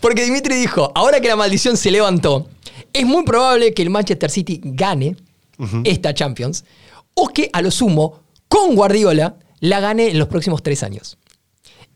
[0.01, 2.49] Porque Dimitri dijo, ahora que la maldición se levantó,
[2.93, 5.16] es muy probable que el Manchester City gane
[5.84, 6.64] esta Champions
[7.14, 11.18] o que a lo sumo, con Guardiola, la gane en los próximos tres años.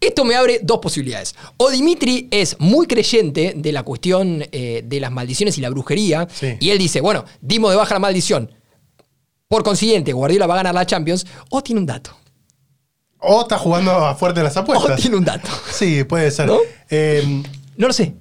[0.00, 1.34] Esto me abre dos posibilidades.
[1.56, 6.28] O Dimitri es muy creyente de la cuestión eh, de las maldiciones y la brujería.
[6.30, 6.56] Sí.
[6.60, 8.50] Y él dice, bueno, dimos de baja la maldición.
[9.48, 11.24] Por consiguiente, Guardiola va a ganar la Champions.
[11.48, 12.10] O tiene un dato.
[13.18, 15.00] O está jugando a fuerte en las O apuestas.
[15.00, 15.48] tiene un dato.
[15.72, 16.48] Sí, puede ser.
[16.48, 16.58] ¿No?
[16.90, 17.42] Eh,
[17.78, 18.14] No lo sé.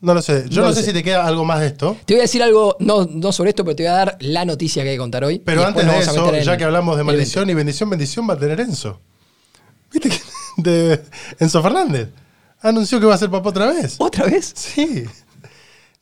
[0.00, 0.44] No lo sé.
[0.48, 0.86] Yo No sé, sé.
[0.88, 1.96] si te queda algo más de esto.
[2.04, 4.44] Te voy a decir algo, no, no sobre esto, pero te voy a dar la
[4.44, 5.38] noticia que hay que contar hoy.
[5.40, 8.60] Pero antes de eso, ya que hablamos de maldición y bendición, bendición va a tener
[8.60, 9.00] Enzo.
[9.92, 10.18] ¿Viste que
[10.56, 11.02] de
[11.38, 12.08] Enzo Fernández?
[12.62, 13.96] Anunció que va a ser papá otra vez.
[13.98, 14.52] ¿Otra vez?
[14.54, 15.04] Sí.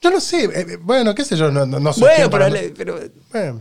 [0.00, 0.44] Yo no sé.
[0.44, 2.98] eh, eh, bueno, qué sé yo, no, no, no soy Bueno, pero, para- le- pero
[3.32, 3.60] Bueno,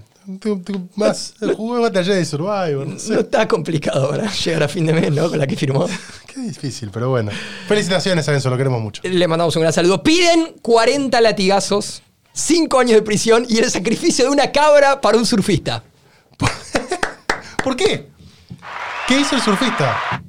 [0.95, 2.85] más el juego de batalla de Survivor.
[2.85, 3.13] No sé.
[3.13, 5.29] no está complicado ahora llegar a fin de mes, ¿no?
[5.29, 5.87] Con la que firmó.
[6.27, 7.31] Qué difícil, pero bueno.
[7.67, 9.01] Felicitaciones a Enzo, lo queremos mucho.
[9.03, 10.03] Le mandamos un gran saludo.
[10.03, 12.01] Piden 40 latigazos,
[12.33, 15.83] 5 años de prisión y el sacrificio de una cabra para un surfista.
[17.63, 18.09] ¿Por qué?
[19.07, 20.21] ¿Qué hizo el surfista?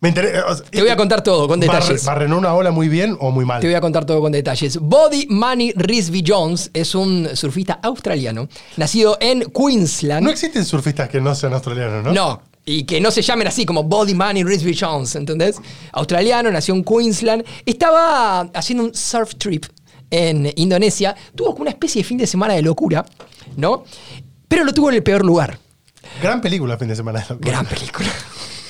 [0.00, 0.62] Me interesa.
[0.70, 2.04] Te voy a contar todo con detalles.
[2.06, 3.60] ¿Barrenó una ola muy bien o muy mal?
[3.60, 4.78] Te voy a contar todo con detalles.
[4.78, 8.48] Body Money Risby Jones es un surfista australiano,
[8.78, 10.24] nacido en Queensland.
[10.24, 12.12] No existen surfistas que no sean australianos, ¿no?
[12.14, 15.56] No, y que no se llamen así como Body Money Risby Jones, ¿entendés?
[15.92, 17.44] Australiano, nació en Queensland.
[17.66, 19.66] Estaba haciendo un surf trip
[20.10, 21.14] en Indonesia.
[21.34, 23.04] Tuvo como una especie de fin de semana de locura,
[23.58, 23.84] ¿no?
[24.48, 25.58] Pero lo tuvo en el peor lugar.
[26.22, 27.22] Gran película fin de semana.
[27.38, 28.08] Gran película.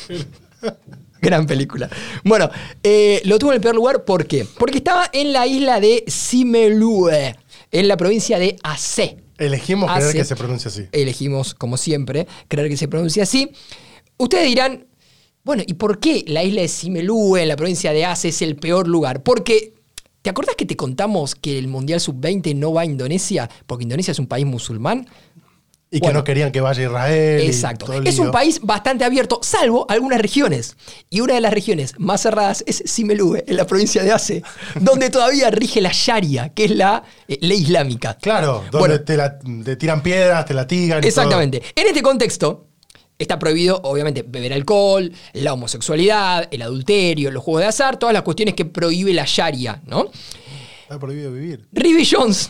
[1.23, 1.89] Gran película.
[2.25, 2.51] Bueno,
[2.83, 4.47] eh, lo tuvo en el peor lugar, ¿por qué?
[4.59, 7.37] Porque estaba en la isla de Simelue,
[7.71, 9.18] en la provincia de Aceh.
[9.39, 10.87] Elegimos creer que se pronuncia así.
[10.93, 13.51] Elegimos, como siempre, creer que se pronuncia así.
[14.18, 14.87] Ustedes dirán,
[15.45, 18.57] bueno, ¿y por qué la isla de Simelue, en la provincia de Aceh, es el
[18.57, 19.23] peor lugar?
[19.23, 19.73] Porque,
[20.21, 23.49] ¿te acordás que te contamos que el Mundial Sub-20 no va a Indonesia?
[23.66, 25.09] Porque Indonesia es un país musulmán.
[25.93, 27.41] Y que no querían que vaya Israel.
[27.41, 27.93] Exacto.
[28.05, 30.76] Es un país bastante abierto, salvo algunas regiones.
[31.11, 34.43] Y una de las regiones más cerradas es Simelue, en la provincia de Aceh,
[34.80, 38.14] donde todavía rige la Sharia, que es la eh, ley islámica.
[38.18, 39.01] Claro, donde Bueno.
[39.01, 41.03] te, la- te tiran piedras, te latigan.
[41.03, 41.61] y Exactamente.
[41.74, 42.68] En este contexto,
[43.18, 48.22] está prohibido, obviamente, beber alcohol, la homosexualidad, el adulterio, los juegos de azar, todas las
[48.22, 50.09] cuestiones que prohíbe la Sharia, ¿no?
[50.82, 51.66] Está prohibido vivir.
[51.72, 52.49] Ribby Jones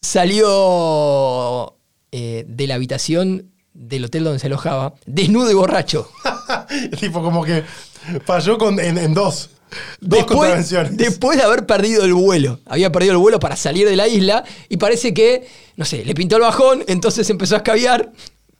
[0.00, 1.74] salió
[2.12, 6.08] eh, de la habitación del hotel donde se alojaba, desnudo y borracho.
[7.00, 7.62] tipo como que
[8.24, 9.50] falló con, en, en dos.
[10.00, 10.96] Dos Después, contravenciones.
[10.96, 12.58] después de haber perdido el vuelo.
[12.64, 15.46] Había perdido el vuelo para salir de la isla y parece que,
[15.76, 18.10] no sé, le pintó el bajón, entonces empezó a escabiar,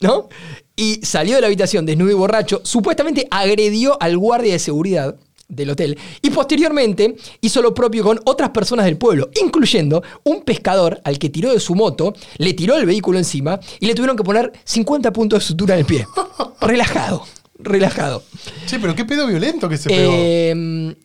[0.01, 0.29] ¿no?
[0.75, 5.15] Y salió de la habitación desnudo y borracho, supuestamente agredió al guardia de seguridad
[5.49, 11.01] del hotel y posteriormente hizo lo propio con otras personas del pueblo, incluyendo un pescador
[11.03, 14.23] al que tiró de su moto, le tiró el vehículo encima y le tuvieron que
[14.23, 16.07] poner 50 puntos de sutura en el pie.
[16.61, 17.25] Relajado,
[17.57, 18.23] relajado.
[18.65, 20.11] Che, pero qué pedo violento que se pegó.
[20.13, 20.95] Eh,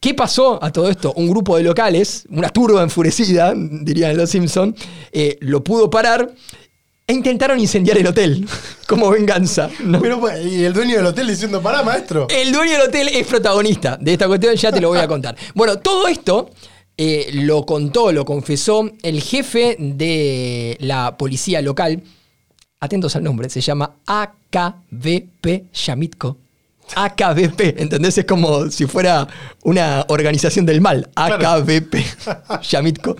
[0.00, 1.12] ¿Qué pasó a todo esto?
[1.14, 4.74] Un grupo de locales, una turba enfurecida, dirían los Simpson,
[5.12, 6.34] eh, lo pudo parar
[7.10, 8.46] e intentaron incendiar el hotel
[8.86, 9.68] como venganza.
[9.80, 10.00] ¿no?
[10.00, 12.28] Pero, bueno, y el dueño del hotel diciendo, pará, maestro.
[12.30, 15.36] El dueño del hotel es protagonista de esta cuestión, ya te lo voy a contar.
[15.54, 16.50] Bueno, todo esto
[16.96, 22.02] eh, lo contó, lo confesó el jefe de la policía local.
[22.78, 26.36] Atentos al nombre, se llama AKBP Yamitko.
[26.96, 28.18] AKBP, ¿entendés?
[28.18, 29.26] Es como si fuera
[29.62, 31.08] una organización del mal.
[31.14, 31.48] Claro.
[31.48, 31.94] AKBP
[32.62, 33.16] Yamitko.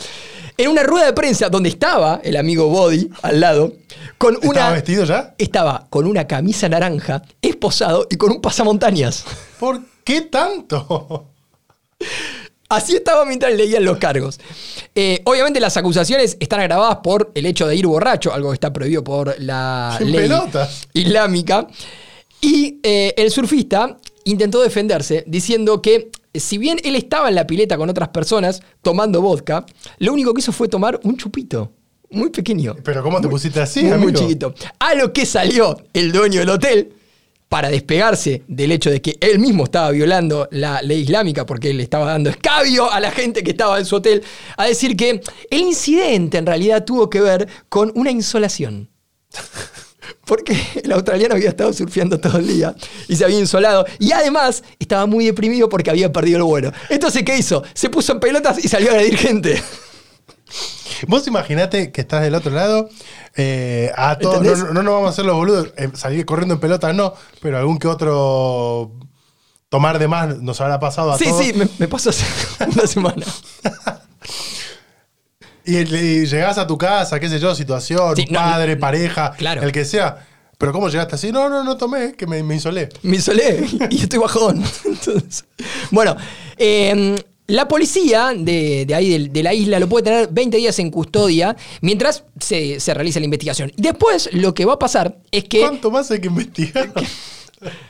[0.56, 3.72] En una rueda de prensa donde estaba el amigo Body al lado,
[4.18, 4.48] con una.
[4.50, 5.34] ¿Estaba vestido ya?
[5.38, 9.24] Estaba con una camisa naranja, esposado y con un pasamontañas.
[9.58, 11.28] ¿Por qué tanto?
[12.68, 14.38] Así estaba mientras leían los cargos.
[14.94, 18.72] Eh, obviamente las acusaciones están agravadas por el hecho de ir borracho, algo que está
[18.72, 20.86] prohibido por la ley pelotas.
[20.92, 21.66] islámica.
[22.40, 27.76] Y eh, el surfista intentó defenderse diciendo que si bien él estaba en la pileta
[27.76, 29.66] con otras personas tomando vodka,
[29.98, 31.72] lo único que hizo fue tomar un chupito.
[32.10, 32.76] Muy pequeño.
[32.82, 34.54] Pero ¿cómo te pusiste así, muy, muy chiquito.
[34.78, 36.92] A lo que salió el dueño del hotel
[37.48, 41.78] para despegarse del hecho de que él mismo estaba violando la ley islámica porque él
[41.78, 44.22] le estaba dando escabio a la gente que estaba en su hotel,
[44.56, 45.20] a decir que
[45.50, 48.88] el incidente en realidad tuvo que ver con una insolación.
[50.24, 52.74] Porque el australiano había estado surfeando todo el día
[53.08, 53.84] y se había insolado.
[53.98, 56.72] Y además estaba muy deprimido porque había perdido el vuelo.
[56.88, 57.62] Entonces, ¿qué hizo?
[57.74, 59.62] Se puso en pelotas y salió a agredir gente.
[61.06, 62.88] Vos imaginate que estás del otro lado.
[63.36, 65.72] eh, a todos, no, no, no nos vamos a hacer los boludos.
[65.76, 68.92] eh, salir corriendo en pelota no, pero algún que otro
[69.68, 71.44] tomar de más nos habrá pasado a Sí, todos.
[71.44, 72.24] sí, me, me pasó hace
[72.74, 73.24] una semana.
[75.70, 79.62] Y, y llegás a tu casa, qué sé yo, situación, Sí, padre, no, pareja, claro.
[79.62, 80.26] el que sea.
[80.58, 81.32] Pero ¿cómo llegaste así?
[81.32, 82.90] No, no, no tomé, que me, me insolé.
[83.02, 84.62] Me insolé y estoy bajón.
[84.84, 85.44] Entonces,
[85.90, 86.16] bueno,
[86.58, 87.16] eh,
[87.46, 90.90] la policía de, de ahí de, de la isla lo puede tener 20 días en
[90.90, 93.72] custodia mientras se, se realiza la investigación.
[93.76, 95.60] Y después lo que va a pasar es que...
[95.60, 96.92] ¿Cuánto más hay que investigar?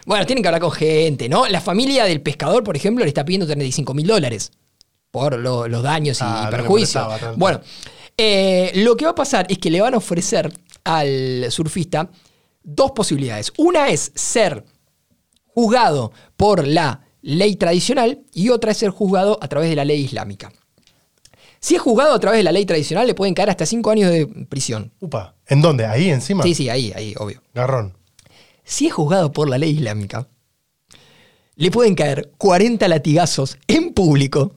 [0.04, 1.46] Bueno, tienen que hablar con gente, ¿no?
[1.46, 4.50] La familia del pescador, por ejemplo, le está pidiendo 35 mil dólares
[5.10, 7.06] por lo- los daños y Ah, perjuicios.
[7.36, 7.60] Bueno,
[8.16, 10.52] eh, lo que va a pasar es que le van a ofrecer
[10.84, 12.10] al surfista
[12.62, 13.52] dos posibilidades.
[13.58, 14.64] Una es ser
[15.46, 20.00] juzgado por la ley tradicional y otra es ser juzgado a través de la ley
[20.02, 20.52] islámica.
[21.62, 24.10] Si es juzgado a través de la ley tradicional, le pueden caer hasta 5 años
[24.10, 24.92] de prisión.
[25.00, 25.34] Upa.
[25.46, 25.84] ¿En dónde?
[25.84, 26.42] ¿Ahí encima?
[26.42, 27.42] Sí, sí, ahí, ahí, obvio.
[27.52, 27.98] Garrón.
[28.64, 30.28] Si es juzgado por la ley islámica,
[31.56, 34.54] le pueden caer 40 latigazos en público,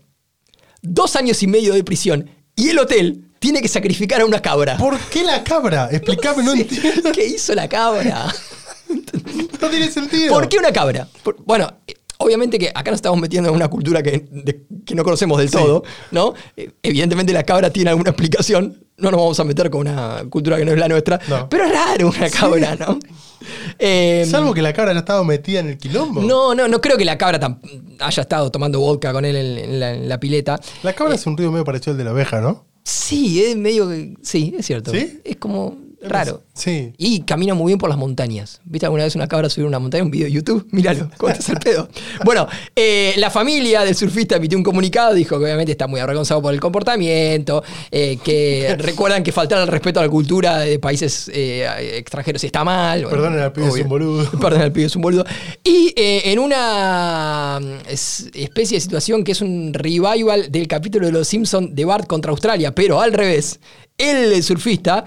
[0.84, 4.77] dos años y medio de prisión y el hotel tiene que sacrificar a una cabra.
[4.77, 5.89] ¿Por qué la cabra?
[5.91, 7.11] Explícame, no, entiendo.
[7.11, 8.31] ¿Qué hizo la cabra?
[9.61, 10.34] No tiene sentido.
[10.34, 11.07] ¿Por qué una cabra?
[11.23, 11.71] Por- bueno,
[12.17, 15.47] obviamente que acá nos estamos metiendo en una cultura que, de- que no conocemos del
[15.49, 15.53] Sí.
[15.57, 16.34] todo, ¿no?
[16.57, 18.77] Eh, Evidentemente la cabra tiene alguna explicación.
[18.97, 21.19] No nos vamos a meter con una cultura que no es la nuestra.
[21.27, 21.47] No.
[21.49, 22.99] Pero es raro una cabra, ¿no?
[23.80, 26.22] Eh, Salvo que la cabra haya estado metida en el quilombo.
[26.22, 27.60] No, no, no creo que la cabra
[28.00, 30.60] haya estado tomando vodka con él en, en la, en la pileta.
[30.84, 32.66] La cabra es un ruido medio parecido al de la oveja, ¿no?
[32.84, 34.91] Sí, es medio que- Sí, es cierto.
[34.91, 35.20] ¿Sí?
[35.24, 36.43] Es como raro.
[36.54, 36.93] Sí.
[36.97, 38.62] Y camina muy bien por las montañas.
[38.66, 40.04] ¿Viste alguna vez una cabra subir una montaña?
[40.04, 40.68] Un video de YouTube.
[40.72, 41.89] Míralo, ¿cómo al pedo?
[42.26, 45.14] Bueno, eh, la familia del surfista emitió un comunicado.
[45.14, 47.64] Dijo que obviamente está muy avergonzado por el comportamiento.
[47.91, 52.64] eh, que recuerdan que faltar al respeto a la cultura de países eh, extranjeros está
[52.64, 53.04] mal.
[53.04, 54.39] Bueno, Perdonen al pibe, es un boludo.
[54.39, 55.26] Perdón, el pibe es un boludo.
[55.64, 61.12] Y en una mm, es- especie de situación que es un revival del capítulo de
[61.12, 63.60] Los Simpsons de Bart contra Australia, pero al revés,
[63.97, 65.06] el surfista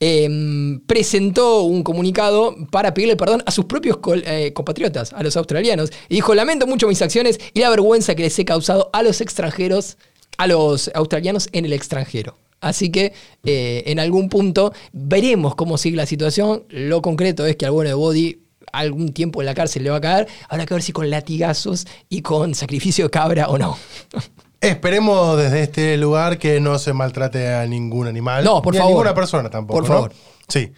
[0.00, 5.90] em, presentó un comunicado para pedirle perdón a sus propios eh, compatriotas, a los australianos,
[6.08, 9.20] y dijo, lamento mucho mis acciones y la vergüenza que les he causado a los
[9.20, 9.96] extranjeros,
[10.36, 12.36] a los australianos en el extranjero.
[12.60, 13.12] Así que
[13.44, 16.64] eh, en algún punto veremos cómo sigue la situación.
[16.68, 18.38] Lo concreto es que al bueno de Body
[18.72, 20.28] algún tiempo en la cárcel le va a caer.
[20.48, 23.78] Habrá que ver si con latigazos y con sacrificio de cabra o no.
[24.60, 28.42] Esperemos desde este lugar que no se maltrate a ningún animal.
[28.44, 28.90] No, por ni favor.
[28.90, 29.80] a ninguna persona tampoco.
[29.80, 29.94] Por ¿no?
[29.94, 30.12] favor.
[30.48, 30.72] Sí.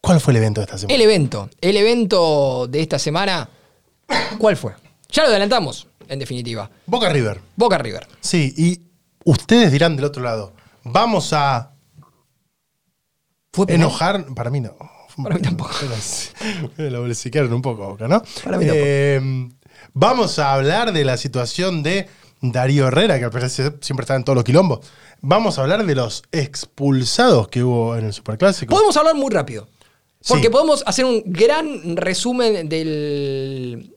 [0.00, 0.94] ¿Cuál fue el evento de esta semana?
[0.94, 3.48] El evento, el evento de esta semana,
[4.38, 4.72] ¿cuál fue?
[5.10, 6.70] Ya lo adelantamos, en definitiva.
[6.86, 7.40] Boca River.
[7.56, 8.06] Boca River.
[8.20, 8.80] Sí, y
[9.24, 10.54] ustedes dirán del otro lado,
[10.84, 11.72] vamos a
[13.52, 13.82] ¿Fue penal?
[13.88, 14.24] enojar.
[14.34, 14.74] Para mí no.
[15.22, 15.72] Para mí tampoco.
[16.76, 18.22] Lo bolsiquearon un poco, Boca, ¿no?
[18.44, 18.84] Para mí tampoco.
[18.86, 19.48] Eh,
[19.92, 22.08] vamos a hablar de la situación de
[22.42, 24.80] Darío Herrera, que al parecer siempre está en todos los quilombos.
[25.20, 28.70] Vamos a hablar de los expulsados que hubo en el Superclásico.
[28.74, 29.68] Podemos hablar muy rápido.
[30.26, 30.50] Porque Sí.
[30.50, 33.94] podemos hacer un gran resumen del,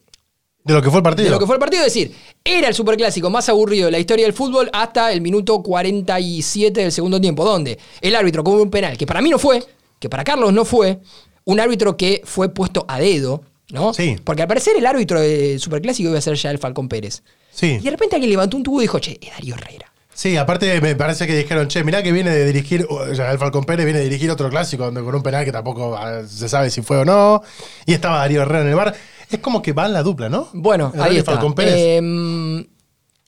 [0.64, 1.24] De lo que fue el partido.
[1.26, 1.82] de lo que fue el partido.
[1.84, 5.62] Es decir, era el superclásico más aburrido de la historia del fútbol hasta el minuto
[5.62, 9.62] 47 del segundo tiempo, donde el árbitro cobró un penal que para mí no fue,
[9.98, 11.00] que para Carlos no fue,
[11.44, 13.92] un árbitro que fue puesto a dedo, ¿no?
[13.92, 14.16] Sí.
[14.24, 17.22] Porque al parecer el árbitro del superclásico iba a ser ya el Falcón Pérez.
[17.54, 17.78] Sí.
[17.80, 19.90] Y de repente alguien levantó un tubo y dijo, che, es Darío Herrera.
[20.12, 23.38] Sí, aparte me parece que dijeron, che, mirá que viene de dirigir, o sea, el
[23.38, 26.48] Falcón Pérez viene de dirigir otro clásico donde con un penal que tampoco ah, se
[26.48, 27.42] sabe si fue o no.
[27.86, 28.94] Y estaba Darío Herrera en el bar.
[29.30, 30.48] Es como que van la dupla, ¿no?
[30.52, 31.32] Bueno, Herrera ahí está.
[31.32, 31.74] Falcón Pérez.
[31.76, 32.64] Em,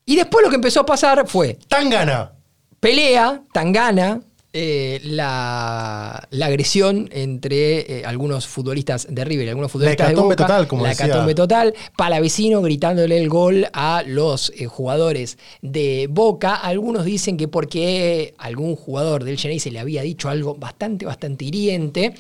[0.04, 2.32] y después lo que empezó a pasar fue Tangana.
[2.78, 4.20] pelea, tangana,
[4.58, 10.34] eh, la, la agresión entre eh, algunos futbolistas de River y algunos futbolistas de hecatombe
[10.34, 10.46] Boca.
[10.46, 11.74] total, como La hecatombe total.
[11.94, 16.54] Palavecino gritándole el gol a los eh, jugadores de Boca.
[16.54, 21.44] Algunos dicen que porque algún jugador del Chennai se le había dicho algo bastante, bastante
[21.44, 22.14] hiriente.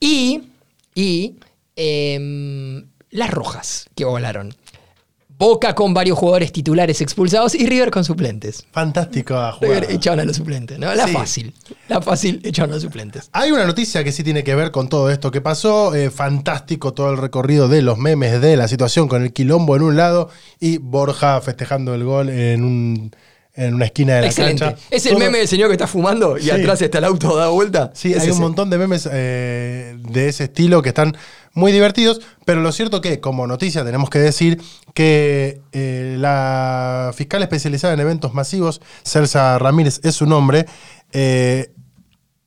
[0.00, 0.40] Y,
[0.94, 1.34] y
[1.76, 4.54] em, las rojas que volaron.
[5.38, 8.64] Boca con varios jugadores titulares expulsados y River con suplentes.
[8.72, 9.70] Fantástico a jugar.
[9.82, 10.94] River echaron a los suplentes, ¿no?
[10.94, 11.12] La Sí.
[11.12, 11.54] fácil.
[11.88, 13.28] La fácil echaron a los suplentes.
[13.32, 15.94] Hay una noticia que sí tiene que ver con todo esto que pasó.
[15.94, 19.82] Eh, fantástico todo el recorrido de los memes de la situación con el quilombo en
[19.82, 23.10] un lado y Borja festejando el gol en, un-
[23.56, 24.64] en una esquina de la Excelente.
[24.64, 24.78] cancha.
[24.90, 26.50] Es el Todo- meme del señor que está fumando y Sí.
[26.50, 27.90] atrás está el auto dado vuelta.
[27.94, 31.16] Sí, Es hay un montón de memes eh, de ese estilo que están
[31.54, 34.60] muy divertidos, pero lo cierto que como noticia tenemos que decir
[34.92, 40.66] que eh, la fiscal especializada en eventos masivos, Celsa Ramírez es su nombre,
[41.12, 41.72] eh,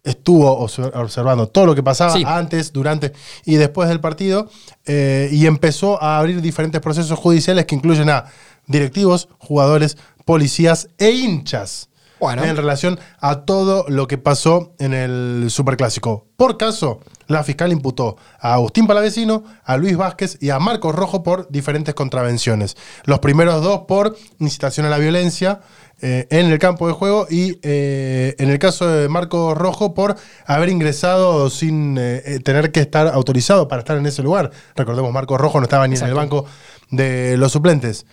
[0.03, 2.23] estuvo obser- observando todo lo que pasaba Sí.
[2.25, 3.11] antes, durante
[3.45, 4.49] y después del partido
[4.85, 8.25] eh, y empezó a abrir diferentes procesos judiciales que incluyen a
[8.69, 11.89] directivos, jugadores, policías e hinchas
[12.19, 12.43] Bueno.
[12.43, 16.27] en relación a todo lo que pasó en el Superclásico.
[16.37, 21.23] Por caso, la fiscal imputó a Agustín Palavecino, a Luis Vázquez y a Marcos Rojo
[21.23, 22.77] por diferentes contravenciones.
[23.05, 25.61] Los primeros dos por incitación a la violencia
[26.01, 30.15] eh, en el campo de juego y eh, en el caso de Marcos Rojo por
[30.45, 34.51] haber ingresado sin eh, tener que estar autorizado para estar en ese lugar.
[34.75, 36.45] Recordemos, Marcos Rojo no estaba ni en el banco
[36.89, 38.05] de los suplentes.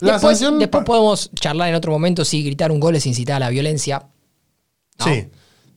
[0.00, 3.36] La después, sanción, después podemos charlar en otro momento si gritar un gol es incitar
[3.36, 4.06] a la violencia.
[4.98, 5.28] Sí.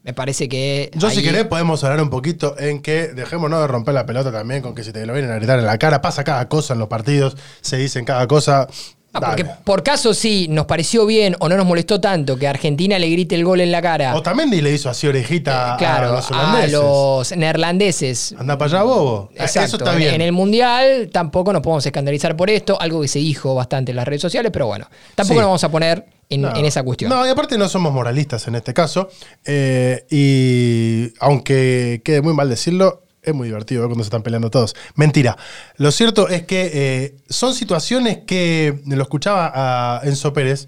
[0.04, 0.92] Me parece que.
[0.96, 4.62] Yo, si querés, podemos hablar un poquito en que dejémonos de romper la pelota también
[4.62, 6.80] con que si te lo vienen a gritar en la cara, pasa cada cosa en
[6.80, 8.68] los partidos, se dicen cada cosa.
[9.14, 12.98] Ah, porque por caso sí nos pareció bien o no nos molestó tanto que Argentina
[12.98, 14.16] le grite el gol en la cara.
[14.16, 16.74] O también le hizo así orejita eh, a los holandeses.
[16.74, 18.36] A los neerlandeses.
[18.40, 19.30] Anda para allá, bobo.
[19.36, 20.16] Eso está bien.
[20.16, 23.98] En el Mundial tampoco nos podemos escandalizar por esto, algo que se dijo bastante en
[23.98, 27.10] las redes sociales, pero bueno, tampoco nos vamos a poner en, esa cuestión.
[27.10, 29.10] No, y aparte no somos moralistas en este caso.
[29.46, 34.76] Eh, y aunque quede muy mal decirlo, es muy divertido cuando se están peleando todos.
[34.96, 35.38] Mentira.
[35.78, 40.68] Lo cierto es que eh, son situaciones que, lo escuchaba a Enzo Pérez,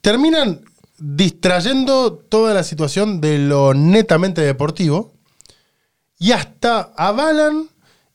[0.00, 0.62] terminan
[0.98, 5.12] distrayendo toda la situación de lo netamente deportivo
[6.18, 7.68] y hasta avalan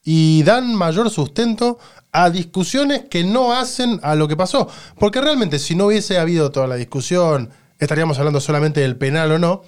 [0.03, 1.79] y dan mayor sustento
[2.11, 4.69] a discusiones que no hacen a lo que pasó.
[4.99, 7.49] Porque realmente si no hubiese habido toda la discusión,
[7.79, 9.63] estaríamos hablando solamente del penal o no.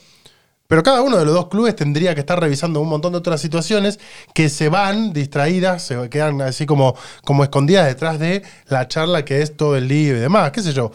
[0.67, 3.39] Pero cada uno de los dos clubes tendría que estar revisando un montón de otras
[3.39, 3.99] situaciones
[4.33, 9.41] que se van distraídas, se quedan así como, como escondidas detrás de la charla que
[9.41, 10.91] es todo el día y demás, qué sé yo.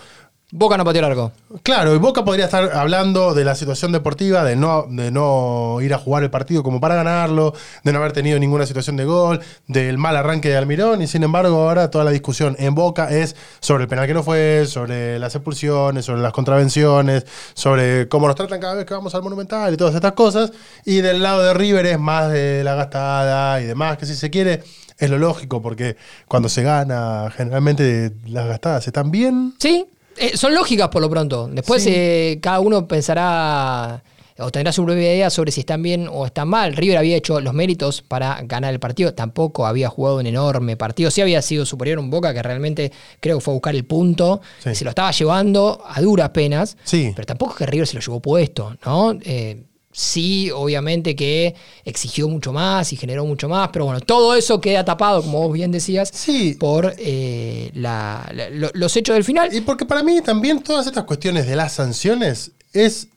[0.53, 1.31] Boca no pateó largo.
[1.63, 5.95] Claro, y Boca podría estar hablando de la situación deportiva, de no, de no ir
[5.95, 9.41] a jugar el partido como para ganarlo, de no haber tenido ninguna situación de gol,
[9.69, 13.37] del mal arranque de Almirón, y sin embargo ahora toda la discusión en Boca es
[13.61, 18.35] sobre el penal que no fue, sobre las expulsiones, sobre las contravenciones, sobre cómo nos
[18.35, 20.53] tratan cada vez que vamos al Monumental y todas estas cosas,
[20.85, 24.31] y del lado de River es más de la gastada y demás, que si se
[24.31, 24.65] quiere
[24.99, 25.97] es lo lógico, porque
[26.27, 29.55] cuando se gana generalmente las gastadas están bien.
[29.59, 29.87] Sí,
[30.17, 31.49] eh, son lógicas por lo pronto.
[31.51, 34.03] Después eh, cada uno pensará
[34.41, 36.75] o tendrá su propia idea sobre si están bien o están mal.
[36.75, 41.11] River había hecho los méritos para ganar el partido, tampoco había jugado un enorme partido,
[41.11, 42.91] sí había sido superior a un Boca que realmente
[43.21, 47.27] creo que fue a buscar el punto, se lo estaba llevando a duras penas, pero
[47.27, 49.19] tampoco es que River se lo llevó puesto, ¿no?
[49.23, 54.61] Eh, sí, obviamente que exigió mucho más y generó mucho más, pero bueno, todo eso
[54.61, 56.13] queda tapado, como vos bien decías,
[56.59, 59.55] por eh, los hechos del final.
[59.55, 63.09] Y porque para mí también todas estas cuestiones de las sanciones es,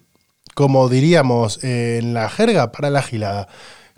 [0.55, 3.47] como diríamos en la jerga, para la gilada.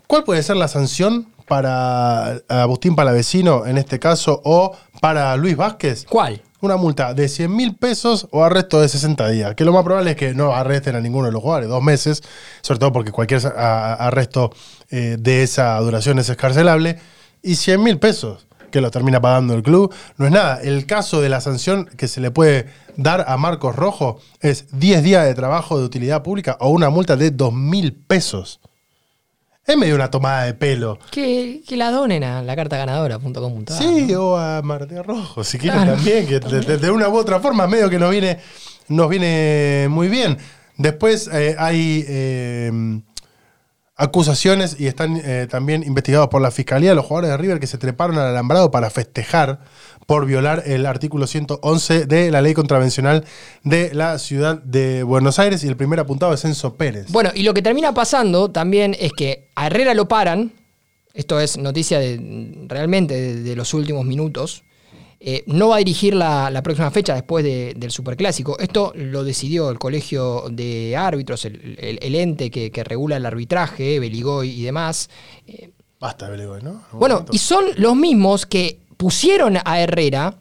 [0.06, 6.04] ¿Cuál puede ser la sanción para Agustín Palavecino en este caso o para Luis Vázquez?
[6.08, 6.42] ¿Cuál?
[6.66, 9.54] Una multa de 100 mil pesos o arresto de 60 días.
[9.54, 12.22] Que lo más probable es que no arresten a ninguno de los jugadores, dos meses,
[12.60, 14.52] sobre todo porque cualquier arresto
[14.90, 16.98] eh, de esa duración es escarcelable.
[17.42, 20.60] Y 100 mil pesos que lo termina pagando el club, no es nada.
[20.60, 25.02] El caso de la sanción que se le puede dar a Marcos Rojo es 10
[25.02, 28.60] días de trabajo de utilidad pública o una multa de 2 mil pesos.
[29.66, 30.98] Es medio una tomada de pelo.
[31.10, 33.64] Que, la donen a la carta ganadora.com.
[33.76, 37.90] Sí, o a Marte Rojo, si quieren también, que de, una u otra forma medio
[37.90, 38.38] que nos viene,
[38.86, 40.38] nos viene muy bien.
[40.76, 43.00] Después eh, hay eh,
[43.96, 47.78] acusaciones y están eh, también investigados por la Fiscalía los jugadores de River que se
[47.78, 49.60] treparon al alambrado para festejar
[50.06, 53.24] por violar el artículo 111 de la ley contravencional
[53.64, 57.10] de la ciudad de Buenos Aires y el primer apuntado es Enzo Pérez.
[57.10, 60.52] Bueno, y lo que termina pasando también es que a Herrera lo paran,
[61.12, 64.62] esto es noticia de, realmente de, los últimos minutos,
[65.18, 68.58] eh, no va a dirigir la, próxima fecha después del Superclásico.
[68.60, 74.62] Esto lo decidió el Colegio de Árbitros, el, ente que, regula el arbitraje, Beligoy y
[74.62, 75.10] demás.
[75.46, 76.82] Eh, Basta, Beligoy, ¿no?
[76.92, 80.34] Bueno, y son los mismos que pusieron a Herrera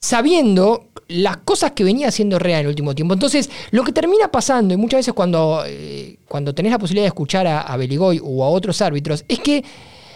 [0.00, 3.14] sabiendo las cosas que venía haciendo Herrera en el último tiempo.
[3.14, 7.08] Entonces, lo que termina pasando, y muchas veces cuando, eh, cuando tenés la posibilidad de
[7.08, 9.64] escuchar a, Beligoy o a otros árbitros, es que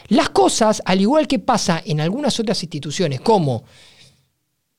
[0.09, 3.65] las cosas, al igual que pasa en algunas otras instituciones, como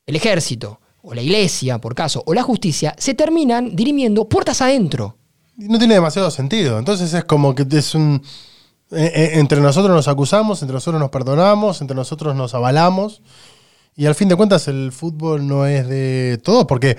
[0.06, 5.18] el ejército, o la iglesia, por caso, o la justicia, se terminan dirimiendo puertas adentro.
[5.56, 6.78] No tiene demasiado sentido.
[6.78, 8.22] Entonces es como que es un
[8.92, 13.22] eh, eh, entre nosotros nos acusamos, entre nosotros nos perdonamos, entre nosotros nos avalamos.
[13.96, 16.98] Y al fin de cuentas el fútbol no es de todo, porque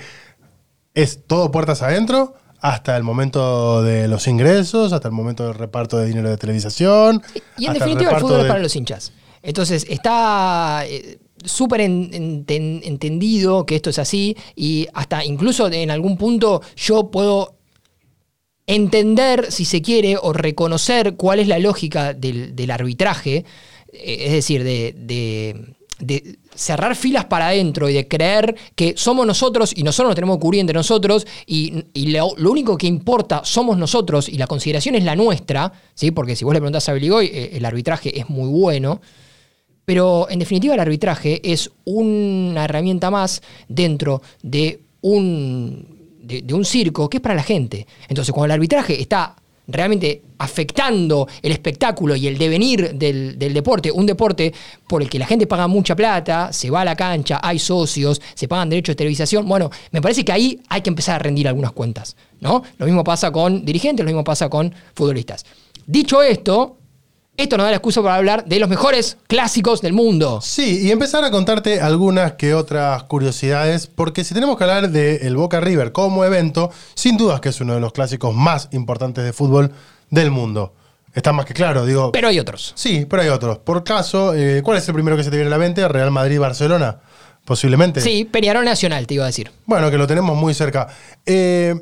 [0.93, 5.97] es todo puertas adentro hasta el momento de los ingresos, hasta el momento del reparto
[5.97, 7.21] de dinero de televisación.
[7.57, 9.11] Y en definitiva el, fútbol es para los hinchas.
[9.41, 16.61] Entonces está eh, súper entendido que esto es así y hasta incluso en algún punto
[16.75, 17.52] yo puedo
[18.67, 23.45] entender, si se quiere, o reconocer cuál es la lógica del, arbitraje,
[23.91, 25.75] eh, es decir, de,
[26.55, 30.41] cerrar filas para adentro y de creer que somos nosotros y nosotros nos tenemos que
[30.41, 35.15] cubrir entre nosotros y, lo único que importa somos nosotros y la consideración es la
[35.15, 36.11] nuestra, ¿sí?
[36.11, 39.01] porque si vos le preguntás a Beligoy, eh, el arbitraje es muy bueno,
[39.85, 45.92] pero en definitiva el arbitraje es una herramienta más dentro de un,
[46.23, 47.85] de, un circo que es para la gente.
[48.07, 49.35] Entonces cuando el arbitraje está
[49.67, 54.53] realmente afectando el espectáculo y el devenir del, del deporte, un deporte
[54.87, 58.21] por el que la gente paga mucha plata, se va a la cancha, hay socios,
[58.33, 61.47] se pagan derechos de televisación, bueno, me parece que ahí hay que empezar a rendir
[61.47, 62.61] algunas cuentas, ¿no?
[62.77, 65.45] Lo mismo pasa con dirigentes, lo mismo pasa con futbolistas.
[65.85, 66.77] Dicho esto,
[67.35, 70.39] esto nos da la excusa para hablar de los mejores clásicos del mundo.
[70.41, 75.35] Sí, y empezar a contarte algunas que otras curiosidades, porque si tenemos que hablar del
[75.35, 79.33] Boca River como evento, sin dudas que es uno de los clásicos más importantes de
[79.33, 79.71] fútbol
[80.09, 80.73] del mundo.
[81.13, 82.11] Está más que claro, digo.
[82.11, 82.73] Pero hay otros.
[82.75, 83.59] sí, pero hay otros.
[83.59, 85.87] Por caso, eh, ¿cuál es el primero que se te viene a la mente?
[85.87, 86.99] Real Madrid-Barcelona,
[87.45, 88.01] posiblemente.
[88.01, 89.51] Sí, Peñarol Nacional, te iba a decir.
[89.65, 90.87] Bueno, que lo tenemos muy cerca.
[91.25, 91.75] Eh,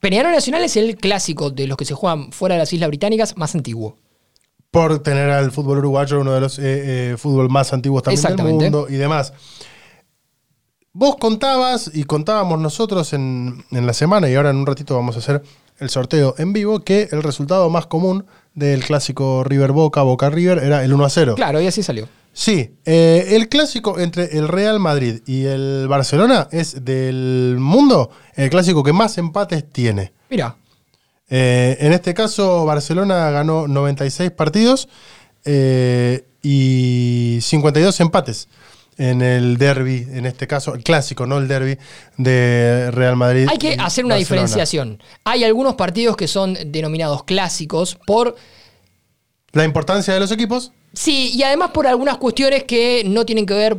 [0.00, 3.36] Peñarol Nacional es el clásico de los que se juegan fuera de las Islas Británicas
[3.36, 3.96] más antiguo.
[4.70, 6.62] Por tener al fútbol uruguayo, uno de los eh,
[7.12, 9.32] eh, fútbol más antiguos también del mundo y demás.
[10.92, 15.16] Vos contabas y contábamos nosotros en, en la semana, y ahora en un ratito vamos
[15.16, 15.42] a hacer
[15.78, 20.58] el sorteo en vivo, que el resultado más común del clásico River Boca, Boca River,
[20.58, 21.34] era el 1 a 0.
[21.36, 22.08] Claro, y así salió.
[22.32, 28.50] Sí, eh, el clásico entre el Real Madrid y el Barcelona es del mundo el
[28.50, 30.12] clásico que más empates tiene.
[30.30, 30.56] Mira,
[31.30, 34.88] Eh, en este caso, Barcelona ganó 96 partidos
[35.44, 38.48] eh, y 52 empates
[38.98, 41.78] en el derby, en este caso, el clásico, no el derby
[42.16, 43.46] de Real Madrid.
[43.48, 44.18] hay que hacer una Barcelona.
[44.18, 45.02] diferenciación.
[45.24, 48.34] Hay algunos partidos que son denominados clásicos por
[49.52, 50.72] La importancia de los equipos.
[50.92, 53.78] Sí, y además por algunas cuestiones que no tienen que ver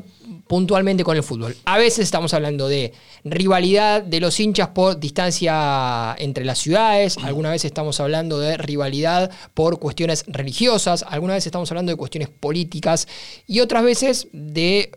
[0.50, 1.56] puntualmente con el fútbol.
[1.66, 2.92] A veces estamos hablando de
[3.24, 9.30] rivalidad de los hinchas por distancia entre las ciudades, alguna vez estamos hablando de rivalidad
[9.54, 13.08] por cuestiones religiosas, alguna vez estamos hablando de cuestiones políticas
[13.46, 14.92] y otras veces de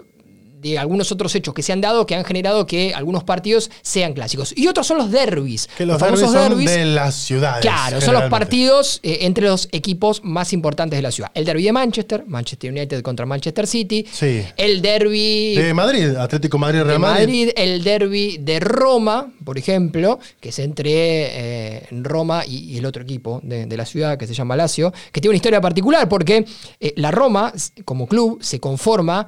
[0.62, 4.12] de algunos otros hechos que se han dado que han generado que algunos partidos sean
[4.14, 4.54] clásicos.
[4.56, 5.68] Y otros son los derbis.
[5.76, 6.70] Que los, derbis famosos son derbis.
[6.70, 7.62] de las ciudades.
[7.62, 11.30] Claro, son los partidos eh, entre los equipos más importantes de la ciudad.
[11.34, 14.06] El derby de Manchester, Manchester United contra Manchester City.
[14.10, 14.44] Sí.
[14.56, 17.20] El derby De Madrid, Atlético Madrid, Real Madrid.
[17.20, 22.86] Madrid, el derby de Roma, por ejemplo, que es entre eh, Roma y, y el
[22.86, 26.08] otro equipo de, de la ciudad que se llama Lazio, que tiene una historia particular
[26.08, 26.44] porque
[26.80, 27.52] eh, la Roma,
[27.84, 29.26] como club, se conforma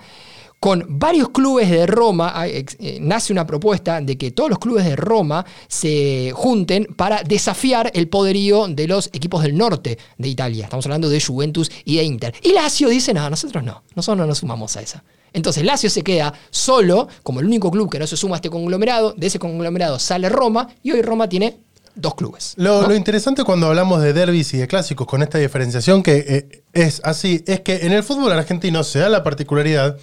[0.64, 2.32] con varios clubes de Roma.
[2.46, 7.90] Eh, nace una propuesta de que todos los clubes de Roma se junten para desafiar
[7.92, 10.64] el poderío de los equipos del norte de Italia.
[10.64, 12.34] Estamos hablando de Juventus y de Inter.
[12.42, 15.04] Y Lazio dice, no, nosotros no, nosotros no nos sumamos a esa.
[15.34, 18.48] Entonces Lazio se queda solo, como el único club que no se suma a este
[18.48, 19.12] conglomerado.
[19.12, 21.58] De ese conglomerado sale Roma y hoy Roma tiene
[21.94, 22.54] dos clubes.
[22.56, 22.88] Lo, ¿no?
[22.88, 27.02] lo interesante cuando hablamos de derbis y de clásicos con esta diferenciación que eh, es
[27.04, 29.98] así, es que en el fútbol argentino se da la particularidad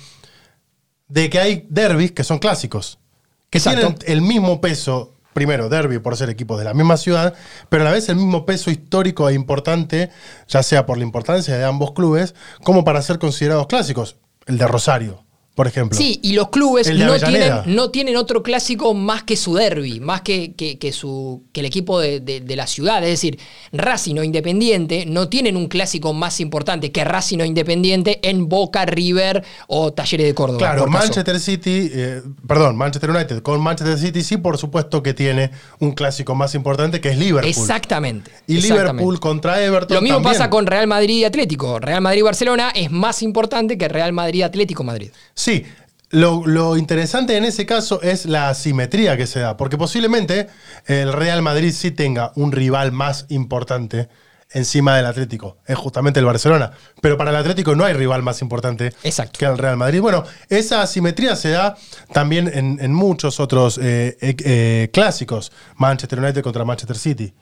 [1.12, 2.98] de que hay derbis que son clásicos,
[3.50, 3.96] que Exacto.
[3.96, 7.34] tienen el mismo peso, primero derby por ser equipos de la misma ciudad,
[7.68, 10.10] pero a la vez el mismo peso histórico e importante,
[10.48, 12.34] ya sea por la importancia de ambos clubes,
[12.64, 14.16] como para ser considerados clásicos.
[14.46, 15.26] El de Rosario,
[15.62, 15.96] por ejemplo.
[15.96, 20.22] Sí, y los clubes no tienen, no tienen otro clásico más que su derby, más
[20.22, 23.04] que, que- que su, que el equipo de, de- de la ciudad.
[23.04, 23.38] Es decir,
[23.72, 28.86] Racing o Independiente no tienen un clásico más importante que Racing o Independiente en Boca,
[28.88, 30.58] River o Talleres de Córdoba.
[30.58, 30.98] Claro, caso.
[30.98, 35.92] Manchester City, eh, perdón, Manchester United con Manchester City sí, por supuesto que tiene un
[35.92, 37.48] clásico más importante que es Liverpool.
[37.48, 38.32] Exactamente.
[38.48, 38.94] Y exactamente.
[38.94, 39.96] Liverpool contra Everton.
[39.96, 40.34] Lo mismo también.
[40.40, 41.80] pasa con Real Madrid y Atlético.
[41.80, 45.12] Real Madrid-Barcelona es más importante que Real Madrid-Atlético-Madrid.
[45.36, 45.51] Sí,
[46.10, 50.48] lo, lo interesante en ese caso es la asimetría que se da, porque posiblemente
[50.86, 54.10] el Real Madrid sí tenga un rival más importante
[54.54, 56.72] encima del Atlético, es justamente el Barcelona.
[57.02, 59.40] Pero para el Atlético no hay rival más importante Exacto.
[59.40, 60.02] que el Real Madrid.
[60.02, 61.78] Bueno, esa asimetría se da
[62.12, 65.52] también en, en muchos otros eh, eh, eh, clásicos.
[65.78, 67.34] Manchester United contra Manchester City.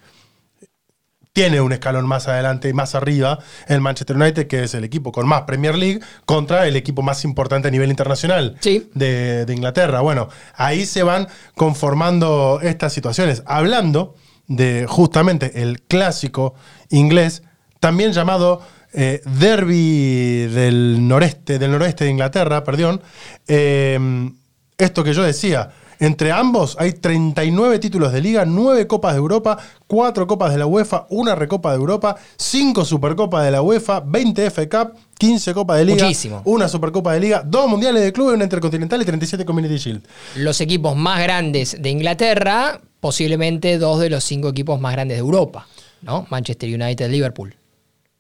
[1.40, 5.26] Tiene un escalón más adelante, más arriba, el Manchester United, que es el equipo con
[5.26, 8.90] más Premier League, contra el equipo más importante a nivel internacional Sí.
[8.94, 10.02] de, de Inglaterra.
[10.02, 13.42] Bueno, ahí se van conformando estas situaciones.
[13.46, 14.16] Hablando
[14.48, 16.56] de justamente el clásico
[16.90, 17.42] inglés,
[17.80, 18.62] también llamado
[18.92, 23.02] eh, Derby del noreste, del noroeste de Inglaterra, perdón.
[23.48, 24.30] eh,
[24.78, 25.72] esto que yo decía,
[26.02, 30.66] Entre ambos hay 39 títulos de liga, 9 Copas de Europa, 4 Copas de la
[30.66, 35.78] UEFA, una Recopa de Europa, 5 Supercopas de la UEFA, 20 F Cup, 15 Copas
[35.78, 36.42] de Liga, Muchísimo.
[36.46, 40.02] una Supercopa de Liga, 2 Mundiales de Clubes, una Intercontinental y 37 Community Shield.
[40.38, 45.20] Los equipos más grandes de Inglaterra, posiblemente dos de los cinco equipos más grandes de
[45.20, 45.68] Europa,
[46.02, 46.26] ¿no?
[46.30, 47.56] Manchester United, Liverpool.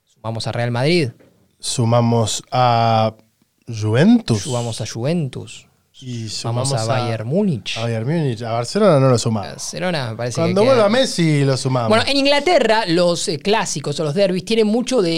[0.04, 1.12] Sumamos a Real Madrid,
[1.62, 3.14] Sumamos a
[3.68, 4.42] Juventus.
[4.42, 5.68] sumamos a Juventus,
[6.02, 7.78] y sumamos sumamos a Bayern Múnich.
[7.78, 8.42] A Bayern Múnich.
[8.42, 9.52] A Barcelona no lo sumamos.
[9.52, 11.90] Barcelona me parece Cuando que queda- vuelva Messi lo sumamos.
[11.90, 15.12] Bueno, en Inglaterra los eh, clásicos o los derbis tienen mucho de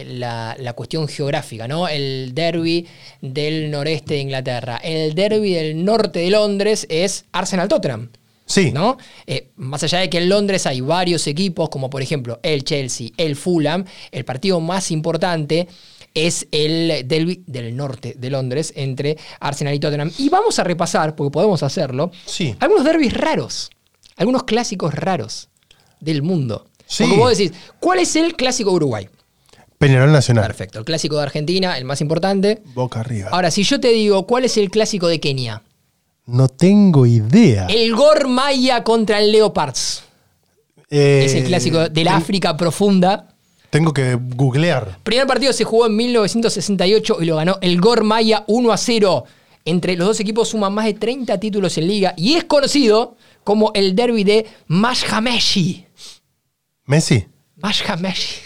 [0.00, 1.86] eh, la, la cuestión geográfica, ¿no?
[1.88, 2.86] El derby
[3.20, 4.76] del noreste de Inglaterra.
[4.82, 8.08] El derby del norte de Londres es Arsenal-Tottenham.
[8.46, 8.72] sí.
[8.72, 8.96] ¿no?
[9.26, 13.10] Eh, más allá de que en Londres hay varios equipos, como por ejemplo el Chelsea,
[13.16, 15.68] el Fulham, el partido más importante
[16.14, 20.10] es el derby del norte de Londres entre Arsenal y Tottenham.
[20.18, 22.54] Y vamos a repasar, porque podemos hacerlo, Sí.
[22.60, 23.70] algunos derbis raros,
[24.16, 25.48] algunos clásicos raros
[26.00, 26.66] del mundo.
[26.86, 27.04] Sí.
[27.04, 29.08] Porque vos decís, ¿cuál es el clásico de Uruguay?
[29.78, 30.44] Peñarol Nacional.
[30.46, 30.78] Perfecto.
[30.80, 32.62] El clásico de Argentina, el más importante.
[32.74, 33.30] Boca arriba.
[33.32, 35.62] Ahora, si yo te digo, ¿cuál es el clásico de Kenia?
[36.26, 37.66] no tengo idea.
[37.66, 40.04] El Gor Maya contra el Leopards.
[40.88, 43.29] Eh, Es el clásico del África profunda.
[43.70, 44.98] Tengo que googlear.
[45.02, 49.24] Primer partido se jugó en 1968 y lo ganó el Gor Maya 1 a 0.
[49.64, 53.70] Entre los dos equipos suman más de 30 títulos en liga y es conocido como
[53.74, 55.86] el derby de Mashhameshi.
[56.86, 57.26] Messi.
[57.56, 58.40] Mashhameshi.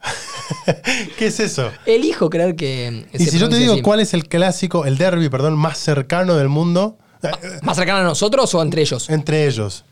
[1.18, 1.70] ¿Qué es eso?
[1.86, 3.06] Elijo creer que.
[3.12, 6.48] Y si yo te digo cuál es el clásico, el derby, perdón, más cercano del
[6.48, 7.28] mundo, eh,
[7.62, 9.10] ¿Más cercano a nosotros o entre ellos?
[9.10, 9.84] entre ellos.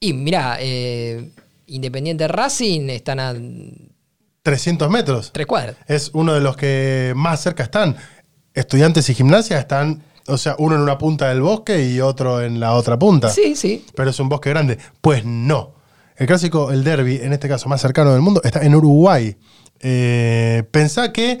[0.00, 1.30] Y mira, eh,
[1.66, 3.34] Independiente Racing están a
[4.42, 5.30] 300 metros.
[5.32, 5.76] tres cuadras.
[5.86, 7.96] Es uno de los que más cerca están.
[8.52, 12.60] Estudiantes y gimnasia están, o sea, uno en una punta del bosque y otro en
[12.60, 13.30] la otra punta.
[13.30, 13.84] Sí, sí.
[13.94, 14.78] Pero es un bosque grande.
[15.00, 15.74] Pues no.
[16.16, 19.36] El clásico, el derby, en este caso más cercano del mundo, está en Uruguay.
[19.80, 21.38] Eh, pensá que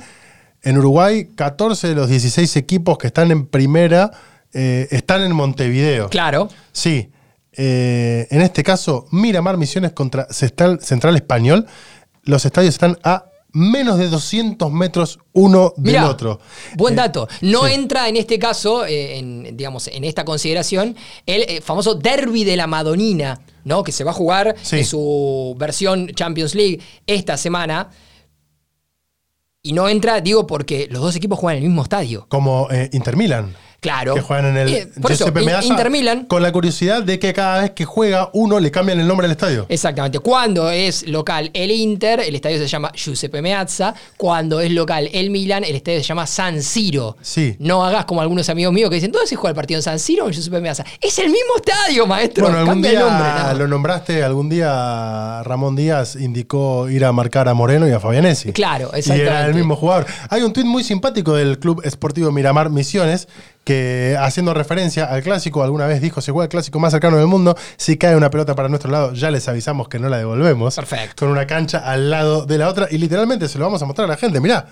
[0.62, 4.10] en Uruguay 14 de los 16 equipos que están en primera
[4.52, 6.08] eh, están en Montevideo.
[6.08, 6.48] Claro.
[6.72, 7.10] Sí.
[7.56, 11.66] Eh, en este caso, Miramar Misiones contra Central, Central Español.
[12.22, 16.40] Los estadios están a menos de 200 metros uno del otro.
[16.76, 17.28] Buen Eh, dato.
[17.42, 17.74] No sí.
[17.74, 20.96] entra en este caso, eh, en, digamos, en esta consideración,
[21.26, 23.84] el famoso derby de la Madonina, ¿no?
[23.84, 24.78] Que se va a jugar Sí.
[24.78, 27.90] en su versión Champions League esta semana.
[29.62, 32.26] Y no entra, digo, porque los dos equipos juegan en el mismo estadio.
[32.28, 33.54] Como Inter Milan.
[33.84, 34.14] Claro.
[34.14, 36.24] Que juegan en el Eh, por eso, Giuseppe In- Meazza, Inter Milan.
[36.24, 39.30] Con la curiosidad de que cada vez que juega uno le cambian el nombre al
[39.32, 39.66] estadio.
[39.68, 40.20] Exactamente.
[40.20, 43.94] Cuando es local el Inter, el estadio se llama Giuseppe Meazza.
[44.16, 47.18] Cuando es local el Milan, el estadio se llama San Siro.
[47.20, 47.56] Sí.
[47.58, 49.78] No hagas como algunos amigos míos que dicen, ¿dónde se juega el partido?
[49.78, 50.84] ¿En San Siro o en Giuseppe Meazza?
[51.00, 52.44] Es el mismo estadio, maestro.
[52.44, 53.28] Bueno, algún Cambia día el nombre.
[53.52, 53.54] ¿no?
[53.58, 58.52] lo nombraste, algún día Ramón Díaz indicó ir a marcar a Moreno y a Fabianesi.
[58.52, 59.58] Claro, Y era el exactamente.
[59.58, 60.06] mismo jugador.
[60.30, 63.28] Hay un tuit muy simpático del Club Esportivo Miramar Misiones
[63.64, 67.26] que haciendo referencia al clásico, alguna vez dijo, se juega el clásico más cercano del
[67.26, 70.76] mundo, si cae una pelota para nuestro lado, ya les avisamos que no la devolvemos.
[70.76, 71.24] Perfecto.
[71.24, 74.04] Con una cancha al lado de la otra y literalmente se lo vamos a mostrar
[74.04, 74.40] a la gente.
[74.40, 74.66] Mirá,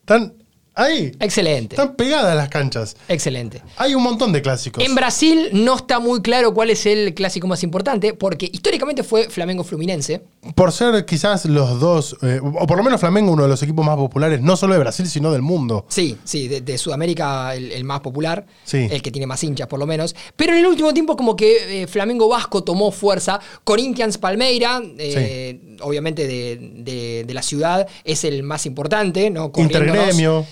[0.00, 0.34] están
[0.74, 1.76] ahí, Excelente.
[1.76, 2.96] están pegadas las canchas.
[3.08, 3.62] Excelente.
[3.76, 4.84] Hay un montón de clásicos.
[4.84, 9.28] En Brasil no está muy claro cuál es el clásico más importante, porque históricamente fue
[9.28, 10.22] Flamengo Fluminense.
[10.54, 13.84] Por ser quizás los dos, eh, o por lo menos Flamengo, uno de los equipos
[13.84, 15.86] más populares, no solo de Brasil, sino del mundo.
[15.88, 18.88] Sí, sí, de, de Sudamérica el, el más popular, Sí.
[18.90, 20.14] el que tiene más hinchas por lo menos.
[20.36, 23.40] Pero en el último tiempo como que eh, Flamengo Vasco tomó fuerza.
[23.64, 29.50] Corinthians Palmeira, eh, obviamente de, de- de la ciudad, es el más importante, ¿no?
[29.56, 30.46] Intergremio.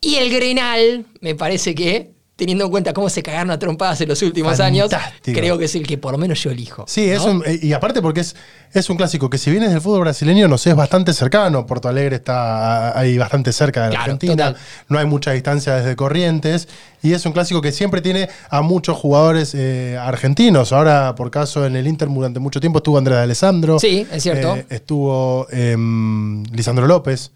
[0.00, 4.08] Y el Grenal, me parece que, teniendo en cuenta cómo se cagaron a trompadas en
[4.08, 4.90] los últimos años,
[5.24, 6.84] creo que es el que por lo menos yo elijo.
[6.86, 8.36] Sí, es un- eh, y aparte porque es,
[8.72, 11.66] es un clásico que si vienes del fútbol brasileño, no sé, es bastante cercano.
[11.66, 14.36] Porto Alegre está ahí bastante cerca de la Claro, Argentina.
[14.52, 14.56] total.
[14.88, 16.68] No hay mucha distancia desde Corrientes.
[17.02, 20.72] Y es un clásico que siempre tiene a muchos jugadores eh, argentinos.
[20.72, 23.80] Ahora, por caso, en el Inter durante mucho tiempo estuvo Andrés de Alessandro.
[23.80, 24.54] Sí, es cierto.
[24.54, 27.32] Eh, estuvo em, Lisandro López.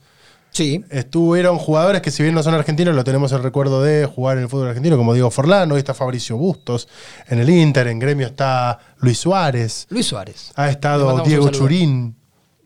[0.53, 0.85] Sí.
[0.91, 4.45] Estuvieron jugadores que si bien no son argentinos, lo tenemos el recuerdo de jugar en
[4.45, 6.89] el fútbol argentino, como Diego Forlán, hoy está Fabricio Bustos
[7.27, 10.53] en el Inter, en gremio está Luis Suárez, Luis Suárez.
[10.55, 11.49] ha estado Diego.
[11.51, 12.17] Churín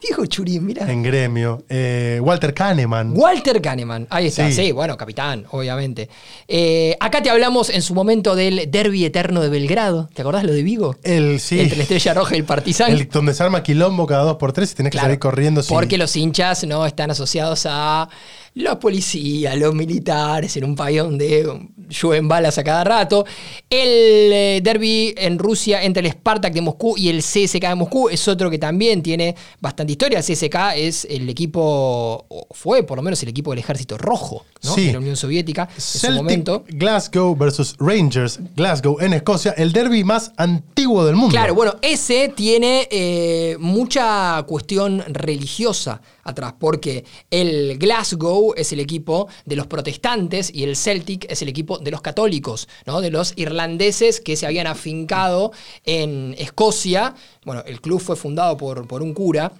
[0.08, 0.90] Diego Churín, mira.
[0.90, 3.12] en gremio, eh, Walter Kahneman.
[3.16, 4.52] Walter Kahneman, ahí está, Sí.
[4.66, 6.08] sí, bueno, capitán, obviamente.
[6.48, 10.08] Eh, acá te hablamos en su momento del derby eterno de Belgrado.
[10.14, 10.96] ¿Te acordás lo de Vigo?
[11.02, 12.90] El, sí, Entre la Estrella Roja y el Partizan.
[12.92, 15.62] el- donde se arma quilombo cada dos por tres y tenés que salir corriendo.
[15.62, 15.72] sí.
[15.72, 18.08] Porque los hinchas no están asociados a
[18.54, 21.46] los policías, los militares, en un país donde
[21.88, 23.24] llueven balas a cada rato.
[23.68, 28.08] El eh, derby en Rusia entre el Spartak de Moscú y el CSK de Moscú
[28.08, 30.18] es otro que también tiene bastante historia.
[30.18, 34.44] El CSK es el equipo, o fue por lo menos el equipo del ejército rojo
[34.62, 34.74] ¿no?
[34.74, 34.86] Sí.
[34.86, 36.64] de la Unión Soviética en su momento.
[36.68, 41.30] Glasgow versus Rangers Glasgow en Escocia, el derby más antiguo del mundo.
[41.30, 49.28] Claro, bueno, ese tiene eh, mucha cuestión religiosa atrás, porque el Glasgow es el equipo
[49.44, 53.00] de los protestantes y el Celtic es el equipo de los católicos, ¿no?
[53.00, 55.52] de los irlandeses que se habían afincado
[55.84, 57.14] en Escocia.
[57.44, 59.52] Bueno, el club fue fundado por, por un cura.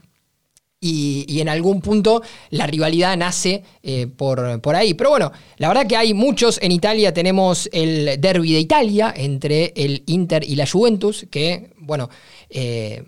[0.79, 4.93] Y, y en algún punto la rivalidad nace eh, por, por ahí.
[4.93, 6.59] Pero bueno, la verdad que hay muchos.
[6.63, 12.11] En Italia tenemos el derby de Italia entre el Inter y la Juventus, que, bueno,
[12.51, 13.03] eh,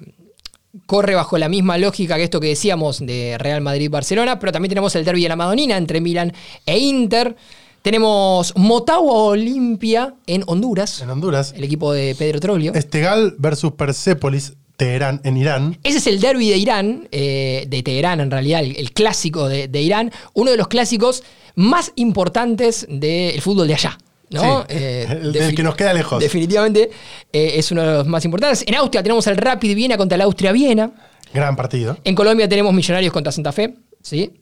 [0.89, 4.97] corre bajo la misma lógica que esto que decíamos de Real Madrid-Barcelona, pero también tenemos
[4.97, 6.33] el derby de la Madonina entre Milan
[6.65, 7.37] e Inter.
[7.83, 11.53] Tenemos Motagua Olimpia en Honduras, En Honduras.
[11.55, 12.73] el equipo de Pedro Troglio.
[12.73, 15.79] Estegal versus Persépolis, Teherán, en Irán.
[15.83, 19.69] Ese es el derby de Irán, eh, de Teherán en realidad, el, el clásico de,
[19.69, 21.23] de Irán, uno de los clásicos
[21.55, 23.99] más importantes del fútbol de allá.
[24.31, 24.63] ¿No?
[24.63, 26.21] Sí, Eh, del que nos queda lejos.
[26.21, 26.91] Definitivamente
[27.33, 28.65] eh, es uno de los más importantes.
[28.67, 30.91] En Austria tenemos el Rapid Viena contra el Austria Viena.
[31.33, 31.99] Gran partido.
[32.05, 33.75] En Colombia tenemos Millonarios contra Santa Fe.
[34.03, 34.33] ¿sí?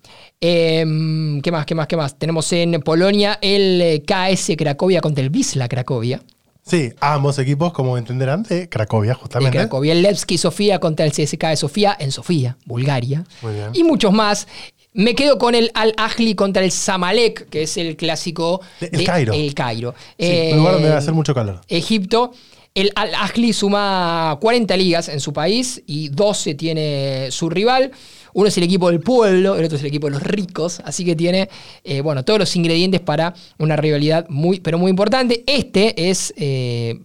[0.40, 1.66] Em, ¿Qué más?
[1.66, 1.86] ¿Qué más?
[1.86, 2.18] ¿Qué más?
[2.18, 6.22] Tenemos en Polonia el eh, KS Cracovia contra el Wisla Cracovia.
[6.62, 9.56] Sí, ambos equipos, como entenderán, de Cracovia, de justamente.
[9.56, 9.92] Cracovia.
[9.92, 13.24] El Levski Sofía contra el CSK de Sofía en Sofía, Bulgaria.
[13.40, 13.68] Muy bien.
[13.72, 14.48] Y muchos más.
[14.96, 19.04] Me quedo con el Al Ahly contra el Samalek, que es el clásico De El
[19.04, 19.34] Cairo.
[19.34, 19.94] El Cairo.
[20.18, 21.60] Sí, Eh, un lugar donde debe hacer mucho calor.
[21.68, 22.32] Egipto.
[22.74, 27.90] El Al Ahly suma 40 ligas en su país y 12 tiene su rival.
[28.32, 30.80] Uno es el equipo del pueblo, el otro es el equipo de los ricos.
[30.84, 31.48] Así que tiene,
[31.84, 35.44] eh, bueno, todos los ingredientes para una rivalidad muy, pero muy importante.
[35.46, 37.00] Este es eh,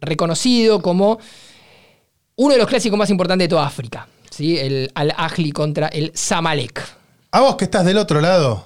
[0.00, 1.18] reconocido como
[2.36, 4.06] uno de los clásicos más importantes de toda África.
[4.38, 4.56] ¿Sí?
[4.56, 6.80] El Al Ahly contra el Samalek.
[7.32, 8.64] A vos que estás del otro lado,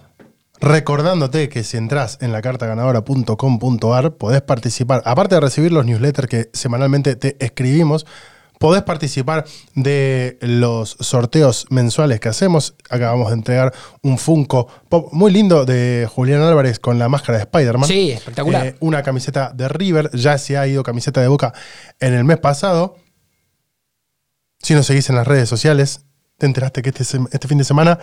[0.60, 6.50] recordándote que si entras en la cartaganadora.com.ar podés participar, aparte de recibir los newsletters que
[6.52, 8.04] semanalmente te escribimos,
[8.58, 12.74] podés participar de los sorteos mensuales que hacemos.
[12.90, 13.72] Acabamos de entregar
[14.02, 17.88] un Funko Pop muy lindo de Julián Álvarez con la máscara de Spider-Man.
[17.88, 18.66] Sí, espectacular.
[18.66, 21.54] Eh, una camiseta de River, ya se ha ido camiseta de Boca
[21.98, 23.01] en el mes pasado.
[24.62, 26.02] Si nos seguís en las redes sociales,
[26.38, 27.98] te enteraste que este, este fin de semana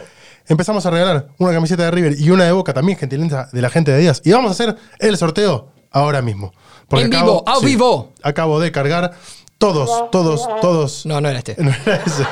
[0.46, 3.70] empezamos a regalar una camiseta de River y una de Boca, también gentileza de la
[3.70, 4.22] gente de Díaz.
[4.26, 6.52] Y vamos a hacer el sorteo ahora mismo.
[6.92, 8.14] En vivo, a vivo.
[8.24, 9.14] Acabo de cargar
[9.58, 11.06] todos, todos, todos.
[11.06, 11.56] No, no era este.
[11.64, 12.26] No era ese.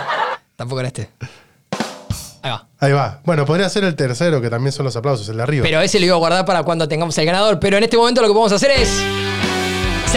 [0.58, 1.10] Tampoco era este.
[2.42, 2.68] Ahí va.
[2.80, 3.22] Ahí va.
[3.24, 5.64] Bueno, podría ser el tercero, que también son los aplausos, el de arriba.
[5.64, 7.62] Pero ese lo iba a guardar para cuando tengamos el ganador.
[7.62, 8.90] Pero en este momento lo que vamos a hacer es.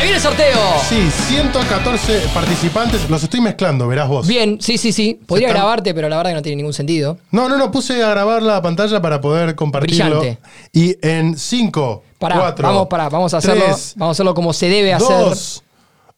[0.00, 0.58] ¡Se viene el sorteo!
[0.88, 3.10] Sí, 114 participantes.
[3.10, 4.26] Los estoy mezclando, verás vos.
[4.26, 5.20] Bien, sí, sí, sí.
[5.26, 7.18] Podría están- grabarte, pero la verdad que no tiene ningún sentido.
[7.30, 10.20] No, no, no, puse a grabar la pantalla para poder compartirlo.
[10.20, 10.40] Brillante.
[10.72, 13.62] Y en 5, Pará, 4, vamos, pará, vamos a hacerlo.
[13.66, 15.18] vamos a hacerlo como se debe hacer.
[15.18, 15.64] 2,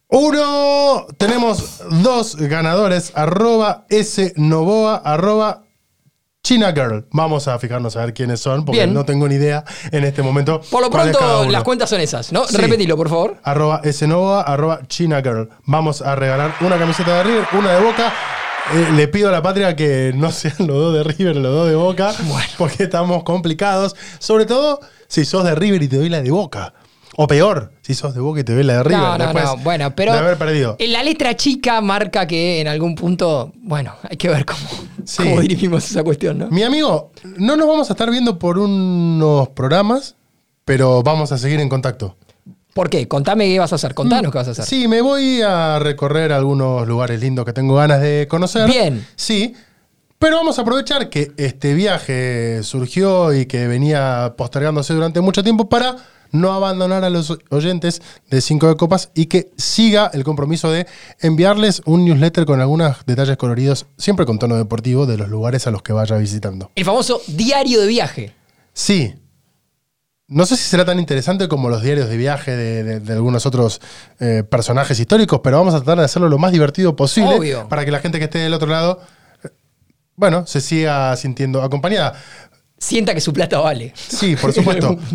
[0.09, 1.07] 1.
[1.19, 3.11] Tenemos dos ganadores.
[3.17, 5.65] Arroba S Novoa, arroba
[6.45, 7.07] China Girl.
[7.13, 8.93] Vamos a fijarnos a ver quiénes son, porque Bien.
[8.93, 10.61] no tengo ni idea en este momento.
[10.73, 12.45] Por lo pronto, las cuentas son esas, ¿no?
[12.47, 12.57] Sí.
[12.57, 13.37] Repetilo, por favor.
[13.45, 15.49] Arroba Snova, arroba China Girl.
[15.67, 18.13] Vamos a regalar una camiseta de River, una de Boca.
[18.75, 21.69] Eh, le pido a la patria que no sean los dos de River, los dos
[21.69, 22.13] de Boca,
[22.59, 23.95] porque estamos complicados.
[24.19, 26.75] Sobre todo si sos de River y te doy la de Boca.
[27.17, 28.99] O peor, si sos de Boca y te doy la de River.
[29.01, 29.57] no, no, después no.
[29.59, 30.13] Bueno, pero.
[30.13, 30.77] De haber perdido.
[30.79, 33.53] en La letra chica marca que en algún punto.
[33.57, 34.61] Bueno, hay que ver cómo,
[35.05, 35.23] Sí.
[35.23, 36.49] cómo dirimimos esa cuestión, ¿no?
[36.51, 40.15] Mi amigo, no nos vamos a estar viendo por unos programas,
[40.65, 42.17] pero vamos a seguir en contacto.
[42.73, 43.07] ¿Por qué?
[43.07, 43.93] Contame qué vas a hacer.
[43.93, 44.65] Contanos qué vas a hacer.
[44.65, 48.67] Sí, me voy a recorrer algunos lugares lindos que tengo ganas de conocer.
[48.67, 49.07] Bien.
[49.17, 49.55] Sí.
[50.19, 55.69] Pero vamos a aprovechar que este viaje surgió y que venía postergándose durante mucho tiempo
[55.69, 55.97] para
[56.33, 60.87] no abandonar a los oyentes de Cinco de Copas y que siga el compromiso de
[61.21, 65.71] enviarles un newsletter con algunos detalles coloridos, siempre con tono deportivo, de los lugares a
[65.71, 66.71] los que vaya visitando.
[66.75, 68.35] El famoso diario de viaje.
[68.73, 69.15] Sí.
[70.29, 73.45] No sé si será tan interesante como los diarios de viaje de, de- de algunos
[73.45, 73.81] otros
[74.19, 77.69] eh, personajes históricos, pero vamos a tratar de hacerlo lo más divertido posible Obvio.
[77.69, 79.01] para que la gente que esté del otro lado,
[79.45, 79.49] eh,
[80.17, 82.15] bueno, se siga sintiendo acompañada.
[82.79, 83.93] Sienta que su plata vale.
[83.95, 84.97] Sí, por supuesto.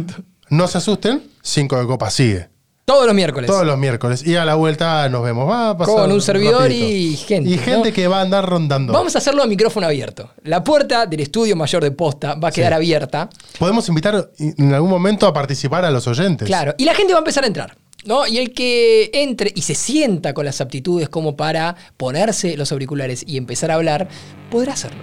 [0.49, 2.49] No se asusten, cinco de copa sigue.
[2.85, 3.49] Todos los miércoles.
[3.49, 4.25] Todos los miércoles.
[4.25, 5.49] Y a la vuelta nos vemos.
[5.49, 6.87] Va a pasar Con un servidor rapidito.
[6.87, 7.93] y gente, Y gente ¿no?
[7.93, 8.93] que va a andar rondando.
[8.93, 10.29] Vamos a hacerlo a micrófono abierto.
[10.43, 12.75] La puerta del estudio mayor de posta va a quedar Sí.
[12.75, 13.29] abierta.
[13.59, 16.45] Podemos invitar en algún momento a participar a los oyentes.
[16.47, 16.75] Claro.
[16.77, 17.75] Y la gente va a empezar a entrar.
[18.05, 18.27] ¿No?
[18.27, 23.23] Y el que entre y se sienta con las aptitudes como para ponerse los auriculares
[23.27, 24.07] y empezar a hablar,
[24.49, 25.01] podrá hacerlo.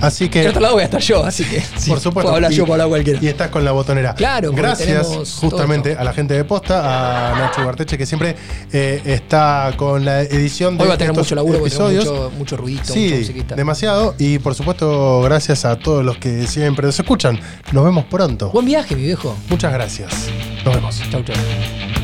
[0.00, 0.40] Así que.
[0.40, 2.22] Del otro lado voy a estar yo, así que sí, por supuesto.
[2.22, 3.18] puedo hablar y, yo, puedo hablar cualquiera.
[3.22, 4.14] Y estás con la botonera.
[4.14, 5.06] Claro, Gracias
[5.40, 8.36] justamente todo a la gente de Posta, a Nacho Barteche, que siempre
[8.72, 12.04] eh, está con la edición de Hoy va a tener estos mucho laburo episodios.
[12.04, 13.54] mucho, mucho ruidito, Sí, musiquita.
[13.54, 14.14] demasiado.
[14.18, 17.40] Y por supuesto, gracias a todos los que siempre nos escuchan.
[17.72, 18.50] Nos vemos pronto.
[18.50, 19.36] Buen viaje, mi viejo.
[19.48, 20.28] Muchas gracias.
[20.64, 21.00] Nos vemos.
[21.10, 22.03] Chau, chau.